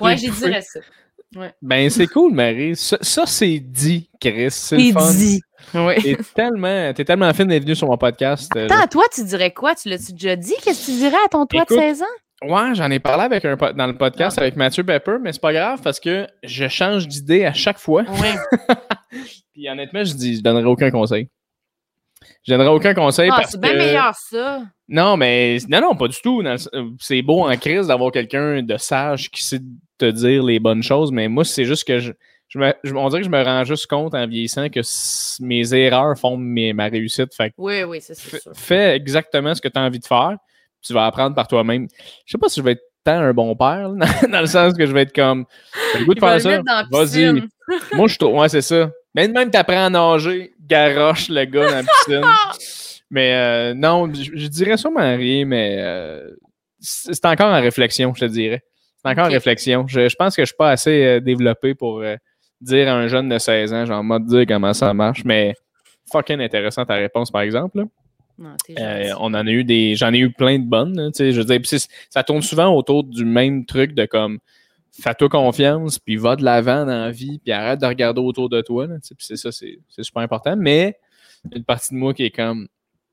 [0.00, 0.80] Ouais, j'ai dirais ça.
[1.60, 2.76] Ben, c'est cool, Marie.
[2.76, 4.50] Ça, ça, c'est dit, Chris.
[4.50, 5.40] C'est dit.
[5.74, 5.94] Oui.
[6.02, 8.50] T'es tellement, tellement fine d'être venu sur mon podcast.
[8.56, 9.74] euh, Attends, toi, tu dirais quoi?
[9.74, 10.54] Tu l'as-tu déjà dit?
[10.62, 12.06] Qu'est-ce que tu dirais à ton toi de Écoute, 16 ans?
[12.42, 15.52] Ouais, j'en ai parlé avec un, dans le podcast avec Mathieu Pepper, mais c'est pas
[15.52, 18.04] grave parce que je change d'idée à chaque fois.
[18.08, 18.28] Oui.
[19.52, 21.28] Puis honnêtement, je dis, je donnerai aucun conseil.
[22.46, 23.78] Je donnerai aucun conseil Ah, parce c'est bien que...
[23.78, 24.62] meilleur ça.
[24.88, 26.40] Non, mais non, non, pas du tout.
[26.44, 26.56] Euh,
[27.00, 29.60] C'est beau en crise d'avoir quelqu'un de sage qui sait
[29.98, 32.12] te dire les bonnes choses, mais moi, c'est juste que je,
[32.48, 34.80] je me- je- on dirait que je me rends juste compte en vieillissant que
[35.42, 37.34] mes erreurs font mes- ma réussite.
[37.34, 38.52] Fait Oui, oui, ça, c'est sûr.
[38.54, 40.36] fais exactement ce que tu as envie de faire.
[40.82, 41.88] Tu vas apprendre par toi-même.
[42.24, 44.74] Je sais pas si je vais être tant un bon père, là, dans le sens
[44.74, 45.44] que je vais être comme.
[45.92, 46.62] T'as le goût de faire ça?
[46.90, 47.42] Vas-y.
[47.92, 48.34] Moi, je trouve.
[48.38, 48.90] Ouais, c'est ça.
[49.14, 52.22] Même, même t'apprends à nager, garoche le gars dans la piscine.
[53.10, 56.30] mais euh, non, je, je dirais sûrement rien, mais euh,
[56.78, 58.62] c'est encore en réflexion, je te dirais.
[59.02, 59.86] C'est encore en réflexion.
[59.88, 62.00] Je, je pense que je suis pas assez euh, développé pour
[62.60, 65.54] dire à un jeune de 16 ans, genre, moi, te dire comment ça marche, mais
[66.10, 67.78] fucking intéressant ta réponse, par exemple.
[67.78, 67.84] là.
[68.40, 69.96] Non, Euh, on en a eu des.
[69.96, 71.10] J'en ai eu plein de bonnes.
[71.18, 74.38] je veux dire, ça tourne souvent autour du même truc de comme
[74.92, 78.60] fais-toi confiance, puis va de l'avant dans la vie, puis arrête de regarder autour de
[78.60, 78.86] toi.
[79.02, 80.54] c'est ça, c'est super important.
[80.56, 80.96] Mais
[81.52, 82.68] une partie de moi qui est comme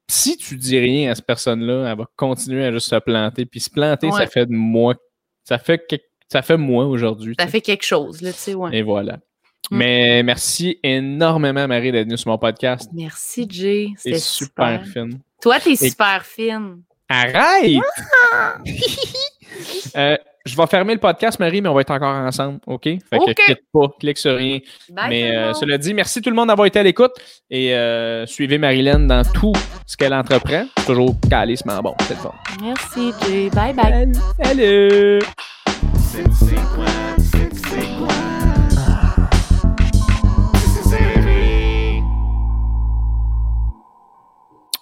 [0.07, 3.45] si tu dis rien à cette personne-là, elle va continuer à juste se planter.
[3.47, 4.93] Puis se planter, ça fait de moi.
[5.43, 5.95] Ça fait que-
[6.31, 7.33] ça fait moi aujourd'hui.
[7.39, 8.77] Ça fait quelque chose, là, tu sais, ouais.
[8.77, 9.17] Et voilà.
[9.71, 9.77] Mm.
[9.77, 12.89] Mais merci énormément, Marie, d'être venue sur mon podcast.
[12.93, 13.89] Merci, Jay.
[13.97, 15.03] C'est C'était super super.
[15.03, 15.19] fine.
[15.41, 16.81] Toi, t'es super fine.
[17.09, 17.81] Arrête!
[19.95, 22.83] Euh, je vais fermer le podcast, Marie, mais on va être encore ensemble, OK?
[22.83, 23.35] Fait que OK.
[23.35, 24.59] clique pas, clique sur rien.
[24.89, 27.13] Bye, mais euh, cela dit, merci tout le monde d'avoir été à l'écoute
[27.49, 29.53] et euh, suivez Marilyn dans tout
[29.85, 30.65] ce qu'elle entreprend.
[30.85, 32.33] Toujours calissement bon, c'est le fun.
[32.61, 33.49] Merci, Jay.
[33.49, 34.11] Bye bye.
[34.43, 35.21] Salut!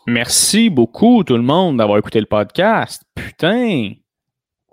[0.07, 3.03] Merci beaucoup tout le monde d'avoir écouté le podcast.
[3.15, 3.93] Putain,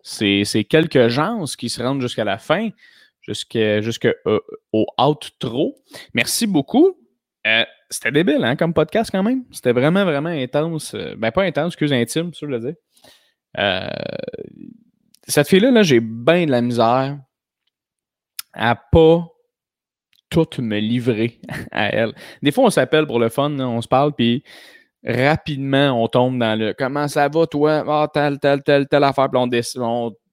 [0.02, 2.70] c'est quelques gens qui se rendent jusqu'à la fin,
[3.22, 4.38] jusqu'au jusqu euh,
[4.72, 5.76] outro.
[6.14, 6.96] Merci beaucoup.
[7.46, 9.44] Euh, c'était débile, hein, comme podcast quand même.
[9.50, 10.94] C'était vraiment, vraiment intense.
[11.16, 12.74] Ben, pas intense, excuse, intime, ça, je veux dire.
[13.58, 13.88] Euh,
[15.26, 17.18] cette fille-là, -là, j'ai bien de la misère
[18.52, 19.26] à pas
[20.28, 21.40] tout me livrer
[21.72, 22.14] à elle.
[22.42, 24.44] Des fois, on s'appelle pour le fun, on se parle, puis
[25.04, 27.84] rapidement, on tombe dans le comment ça va, toi?
[27.86, 29.40] Ah, telle, telle, telle, telle affaire, puis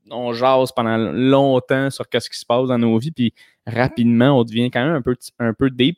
[0.09, 3.33] on, jase pendant longtemps sur ce qui se passe dans nos vies, puis
[3.65, 5.97] rapidement, on devient quand même un peu, un deep.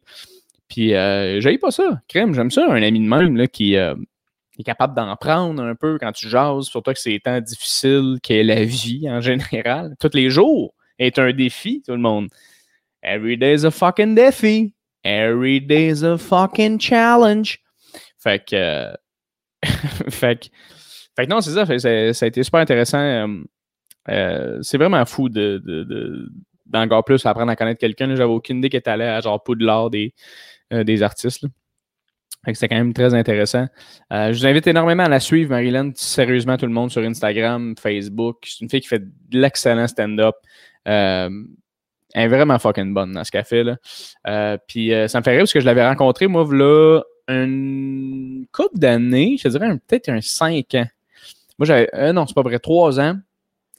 [0.67, 1.99] Puis, euh, j'aille pas ça.
[2.07, 3.95] Crème, j'aime ça, un ami de même là, qui euh,
[4.59, 8.43] est capable d'en prendre un peu quand tu jases, surtout que c'est temps difficile qu'est
[8.43, 9.95] la vie en général.
[9.99, 12.29] Tous les jours est un défi, tout le monde.
[13.01, 14.73] Every day is a fucking défi.
[15.03, 17.59] Every day is a fucking challenge.
[18.19, 18.55] Fait que.
[18.55, 18.93] Euh,
[20.09, 20.45] fait que.
[21.15, 22.13] Fait que non, c'est ça.
[22.13, 22.25] ça.
[22.25, 22.99] a été super intéressant.
[22.99, 23.27] Euh,
[24.09, 25.61] euh, c'est vraiment fou de,
[26.65, 28.07] d'encore plus apprendre à connaître quelqu'un.
[28.15, 30.13] J'avais aucune idée qu'elle allait à genre Poudlard des,
[30.71, 31.45] des artistes.
[32.45, 33.67] Fait que c'était quand même très intéressant.
[34.09, 35.91] je vous invite énormément à la suivre, Marilyn.
[35.95, 38.37] Sérieusement, tout le monde sur Instagram, Facebook.
[38.45, 40.35] C'est une fille qui fait de l'excellent stand-up.
[42.13, 43.65] Elle est vraiment fucking bonne dans ce qu'elle fait.
[44.27, 48.45] Euh, puis euh, ça me fait rire parce que je l'avais rencontré, moi, là, une
[48.51, 50.87] couple d'années, je dirais peut-être un 5 ans.
[51.57, 53.17] Moi, j'avais, euh, non, c'est pas vrai, 3 ans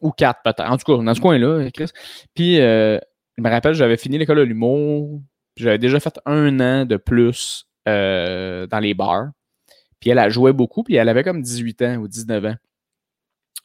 [0.01, 0.61] ou 4 peut-être.
[0.61, 1.91] En tout cas, dans ce coin-là, Chris.
[2.35, 3.01] Puis, je
[3.39, 5.21] me rappelle, j'avais fini l'école de l'humour.
[5.57, 9.31] J'avais déjà fait un an de plus dans les bars.
[10.01, 12.57] Puis elle a joué beaucoup, puis elle avait comme 18 ans ou 19 ans.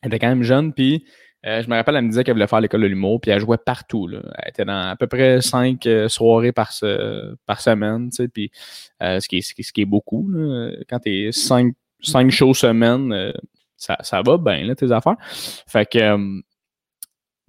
[0.02, 1.06] Elle était quand même jeune, puis
[1.46, 3.40] euh, je me rappelle, elle me disait qu'elle voulait faire l'école de l'humour, puis elle
[3.40, 4.08] jouait partout.
[4.08, 4.20] Là.
[4.40, 6.72] Elle était dans à peu près cinq euh, soirées par,
[7.46, 8.52] par semaine, tu sais, puis
[9.04, 10.30] euh, ce, qui est, ce, qui beaucoup.
[10.32, 10.72] Là.
[10.90, 13.34] Quand tu es cinq, cinq shows semaine,
[13.78, 15.18] ça, ça, va bien, là, tes affaires.
[15.68, 16.42] Fait que,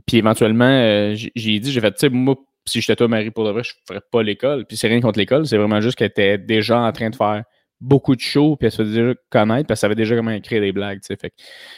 [0.07, 2.37] puis éventuellement, j'ai dit, j'ai fait, tu sais, moi,
[2.67, 4.67] si j'étais toi, Marie, pour de vrai, je ferais pas l'école.
[4.67, 7.45] Puis c'est rien contre l'école, c'est vraiment juste qu'elle était déjà en train de faire
[7.81, 10.61] beaucoup de shows, puis elle se faisait déjà connaître, parce qu'elle savait déjà comment écrire
[10.61, 11.17] des blagues, tu sais.
[11.17, 11.33] Fait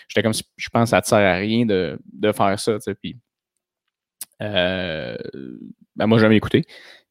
[0.08, 2.94] j'étais comme, je pense ça te sert à rien de, de faire ça, tu sais.
[2.94, 3.16] Puis,
[4.42, 5.16] euh,
[5.96, 6.64] ben moi, j'ai jamais écouté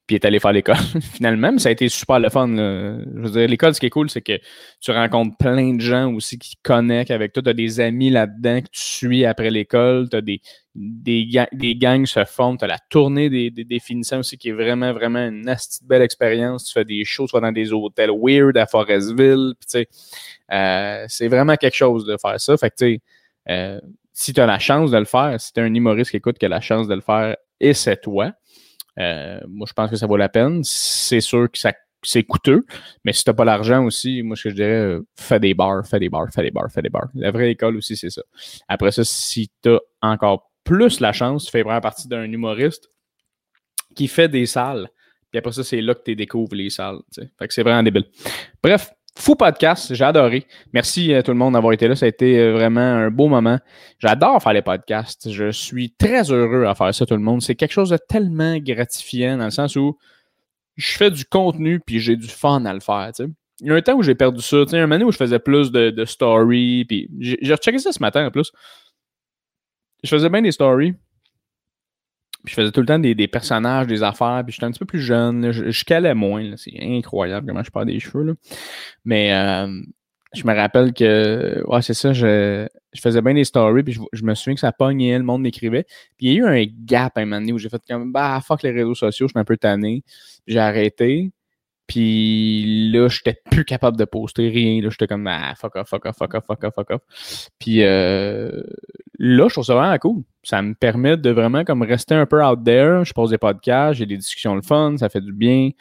[0.08, 0.78] puis est allé faire l'école
[1.14, 1.52] finalement.
[1.52, 2.48] Mais ça a été super le fun.
[2.48, 4.40] Je veux dire, l'école, ce qui est cool, c'est que
[4.80, 7.44] tu rencontres plein de gens aussi qui connectent avec toi.
[7.44, 10.10] Tu as des amis là-dedans que tu suis après l'école.
[10.10, 10.42] Tu as des,
[10.74, 12.58] des, des gangs se forment.
[12.58, 15.54] Tu as la tournée des, des, définissants aussi qui est vraiment, vraiment une
[15.84, 16.66] belle expérience.
[16.66, 19.54] Tu fais des shows, soit dans des hôtels weird à Forestville.
[20.54, 22.56] Euh, c'est vraiment quelque chose de faire ça.
[22.56, 22.98] Fait que,
[23.50, 23.82] euh,
[24.14, 26.38] si tu as la chance de le faire, si tu es un humoriste qui écoute
[26.38, 28.32] qui a la chance de le faire, et c'est toi.
[28.98, 30.62] Euh, moi, je pense que ça vaut la peine.
[30.64, 32.64] C'est sûr que ça c'est coûteux,
[33.04, 35.54] mais si tu n'as pas l'argent aussi, moi, ce que je dirais, euh, fais des
[35.54, 37.10] bars, fais des bars, fais des bars, fais des bars.
[37.16, 38.22] La vraie école aussi, c'est ça.
[38.68, 42.90] Après ça, si tu as encore plus la chance, tu fais vraiment partie d'un humoriste
[43.96, 44.90] qui fait des salles.
[45.32, 47.00] Puis après ça, c'est là que tu découvres les salles.
[47.14, 48.06] Fait que c'est vraiment débile.
[48.62, 50.46] Bref, Fou podcast, j'ai adoré.
[50.74, 51.96] Merci à tout le monde d'avoir été là.
[51.96, 53.58] Ça a été euh, vraiment un beau moment.
[53.98, 55.32] J'adore faire les podcasts.
[55.32, 57.42] Je suis très heureux à faire ça, tout le monde.
[57.42, 59.98] C'est quelque chose de tellement gratifiant dans le sens où
[60.76, 63.10] je fais du contenu puis j'ai du fun à le faire.
[63.60, 64.58] Il y a un temps où j'ai perdu ça.
[64.66, 66.86] Tu sais, un moment où je faisais plus de, de stories.
[66.86, 68.52] Puis j'ai rechecké ça ce matin en plus.
[70.04, 70.94] Je faisais bien des stories
[72.48, 75.02] je faisais tout le temps des, personnages, des affaires, puis j'étais un petit peu plus
[75.02, 75.52] jeune.
[75.52, 76.56] Je, calais moins.
[76.56, 78.24] C'est incroyable comment je perds des cheveux.
[78.24, 78.34] Là.
[79.06, 79.82] Mais euh,
[80.34, 82.68] je me rappelle que, ouais, c'est ça, je,
[83.00, 85.84] faisais bien des stories, puis je, me souviens que ça pognait, le monde m'écrivait.
[86.18, 88.12] Puis il y a eu un gap à un moment donné où j'ai fait comme,
[88.12, 90.04] bah, fuck les réseaux sociaux, je suis un peu tanné.
[90.48, 91.32] J'ai arrêté.
[91.88, 94.82] Puis là, j'étais plus capable de poster rien.
[94.90, 97.50] J'étais comme ah, fuck off, fuck off, fuck off, fuck off, fuck off.
[97.60, 98.62] Puis euh,
[99.18, 100.24] là, je trouve ça vraiment cool.
[100.44, 103.06] Ça me permet de vraiment comme rester un peu out there.
[103.06, 105.72] Je pose des podcasts, j'ai des discussions le fun, ça fait du bien.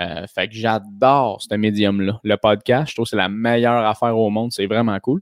[0.00, 2.18] Euh, fait que j'adore ce médium-là.
[2.24, 4.52] Le podcast, je trouve que c'est la meilleure affaire au monde.
[4.52, 5.20] C'est vraiment cool.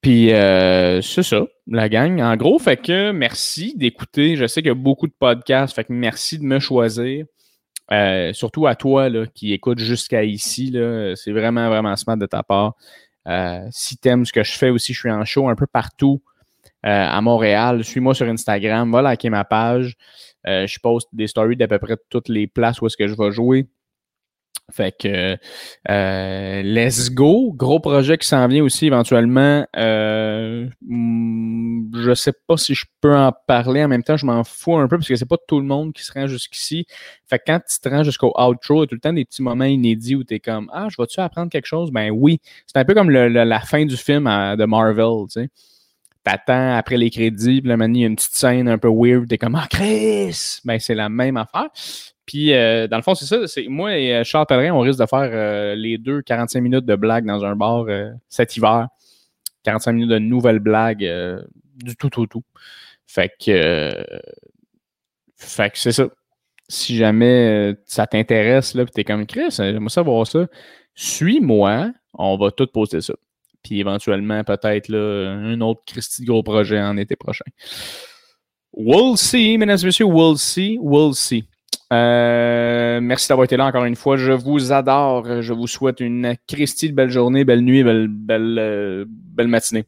[0.00, 2.20] Puis euh, c'est ça, la gang.
[2.20, 4.34] En gros, fait que merci d'écouter.
[4.36, 7.24] Je sais qu'il y a beaucoup de podcasts, fait que merci de me choisir.
[7.92, 10.74] Euh, surtout à toi là, qui écoute jusqu'à ici,
[11.16, 12.74] c'est vraiment, vraiment smart de ta part.
[13.28, 15.66] Euh, si tu aimes ce que je fais aussi, je suis en show un peu
[15.66, 16.22] partout
[16.86, 17.84] euh, à Montréal.
[17.84, 19.96] Suis-moi sur Instagram, va liker ma page.
[20.44, 23.32] je poste des stories d'à peu près toutes les places où est-ce que je vais
[23.32, 23.66] jouer.
[24.72, 25.36] Fait que
[25.90, 27.52] euh, let's go.
[27.52, 29.66] Gros projet qui s'en vient aussi éventuellement.
[29.76, 33.84] Euh, hmm, je sais pas si je peux en parler.
[33.84, 35.92] En même temps, je m'en fous un peu parce que c'est pas tout le monde
[35.92, 36.86] qui se rend jusqu'ici.
[37.26, 39.24] Fait que quand tu te rends jusqu'au outro, il y a tout le temps des
[39.26, 41.90] petits moments inédits où tu es comme Ah, je vais-tu apprendre quelque chose?
[41.92, 42.40] Ben oui.
[42.66, 45.48] C'est un peu comme la fin du film de Marvel, tu sais.
[46.24, 49.28] T'attends après les crédits, puis là, il y a une petite scène un peu weird,
[49.28, 50.60] t'es comme Ah, Chris!
[50.64, 51.68] Ben, c'est la même affaire.
[52.26, 53.46] Puis, euh, dans le fond, c'est ça.
[53.46, 56.86] C'est, moi et euh, Charles Pellerin, on risque de faire euh, les deux 45 minutes
[56.86, 57.86] de blagues dans un bar
[58.28, 58.88] cet hiver.
[59.64, 61.08] 45 minutes de nouvelles blagues
[61.76, 62.44] du tout tout, tout.
[63.06, 64.04] Fait que,
[65.36, 66.08] fait que c'est ça.
[66.68, 70.46] Si jamais ça t'intéresse, là, tu t'es comme Chris, j'aimerais savoir ça,
[70.94, 73.14] suis-moi, on va tout poster ça.
[73.62, 77.44] Puis éventuellement, peut-être là, un autre Christy gros projet en été prochain.
[78.72, 81.44] We'll see, mesdames et messieurs, we'll see, we'll see.
[81.94, 84.16] Euh, merci d'avoir été là encore une fois.
[84.16, 85.42] Je vous adore.
[85.42, 89.84] Je vous souhaite une Christie de belle journée, belle nuit, belle, belle, euh, belle matinée.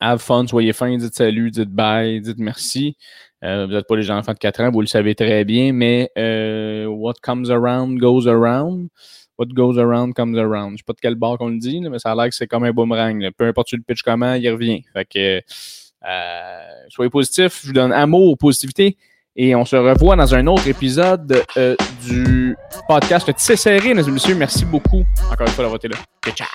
[0.00, 2.96] Have fun, soyez fins, dites salut, dites bye, dites merci.
[3.44, 6.10] Euh, vous n'êtes pas les enfants de 4 ans, vous le savez très bien, mais
[6.86, 8.88] what comes around goes around.
[9.36, 10.72] What goes around comes around.
[10.72, 12.46] Je sais pas de quel bord qu'on le dit, mais ça a l'air que c'est
[12.46, 13.30] comme un boomerang.
[13.36, 14.82] Peu importe tu le pitch comment, il revient.
[14.92, 15.44] Fait
[16.88, 18.96] soyez positifs, je vous donne amour, positivité.
[19.36, 21.74] Et on se revoit dans un autre épisode euh,
[22.06, 22.56] du
[22.88, 24.36] podcast Tissé Serré, mesdames et messieurs.
[24.36, 25.96] Merci beaucoup encore une fois d'avoir été là.
[26.28, 26.48] Et ciao!